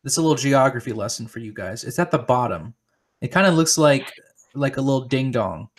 This 0.03 0.13
is 0.13 0.17
a 0.17 0.21
little 0.21 0.35
geography 0.35 0.93
lesson 0.93 1.27
for 1.27 1.39
you 1.39 1.53
guys. 1.53 1.83
It's 1.83 1.99
at 1.99 2.11
the 2.11 2.19
bottom. 2.19 2.73
It 3.21 3.29
kind 3.29 3.47
of 3.47 3.55
looks 3.55 3.77
like 3.77 4.11
like 4.53 4.77
a 4.77 4.81
little 4.81 5.07
ding 5.07 5.31
dong, 5.31 5.69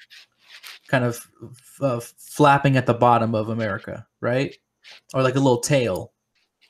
kind 0.88 1.04
of 1.04 1.26
uh, 1.80 2.00
flapping 2.00 2.76
at 2.76 2.86
the 2.86 2.94
bottom 2.94 3.34
of 3.34 3.48
America, 3.48 4.06
right? 4.20 4.56
Or 5.14 5.22
like 5.22 5.36
a 5.36 5.40
little 5.40 5.60
tail, 5.60 6.12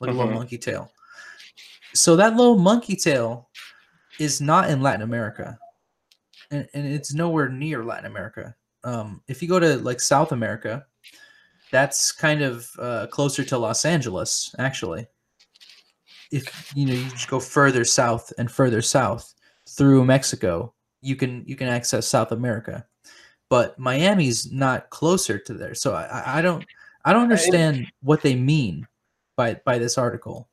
like 0.01 0.09
mm-hmm. 0.09 0.19
a 0.19 0.19
little 0.19 0.27
mm-hmm. 0.27 0.39
monkey 0.39 0.59
tail. 0.59 0.91
So 1.95 2.17
that 2.17 2.37
little 2.37 2.59
monkey 2.59 2.97
tail 2.97 3.51
is 4.19 4.41
not 4.41 4.71
in 4.71 4.81
Latin 4.81 5.03
America 5.03 5.59
and, 6.53 6.69
and 6.75 6.87
it's 6.87 7.15
nowhere 7.15 7.49
near 7.49 7.85
Latin 7.85 8.07
America. 8.07 8.55
Um, 8.85 9.23
if 9.27 9.43
you 9.43 9.49
go 9.49 9.59
to 9.59 9.79
like 9.79 10.01
South 10.01 10.33
America, 10.33 10.87
that's 11.73 12.13
kind 12.13 12.43
of 12.43 12.71
uh, 12.79 13.07
closer 13.09 13.43
to 13.45 13.59
Los 13.59 13.85
Angeles, 13.85 14.55
actually. 14.59 15.07
If 16.31 16.73
you 16.77 16.87
know 16.87 16.95
you 16.95 17.11
just 17.11 17.29
go 17.29 17.41
further 17.41 17.85
south 17.85 18.33
and 18.39 18.51
further 18.51 18.81
south 18.81 19.35
through 19.69 20.05
Mexico, 20.05 20.73
you 21.01 21.17
can 21.17 21.43
you 21.47 21.57
can 21.57 21.69
access 21.69 22.07
South 22.07 22.31
America. 22.31 22.87
But 23.51 23.79
Miami's 23.79 24.53
not 24.53 24.89
closer 24.91 25.39
to 25.39 25.55
there, 25.55 25.75
so 25.75 25.95
I, 25.95 26.39
I 26.39 26.43
don't 26.43 26.65
I 27.05 27.13
don't 27.13 27.23
understand 27.23 27.87
what 28.03 28.23
they 28.23 28.37
mean 28.37 28.87
by 29.37 29.55
by 29.65 29.79
this 29.79 29.99
article. 29.99 30.49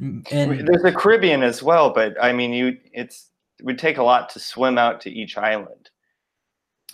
And 0.00 0.24
there's 0.66 0.82
the 0.82 0.92
Caribbean 0.92 1.42
as 1.42 1.62
well, 1.62 1.90
but 1.90 2.16
I 2.22 2.32
mean, 2.32 2.52
you 2.52 2.78
it's 2.92 3.30
it 3.58 3.64
would 3.64 3.78
take 3.78 3.98
a 3.98 4.02
lot 4.02 4.28
to 4.30 4.40
swim 4.40 4.78
out 4.78 5.00
to 5.02 5.10
each 5.10 5.38
island. 5.38 5.90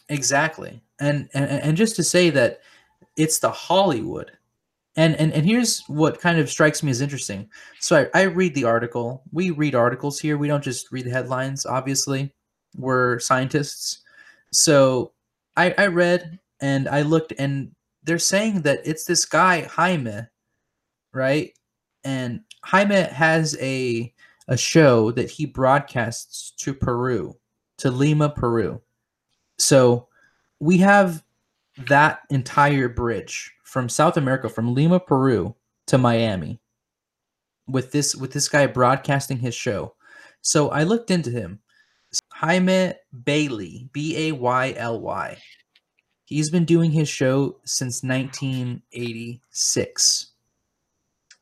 Exactly. 0.08 0.82
And 1.00 1.28
and, 1.32 1.50
and 1.50 1.76
just 1.76 1.96
to 1.96 2.02
say 2.02 2.30
that 2.30 2.60
it's 3.16 3.38
the 3.38 3.50
Hollywood. 3.50 4.32
And, 4.96 5.14
and 5.16 5.32
and 5.32 5.46
here's 5.46 5.82
what 5.86 6.20
kind 6.20 6.38
of 6.38 6.50
strikes 6.50 6.82
me 6.82 6.90
as 6.90 7.00
interesting. 7.00 7.48
So 7.78 8.08
I, 8.14 8.20
I 8.20 8.22
read 8.24 8.54
the 8.54 8.64
article. 8.64 9.22
We 9.32 9.50
read 9.50 9.74
articles 9.74 10.18
here. 10.18 10.36
We 10.36 10.48
don't 10.48 10.64
just 10.64 10.90
read 10.90 11.06
the 11.06 11.10
headlines, 11.10 11.64
obviously. 11.64 12.34
We're 12.76 13.18
scientists. 13.20 14.00
So 14.52 15.12
I, 15.56 15.74
I 15.78 15.86
read 15.86 16.38
and 16.60 16.88
I 16.88 17.02
looked 17.02 17.32
and 17.38 17.70
they're 18.02 18.18
saying 18.18 18.62
that 18.62 18.80
it's 18.84 19.04
this 19.04 19.24
guy, 19.24 19.62
Jaime, 19.62 20.22
right? 21.12 21.52
And 22.04 22.40
Jaime 22.64 22.94
has 22.94 23.56
a 23.60 24.12
a 24.48 24.56
show 24.56 25.12
that 25.12 25.30
he 25.30 25.46
broadcasts 25.46 26.50
to 26.58 26.74
Peru, 26.74 27.36
to 27.78 27.90
Lima, 27.90 28.28
Peru. 28.28 28.80
So 29.58 30.08
we 30.58 30.78
have 30.78 31.22
that 31.88 32.20
entire 32.30 32.88
bridge 32.88 33.52
from 33.64 33.88
South 33.88 34.16
America, 34.16 34.48
from 34.48 34.74
Lima, 34.74 35.00
Peru 35.00 35.54
to 35.86 35.98
Miami, 35.98 36.60
with 37.68 37.92
this 37.92 38.14
with 38.14 38.32
this 38.32 38.48
guy 38.48 38.66
broadcasting 38.66 39.38
his 39.38 39.54
show. 39.54 39.94
So 40.42 40.70
I 40.70 40.84
looked 40.84 41.10
into 41.10 41.30
him. 41.30 41.60
Jaime 42.32 42.94
Bayly, 43.24 43.88
B 43.92 44.28
A 44.28 44.32
Y 44.32 44.74
L 44.76 45.00
Y. 45.00 45.36
He's 46.24 46.50
been 46.50 46.64
doing 46.64 46.90
his 46.90 47.08
show 47.08 47.58
since 47.64 48.02
1986. 48.02 50.26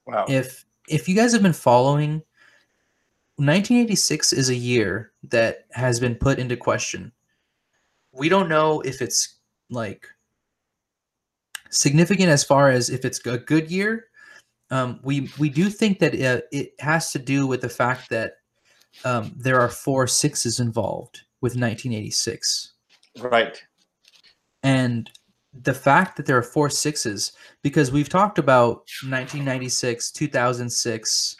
Wow. 0.07 0.27
If 0.29 0.67
if 0.89 1.09
you 1.09 1.15
guys 1.15 1.33
have 1.33 1.43
been 1.43 1.53
following 1.53 2.23
1986 3.37 4.33
is 4.33 4.49
a 4.49 4.55
year 4.55 5.13
that 5.23 5.67
has 5.71 6.01
been 6.01 6.17
put 6.17 6.41
into 6.41 6.57
question. 6.57 7.13
We 8.11 8.29
don't 8.29 8.49
know 8.49 8.81
if 8.81 9.01
it's 9.01 9.37
like 9.71 10.09
significant 11.71 12.29
as 12.29 12.45
far 12.45 12.71
as 12.71 12.91
if 12.91 13.05
it's 13.05 13.25
a 13.27 13.39
good 13.39 13.71
year. 13.71 14.07
Um, 14.71 15.01
we 15.03 15.31
we 15.39 15.49
do 15.49 15.71
think 15.71 15.99
that 16.01 16.15
it, 16.15 16.47
it 16.53 16.73
has 16.81 17.13
to 17.13 17.19
do 17.19 17.47
with 17.47 17.63
the 17.63 17.69
fact 17.69 18.11
that 18.11 18.35
um, 19.05 19.33
there 19.37 19.61
are 19.61 19.69
four 19.69 20.07
sixes 20.07 20.61
involved 20.61 21.23
with 21.41 21.53
1986, 21.53 22.73
right. 23.21 23.63
and 24.63 25.09
the 25.63 25.75
fact 25.75 26.17
that 26.17 26.27
there 26.27 26.37
are 26.37 26.43
four 26.43 26.71
sixes 26.71 27.33
because 27.63 27.91
we've 27.91 28.09
talked 28.09 28.39
about 28.39 28.89
1996, 29.03 30.11
2006, 30.13 31.37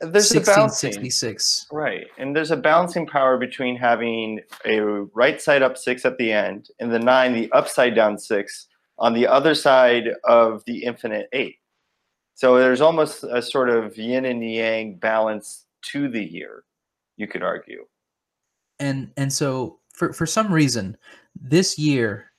There's 0.00 0.32
a 0.32 0.38
1666. 0.38 1.66
Right. 1.72 2.06
And 2.18 2.34
there's 2.34 2.50
a 2.50 2.56
balancing 2.56 3.06
power 3.06 3.38
between 3.38 3.76
having 3.76 4.40
a 4.64 4.80
right 5.14 5.40
side 5.40 5.62
up 5.62 5.76
six 5.76 6.04
at 6.04 6.18
the 6.18 6.32
end 6.32 6.68
and 6.80 6.92
the 6.92 6.98
nine, 6.98 7.32
the 7.32 7.50
upside 7.52 7.94
down 7.94 8.18
six 8.18 8.68
on 9.02 9.12
the 9.12 9.26
other 9.26 9.54
side 9.54 10.08
of 10.24 10.64
the 10.64 10.84
infinite 10.84 11.28
eight. 11.34 11.56
So 12.34 12.56
there's 12.56 12.80
almost 12.80 13.24
a 13.24 13.42
sort 13.42 13.68
of 13.68 13.98
yin 13.98 14.24
and 14.24 14.42
yang 14.42 14.94
balance 14.96 15.66
to 15.92 16.08
the 16.08 16.24
year, 16.24 16.64
you 17.18 17.26
could 17.26 17.42
argue. 17.42 17.84
and 18.82 19.10
and 19.16 19.32
so 19.32 19.78
for 19.94 20.12
for 20.12 20.26
some 20.26 20.52
reason 20.52 20.96
this 21.40 21.78
year 21.78 22.32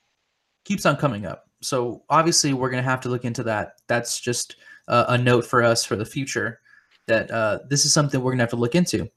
keeps 0.64 0.86
on 0.86 0.96
coming 0.96 1.26
up 1.26 1.48
so 1.62 2.02
obviously 2.10 2.52
we're 2.52 2.70
going 2.70 2.82
to 2.82 2.88
have 2.88 3.00
to 3.00 3.08
look 3.08 3.24
into 3.24 3.42
that 3.42 3.80
that's 3.88 4.20
just 4.20 4.56
a 4.88 5.16
note 5.16 5.46
for 5.46 5.62
us 5.62 5.84
for 5.84 5.96
the 5.96 6.04
future 6.04 6.60
that 7.06 7.30
uh, 7.30 7.58
this 7.70 7.84
is 7.86 7.92
something 7.92 8.20
we're 8.20 8.30
going 8.30 8.38
to 8.38 8.42
have 8.42 8.50
to 8.50 8.56
look 8.56 8.74
into 8.74 9.08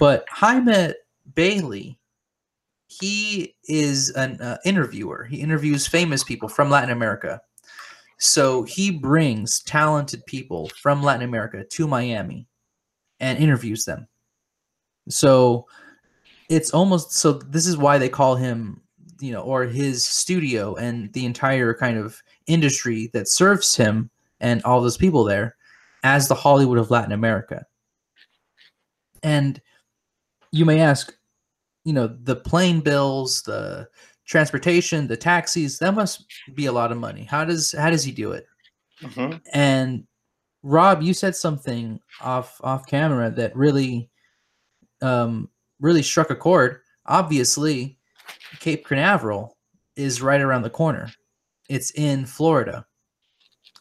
but 0.00 0.26
jaime 0.30 0.92
bayly 1.34 1.98
he 2.88 3.54
is 3.64 4.10
an 4.10 4.40
uh, 4.40 4.58
interviewer. 4.64 5.24
He 5.24 5.40
interviews 5.40 5.86
famous 5.86 6.22
people 6.22 6.48
from 6.48 6.70
latin 6.70 6.90
america. 6.90 7.40
So 8.18 8.62
he 8.62 8.90
brings 8.90 9.60
talented 9.60 10.24
people 10.26 10.70
from 10.80 11.02
latin 11.02 11.22
america 11.22 11.64
to 11.64 11.86
miami 11.86 12.46
and 13.20 13.38
interviews 13.38 13.84
them. 13.84 14.06
So 15.08 15.66
it's 16.48 16.70
almost 16.70 17.12
so 17.12 17.32
this 17.32 17.66
is 17.66 17.76
why 17.76 17.98
they 17.98 18.08
call 18.08 18.36
him 18.36 18.80
you 19.20 19.32
know 19.32 19.42
or 19.42 19.64
his 19.64 20.06
studio 20.06 20.74
and 20.76 21.12
the 21.12 21.24
entire 21.24 21.74
kind 21.74 21.98
of 21.98 22.22
industry 22.46 23.10
that 23.12 23.28
serves 23.28 23.74
him 23.74 24.10
and 24.40 24.62
all 24.62 24.80
those 24.80 24.96
people 24.96 25.24
there 25.24 25.56
as 26.04 26.28
the 26.28 26.34
hollywood 26.34 26.78
of 26.78 26.90
latin 26.90 27.12
america. 27.12 27.66
And 29.22 29.60
you 30.52 30.64
may 30.64 30.80
ask 30.80 31.16
you 31.86 31.92
know 31.92 32.08
the 32.24 32.34
plane 32.36 32.80
bills 32.80 33.42
the 33.42 33.88
transportation 34.26 35.06
the 35.06 35.16
taxis 35.16 35.78
that 35.78 35.94
must 35.94 36.24
be 36.54 36.66
a 36.66 36.72
lot 36.72 36.90
of 36.90 36.98
money 36.98 37.22
how 37.22 37.44
does 37.44 37.72
how 37.72 37.88
does 37.90 38.02
he 38.04 38.10
do 38.12 38.32
it 38.32 38.46
Mhm. 39.02 39.40
and 39.52 40.06
Rob, 40.62 41.00
you 41.00 41.14
said 41.14 41.36
something 41.36 42.00
off 42.20 42.60
off 42.64 42.86
camera 42.88 43.30
that 43.30 43.54
really 43.54 44.10
um 45.00 45.48
really 45.78 46.02
struck 46.02 46.30
a 46.30 46.34
chord. 46.34 46.80
Obviously, 47.06 47.98
Cape 48.58 48.84
Canaveral 48.84 49.56
is 49.94 50.22
right 50.22 50.40
around 50.40 50.62
the 50.62 50.70
corner. 50.70 51.08
It's 51.68 51.92
in 51.92 52.26
Florida. 52.26 52.84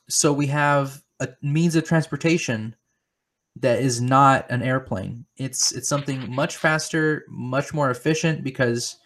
So 0.10 0.32
we 0.32 0.46
have 0.48 1.02
a 1.22 1.30
means 1.42 1.76
of 1.76 1.86
transportation 1.86 2.76
that 3.58 3.80
is 3.80 4.02
not 4.02 4.50
an 4.50 4.62
airplane. 4.62 5.26
It's 5.38 5.72
it's 5.72 5.88
something 5.88 6.34
much 6.34 6.58
faster, 6.58 7.26
much 7.30 7.74
more 7.74 7.90
efficient 7.90 8.44
because 8.44 8.98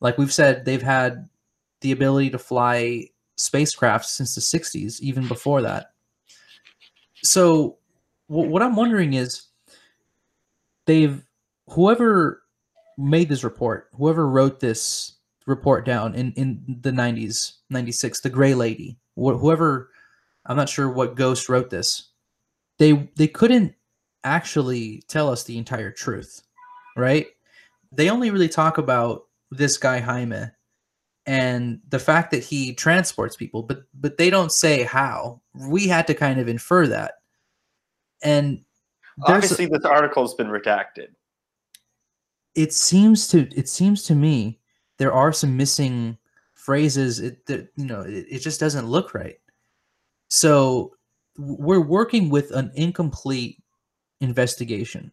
like 0.00 0.18
we've 0.18 0.32
said 0.32 0.64
they've 0.64 0.82
had 0.82 1.28
the 1.80 1.92
ability 1.92 2.30
to 2.30 2.38
fly 2.38 3.08
spacecraft 3.36 4.06
since 4.06 4.34
the 4.34 4.40
60s, 4.40 5.00
even 5.00 5.28
before 5.28 5.62
that. 5.62 5.92
So, 7.22 7.78
wh- 8.26 8.50
what 8.50 8.62
I'm 8.62 8.76
wondering 8.76 9.14
is, 9.14 9.46
they've 10.86 11.22
whoever 11.68 12.42
made 12.96 13.28
this 13.28 13.44
report, 13.44 13.88
whoever 13.96 14.28
wrote 14.28 14.60
this 14.60 15.14
report 15.46 15.84
down 15.84 16.14
in 16.14 16.32
in 16.32 16.78
the 16.80 16.90
90s, 16.90 17.54
96, 17.70 18.20
the 18.20 18.30
Gray 18.30 18.54
Lady, 18.54 18.96
wh- 19.14 19.38
whoever, 19.38 19.90
I'm 20.46 20.56
not 20.56 20.68
sure 20.68 20.88
what 20.88 21.16
ghost 21.16 21.48
wrote 21.48 21.70
this. 21.70 22.08
They 22.78 23.08
they 23.16 23.28
couldn't 23.28 23.74
actually 24.24 25.02
tell 25.08 25.30
us 25.30 25.44
the 25.44 25.58
entire 25.58 25.90
truth, 25.90 26.42
right? 26.96 27.26
They 27.92 28.10
only 28.10 28.30
really 28.30 28.48
talk 28.48 28.78
about 28.78 29.26
this 29.50 29.78
guy 29.78 29.98
Jaime 29.98 30.46
and 31.26 31.80
the 31.88 31.98
fact 31.98 32.30
that 32.30 32.42
he 32.42 32.74
transports 32.74 33.36
people 33.36 33.62
but 33.62 33.82
but 33.94 34.16
they 34.18 34.30
don't 34.30 34.50
say 34.52 34.82
how 34.82 35.40
we 35.54 35.86
had 35.86 36.06
to 36.06 36.14
kind 36.14 36.40
of 36.40 36.48
infer 36.48 36.86
that 36.86 37.14
and 38.22 38.64
Obviously, 39.24 39.66
this 39.66 39.84
article's 39.84 40.34
been 40.34 40.46
redacted. 40.46 41.08
it 42.54 42.72
seems 42.72 43.28
to 43.28 43.48
it 43.56 43.68
seems 43.68 44.04
to 44.04 44.14
me 44.14 44.58
there 44.98 45.12
are 45.12 45.32
some 45.32 45.56
missing 45.56 46.16
phrases 46.54 47.20
it 47.20 47.44
that 47.46 47.68
you 47.76 47.84
know 47.86 48.02
it, 48.02 48.26
it 48.30 48.38
just 48.38 48.60
doesn't 48.60 48.86
look 48.86 49.12
right 49.14 49.38
so 50.28 50.94
we're 51.36 51.80
working 51.80 52.30
with 52.30 52.50
an 52.52 52.70
incomplete 52.74 53.57
investigation. 54.20 55.12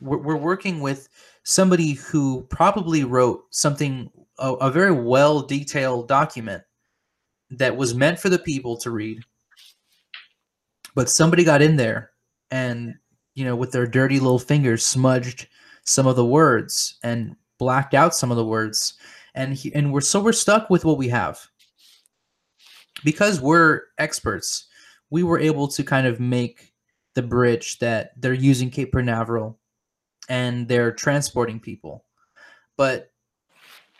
We're, 0.00 0.18
we're 0.18 0.36
working 0.36 0.80
with 0.80 1.08
somebody 1.44 1.92
who 1.92 2.42
probably 2.50 3.04
wrote 3.04 3.44
something 3.50 4.10
a, 4.38 4.52
a 4.54 4.70
very 4.70 4.92
well 4.92 5.42
detailed 5.42 6.08
document 6.08 6.62
that 7.50 7.76
was 7.76 7.94
meant 7.94 8.18
for 8.18 8.28
the 8.28 8.38
people 8.38 8.76
to 8.78 8.90
read 8.90 9.22
but 10.94 11.08
somebody 11.08 11.44
got 11.44 11.62
in 11.62 11.76
there 11.76 12.10
and 12.50 12.94
you 13.34 13.44
know 13.44 13.56
with 13.56 13.72
their 13.72 13.86
dirty 13.86 14.18
little 14.18 14.38
fingers 14.38 14.84
smudged 14.84 15.48
some 15.84 16.06
of 16.06 16.16
the 16.16 16.24
words 16.24 16.98
and 17.02 17.36
blacked 17.58 17.94
out 17.94 18.14
some 18.14 18.30
of 18.30 18.36
the 18.36 18.44
words. 18.44 18.94
And 19.34 19.54
he, 19.54 19.74
and 19.74 19.92
we're 19.92 20.00
so 20.00 20.20
we're 20.20 20.32
stuck 20.32 20.68
with 20.68 20.84
what 20.84 20.98
we 20.98 21.08
have. 21.08 21.40
Because 23.04 23.40
we're 23.40 23.82
experts 23.98 24.68
we 25.10 25.22
were 25.22 25.38
able 25.38 25.68
to 25.68 25.84
kind 25.84 26.06
of 26.06 26.20
make 26.20 26.71
the 27.14 27.22
bridge 27.22 27.78
that 27.78 28.12
they're 28.20 28.32
using 28.32 28.70
cape 28.70 28.92
canaveral 28.92 29.58
and 30.28 30.68
they're 30.68 30.92
transporting 30.92 31.60
people. 31.60 32.04
But 32.76 33.12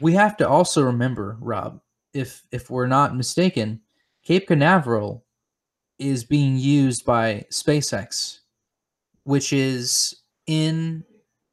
we 0.03 0.13
have 0.15 0.37
to 0.37 0.49
also 0.49 0.83
remember 0.83 1.39
rob 1.41 1.81
if 2.13 2.43
if 2.51 2.69
we're 2.69 2.87
not 2.87 3.17
mistaken 3.17 3.81
cape 4.25 4.49
canaveral 4.49 5.25
is 5.99 6.25
being 6.25 6.57
used 6.57 7.05
by 7.05 7.45
spacex 7.51 8.41
which 9.25 9.53
is 9.53 10.17
in 10.47 11.05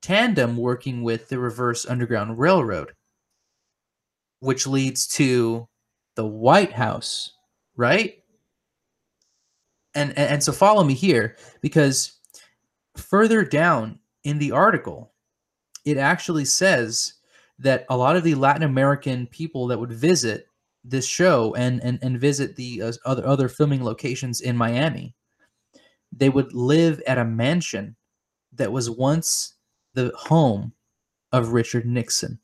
tandem 0.02 0.58
working 0.58 1.04
with 1.04 1.30
the 1.30 1.38
reverse 1.38 1.86
underground 1.86 2.40
railroad 2.40 2.94
which 4.40 4.66
leads 4.66 5.08
to 5.08 5.68
the 6.16 6.26
white 6.26 6.74
house 6.74 7.34
right 7.76 8.24
and 9.96 10.12
and, 10.12 10.30
and 10.32 10.44
so 10.44 10.52
follow 10.52 10.84
me 10.84 10.94
here 10.94 11.36
because 11.62 12.20
further 12.96 13.44
down 13.44 14.00
in 14.24 14.38
the 14.38 14.52
article 14.52 15.14
it 15.86 15.98
actually 15.98 16.46
says 16.46 17.14
that 17.58 17.86
a 17.90 17.98
lot 17.98 18.16
of 18.16 18.24
the 18.24 18.36
latin 18.36 18.64
american 18.64 19.28
people 19.28 19.68
that 19.68 19.80
would 19.80 19.92
visit 19.92 20.48
this 20.84 21.06
show 21.06 21.54
and 21.56 21.82
and, 21.84 22.00
and 22.02 22.20
visit 22.20 22.56
the 22.56 22.82
uh, 22.82 22.92
other 23.06 23.26
other 23.26 23.48
filming 23.48 23.84
locations 23.84 24.42
in 24.42 24.56
miami 24.56 25.14
they 26.12 26.30
would 26.30 26.54
live 26.54 27.02
at 27.08 27.18
a 27.18 27.26
mansion 27.26 27.96
that 28.54 28.72
was 28.72 28.90
once 28.90 29.56
the 29.94 30.12
home 30.16 30.74
of 31.32 31.54
Richard 31.54 31.86
Nixon. 31.86 32.40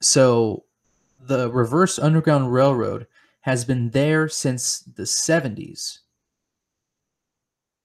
So 0.00 0.64
the 1.20 1.50
reverse 1.50 1.98
underground 1.98 2.52
railroad 2.52 3.06
has 3.42 3.64
been 3.64 3.90
there 3.90 4.28
since 4.28 4.80
the 4.80 5.02
70s. 5.02 5.98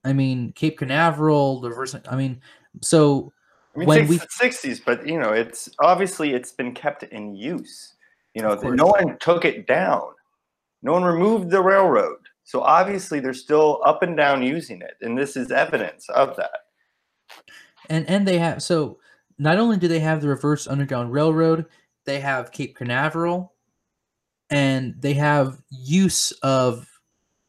I 0.03 0.13
mean, 0.13 0.53
Cape 0.53 0.77
Canaveral, 0.77 1.59
the 1.59 1.69
reverse 1.69 1.95
I 2.09 2.15
mean, 2.15 2.41
so 2.81 3.33
I 3.75 3.79
mean, 3.79 3.87
When 3.87 4.07
we- 4.07 4.19
60s, 4.19 4.79
but 4.83 5.05
you 5.05 5.19
know, 5.19 5.33
it's 5.33 5.69
obviously 5.79 6.33
it's 6.33 6.51
been 6.51 6.73
kept 6.73 7.03
in 7.03 7.35
use. 7.35 7.95
You 8.33 8.43
know, 8.43 8.55
no 8.55 8.87
one 8.87 9.17
took 9.19 9.45
it 9.45 9.67
down. 9.67 10.13
No 10.83 10.93
one 10.93 11.03
removed 11.03 11.49
the 11.49 11.61
railroad. 11.61 12.19
So 12.43 12.61
obviously 12.61 13.19
they're 13.19 13.33
still 13.33 13.81
up 13.83 14.03
and 14.03 14.15
down 14.15 14.41
using 14.41 14.81
it. 14.81 14.95
And 15.01 15.17
this 15.17 15.35
is 15.35 15.51
evidence 15.51 16.07
of 16.09 16.35
that. 16.37 16.61
and 17.89 18.07
and 18.09 18.27
they 18.27 18.37
have 18.37 18.63
so 18.63 18.99
not 19.37 19.57
only 19.57 19.77
do 19.77 19.87
they 19.87 19.99
have 19.99 20.21
the 20.21 20.27
reverse 20.27 20.67
underground 20.67 21.11
railroad 21.11 21.65
they 22.05 22.19
have 22.19 22.51
cape 22.51 22.75
canaveral 22.75 23.53
and 24.49 24.95
they 25.01 25.13
have 25.13 25.61
use 25.69 26.31
of 26.43 26.87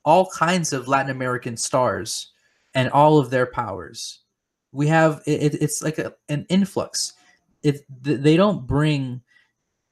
all 0.05 0.28
kinds 0.30 0.72
of 0.72 0.88
latin 0.88 1.11
american 1.11 1.57
stars 1.57 2.32
and 2.74 2.90
all 2.90 3.18
of 3.18 3.30
their 3.30 3.46
powers. 3.46 4.20
We 4.72 4.86
have 4.88 5.22
it, 5.26 5.55
it- 5.55 5.62
it's 5.62 5.82
like 5.82 5.99
a, 5.99 6.14
an 6.28 6.46
influx. 6.49 7.14
It 7.62 7.80
they 8.03 8.36
don't 8.36 8.66
bring 8.66 9.20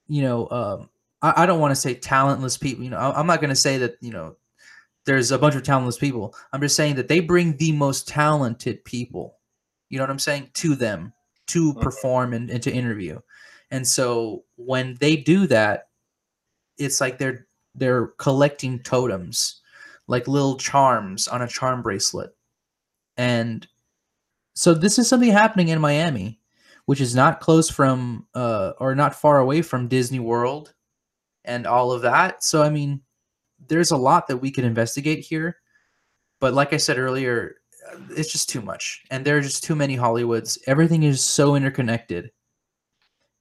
you 0.09 0.23
know 0.23 0.49
um 0.51 0.89
i, 1.23 1.43
I 1.43 1.47
don't 1.47 1.59
want 1.61 1.73
to 1.73 1.81
say 1.81 1.95
talentless 1.95 2.57
people 2.57 2.85
you 2.85 2.91
know 2.91 2.99
I, 2.99 3.19
i'm 3.19 3.27
not 3.27 3.41
going 3.41 3.51
to 3.51 3.57
say 3.57 3.77
that 3.79 3.97
you 4.01 4.13
know 4.13 4.37
there's 5.05 5.33
a 5.33 5.39
bunch 5.39 5.55
of 5.55 5.63
talentless 5.63 5.99
people. 5.99 6.35
I'm 6.53 6.61
just 6.61 6.77
saying 6.77 6.97
that 6.97 7.09
they 7.09 7.21
bring 7.21 7.57
the 7.57 7.73
most 7.73 8.07
talented 8.09 8.85
people 8.85 9.39
you 9.89 9.99
know 9.99 10.05
what 10.05 10.11
i'm 10.11 10.19
saying 10.19 10.51
to 10.55 10.75
them 10.77 11.13
to 11.49 11.73
Mhm. 11.75 11.81
perform 11.81 12.35
and, 12.35 12.51
and 12.51 12.63
to 12.63 12.73
interview. 12.73 13.19
And 13.71 13.87
so 13.87 14.45
when 14.57 14.97
they 15.01 15.17
do 15.17 15.47
that 15.49 15.86
it's 16.79 17.01
like 17.01 17.19
they're 17.19 17.47
they're 17.75 18.09
collecting 18.19 18.79
totems 18.81 19.61
like 20.09 20.29
little 20.29 20.57
charms 20.57 21.29
on 21.29 21.43
a 21.43 21.49
charm 21.49 21.83
bracelet. 21.83 22.35
And 23.17 23.67
so 24.55 24.73
this 24.73 24.99
is 24.99 25.09
something 25.09 25.31
happening 25.31 25.69
in 25.69 25.81
miami 25.81 26.41
which 26.87 27.01
is 27.01 27.17
not 27.17 27.41
close 27.41 27.69
from 27.69 28.27
uh 28.35 28.73
or 28.79 28.95
not 28.95 29.15
far 29.15 29.39
away 29.41 29.61
from 29.61 29.89
disney 29.89 30.21
world 30.21 30.73
and 31.45 31.67
all 31.67 31.93
of 31.93 32.03
that. 32.03 32.43
So 32.43 32.63
i 32.63 32.71
mean 32.71 33.03
there's 33.69 33.91
a 33.91 33.97
lot 33.97 34.29
that 34.29 34.37
we 34.37 34.51
could 34.51 34.65
investigate 34.65 35.21
here. 35.21 35.57
But 36.41 36.55
like 36.55 36.73
i 36.73 36.77
said 36.77 36.99
earlier 36.99 37.57
it's 38.11 38.33
just 38.33 38.49
too 38.49 38.61
much. 38.61 39.05
And 39.11 39.25
there 39.25 39.37
are 39.37 39.43
just 39.43 39.63
too 39.63 39.77
many 39.77 39.97
hollywoods. 39.97 40.59
Everything 40.67 41.05
is 41.05 41.23
so 41.23 41.55
interconnected 41.55 42.31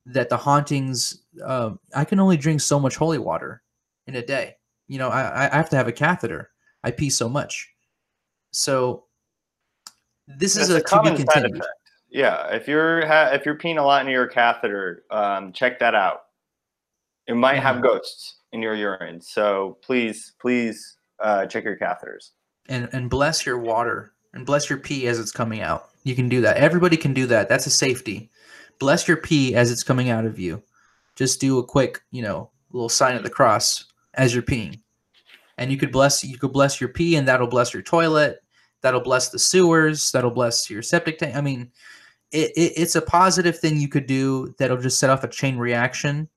that 0.06 0.30
the 0.30 0.38
hauntings 0.38 1.24
uh, 1.44 1.72
i 1.96 2.06
can 2.06 2.20
only 2.20 2.38
drink 2.38 2.62
so 2.62 2.80
much 2.80 2.96
holy 2.96 3.18
water 3.18 3.62
in 4.08 4.16
a 4.16 4.26
day 4.26 4.56
you 4.88 4.98
know 5.00 5.10
I, 5.10 5.50
I 5.52 5.56
have 5.56 5.70
to 5.72 5.76
have 5.76 5.88
a 5.88 5.92
catheter 5.92 6.52
i 6.84 6.92
pee 6.92 7.10
so 7.10 7.28
much 7.28 7.70
so 8.52 9.06
this 10.28 10.56
is 10.56 10.70
That's 10.70 10.70
a, 10.70 10.76
a 10.76 10.80
be 10.80 10.84
common 10.84 11.18
side 11.18 11.26
continued 11.34 11.56
effect. 11.62 11.74
Yeah, 12.10 12.48
if 12.56 12.68
you're 12.68 13.06
ha- 13.06 13.30
if 13.34 13.46
you're 13.46 13.58
peeing 13.58 13.78
a 13.78 13.82
lot 13.84 14.02
into 14.02 14.12
your 14.12 14.28
catheter, 14.28 15.04
um, 15.12 15.52
check 15.54 15.80
that 15.80 15.94
out. 15.94 16.22
It 17.28 17.36
might 17.36 17.60
have 17.60 17.78
Mhm. 17.78 17.84
ghosts 17.84 18.38
in 18.52 18.62
your 18.62 18.74
urine, 18.74 19.22
so 19.22 19.78
please, 19.84 20.34
please 20.40 20.98
uh, 21.20 21.46
check 21.46 21.64
your 21.64 21.78
catheters. 21.78 22.32
and 22.70 22.90
and 22.94 23.10
bless 23.10 23.46
your 23.46 23.60
water 23.60 24.14
and 24.34 24.46
bless 24.46 24.70
your 24.70 24.80
pee 24.80 25.08
as 25.08 25.20
it's 25.20 25.32
coming 25.32 25.62
out. 25.62 25.90
You 26.04 26.16
can 26.16 26.30
do 26.30 26.42
that. 26.42 26.58
Everybody 26.58 26.98
can 26.98 27.14
do 27.14 27.28
that. 27.28 27.50
That's 27.50 27.68
a 27.68 27.72
safety. 27.72 28.32
Bless 28.80 29.08
your 29.08 29.18
pee 29.18 29.56
as 29.56 29.72
it's 29.72 29.84
coming 29.84 30.10
out 30.10 30.26
of 30.26 30.40
you. 30.40 30.62
Just 31.16 31.40
do 31.40 31.60
a 31.60 31.66
quick, 31.66 32.02
you 32.12 32.22
know, 32.22 32.52
little 32.72 32.90
sign 32.90 33.16
of 33.16 33.24
the 33.24 33.30
cross 33.30 33.86
as 34.16 34.34
you're 34.34 34.44
peeing. 34.44 34.80
And 35.58 35.72
you 35.72 35.78
could 35.78 35.92
bless 35.92 36.24
you 36.24 36.38
could 36.38 36.52
bless 36.52 36.82
your 36.82 36.90
pee 36.90 37.16
and 37.16 37.28
that'll 37.28 37.48
bless 37.48 37.74
your 37.74 37.84
toilet. 37.84 38.40
That'll 38.82 39.02
bless 39.02 39.30
the 39.30 39.40
sewers. 39.40 40.12
That'll 40.12 40.32
bless 40.32 40.70
your 40.70 40.82
septic 40.82 41.18
tank. 41.18 41.36
I 41.36 41.42
mean, 41.42 41.72
it, 42.32 42.52
it, 42.56 42.74
it's 42.76 42.96
a 42.96 43.02
positive 43.02 43.58
thing 43.58 43.78
you 43.78 43.88
could 43.88 44.06
do 44.06 44.54
that'll 44.60 44.78
just 44.78 45.00
set 45.00 45.10
off 45.10 45.24
a 45.24 45.30
chain 45.30 45.58
reaction 45.58 46.28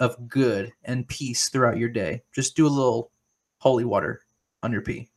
of 0.00 0.28
good 0.28 0.72
and 0.84 1.06
peace 1.08 1.48
throughout 1.48 1.78
your 1.78 1.88
day. 1.88 2.22
Just 2.34 2.56
do 2.56 2.66
a 2.66 2.68
little 2.68 3.12
holy 3.58 3.84
water 3.84 4.22
on 4.62 4.72
your 4.72 4.82
pee. 4.82 5.08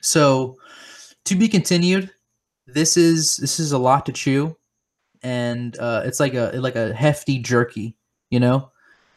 So, 0.00 0.56
to 1.24 1.34
be 1.34 1.48
continued. 1.48 2.10
This 2.66 2.96
is 2.96 3.36
this 3.36 3.60
is 3.60 3.72
a 3.72 3.78
lot 3.78 4.06
to 4.06 4.12
chew, 4.12 4.56
and 5.24 5.76
uh, 5.78 6.02
it's 6.04 6.20
like 6.20 6.34
a 6.34 6.52
like 6.54 6.76
a 6.76 6.94
hefty 6.94 7.38
jerky. 7.38 7.96
You 8.30 8.38
know, 8.38 8.70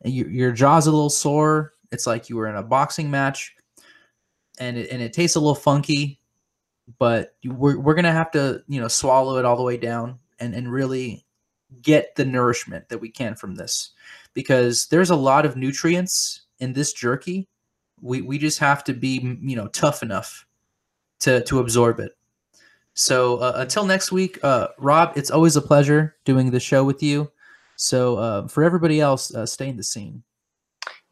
your 0.04 0.30
your 0.30 0.52
jaw's 0.52 0.88
a 0.88 0.92
little 0.92 1.10
sore. 1.10 1.74
It's 1.92 2.08
like 2.08 2.30
you 2.30 2.38
were 2.38 2.48
in 2.48 2.56
a 2.56 2.64
boxing 2.64 3.12
match, 3.12 3.54
and 4.60 4.78
it 4.78 4.90
and 4.90 5.02
it 5.02 5.14
tastes 5.14 5.36
a 5.36 5.40
little 5.40 5.54
funky. 5.54 6.20
But 6.98 7.36
we're 7.44 7.78
we're 7.78 7.94
gonna 7.94 8.12
have 8.12 8.32
to 8.32 8.64
you 8.68 8.82
know 8.82 8.88
swallow 8.88 9.38
it 9.38 9.46
all 9.46 9.58
the 9.58 9.64
way 9.64 9.78
down 9.78 10.18
and 10.40 10.56
and 10.56 10.72
really 10.72 11.26
get 11.82 12.16
the 12.16 12.26
nourishment 12.26 12.88
that 12.88 13.00
we 13.00 13.10
can 13.10 13.36
from 13.36 13.56
this, 13.56 13.92
because 14.34 14.88
there's 14.88 15.10
a 15.10 15.16
lot 15.16 15.46
of 15.46 15.58
nutrients 15.58 16.44
in 16.60 16.72
this 16.72 16.94
jerky. 16.94 17.50
We 18.02 18.22
we 18.22 18.38
just 18.38 18.60
have 18.60 18.86
to 18.86 18.94
be 18.94 19.38
you 19.42 19.58
know 19.58 19.68
tough 19.68 20.02
enough 20.02 20.46
to 21.20 21.44
to 21.44 21.60
absorb 21.60 22.00
it. 22.00 22.17
So 22.98 23.38
uh, 23.38 23.54
until 23.58 23.86
next 23.86 24.12
week, 24.12 24.40
uh, 24.44 24.70
Rob, 24.80 25.14
it's 25.16 25.30
always 25.30 25.56
a 25.56 25.62
pleasure 25.62 26.16
doing 26.26 26.50
the 26.50 26.60
show 26.60 26.84
with 26.84 27.04
you. 27.04 27.32
So 27.76 28.18
uh, 28.18 28.48
for 28.48 28.64
everybody 28.64 29.00
else, 29.00 29.32
uh, 29.36 29.46
stay 29.46 29.70
in 29.70 29.78
the 29.78 29.84
scene. 29.84 30.24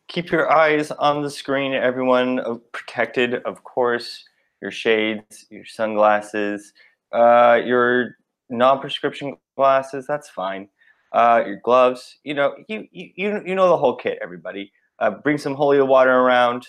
Keep 0.08 0.32
your 0.32 0.52
eyes 0.52 0.90
on 0.90 1.22
the 1.22 1.30
screen, 1.30 1.74
everyone. 1.74 2.40
uh, 2.40 2.56
Protected, 2.72 3.36
of 3.44 3.64
course. 3.64 4.26
Your 4.64 4.72
shades, 4.72 5.46
your 5.52 5.64
sunglasses, 5.64 6.74
uh, 7.12 7.62
your 7.64 8.18
non-prescription 8.50 9.38
glasses. 9.56 10.08
That's 10.08 10.28
fine. 10.28 10.68
Your 11.14 11.60
gloves. 11.64 12.18
You 12.24 12.34
know, 12.34 12.56
you 12.68 12.88
you 12.92 13.44
you 13.46 13.54
know 13.54 13.70
the 13.70 13.78
whole 13.78 13.96
kit. 13.96 14.18
Everybody, 14.24 14.72
bring 15.22 15.38
some 15.38 15.54
holy 15.54 15.80
water 15.82 16.16
around, 16.16 16.68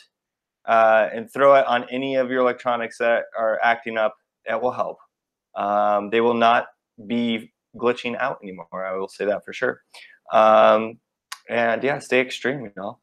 and 0.67 1.33
throw 1.33 1.55
it 1.55 1.67
on 1.67 1.87
any 1.91 2.17
of 2.17 2.31
your 2.31 2.41
electronics 2.41 2.99
that 2.99 3.25
are 3.39 3.59
acting 3.63 3.97
up. 3.97 4.17
That 4.47 4.61
will 4.61 4.73
help. 4.73 4.99
Um, 5.57 6.11
they 6.11 6.21
will 6.21 6.35
not 6.35 6.67
be 7.07 7.53
glitching 7.77 8.17
out 8.19 8.39
anymore. 8.43 8.87
I 8.87 8.97
will 8.97 9.09
say 9.09 9.25
that 9.27 9.45
for 9.45 9.53
sure. 9.53 9.83
Um, 10.33 10.99
and 11.49 11.83
yeah, 11.83 11.99
stay 11.99 12.21
extreme, 12.21 12.61
you 12.65 12.73
know. 12.77 12.99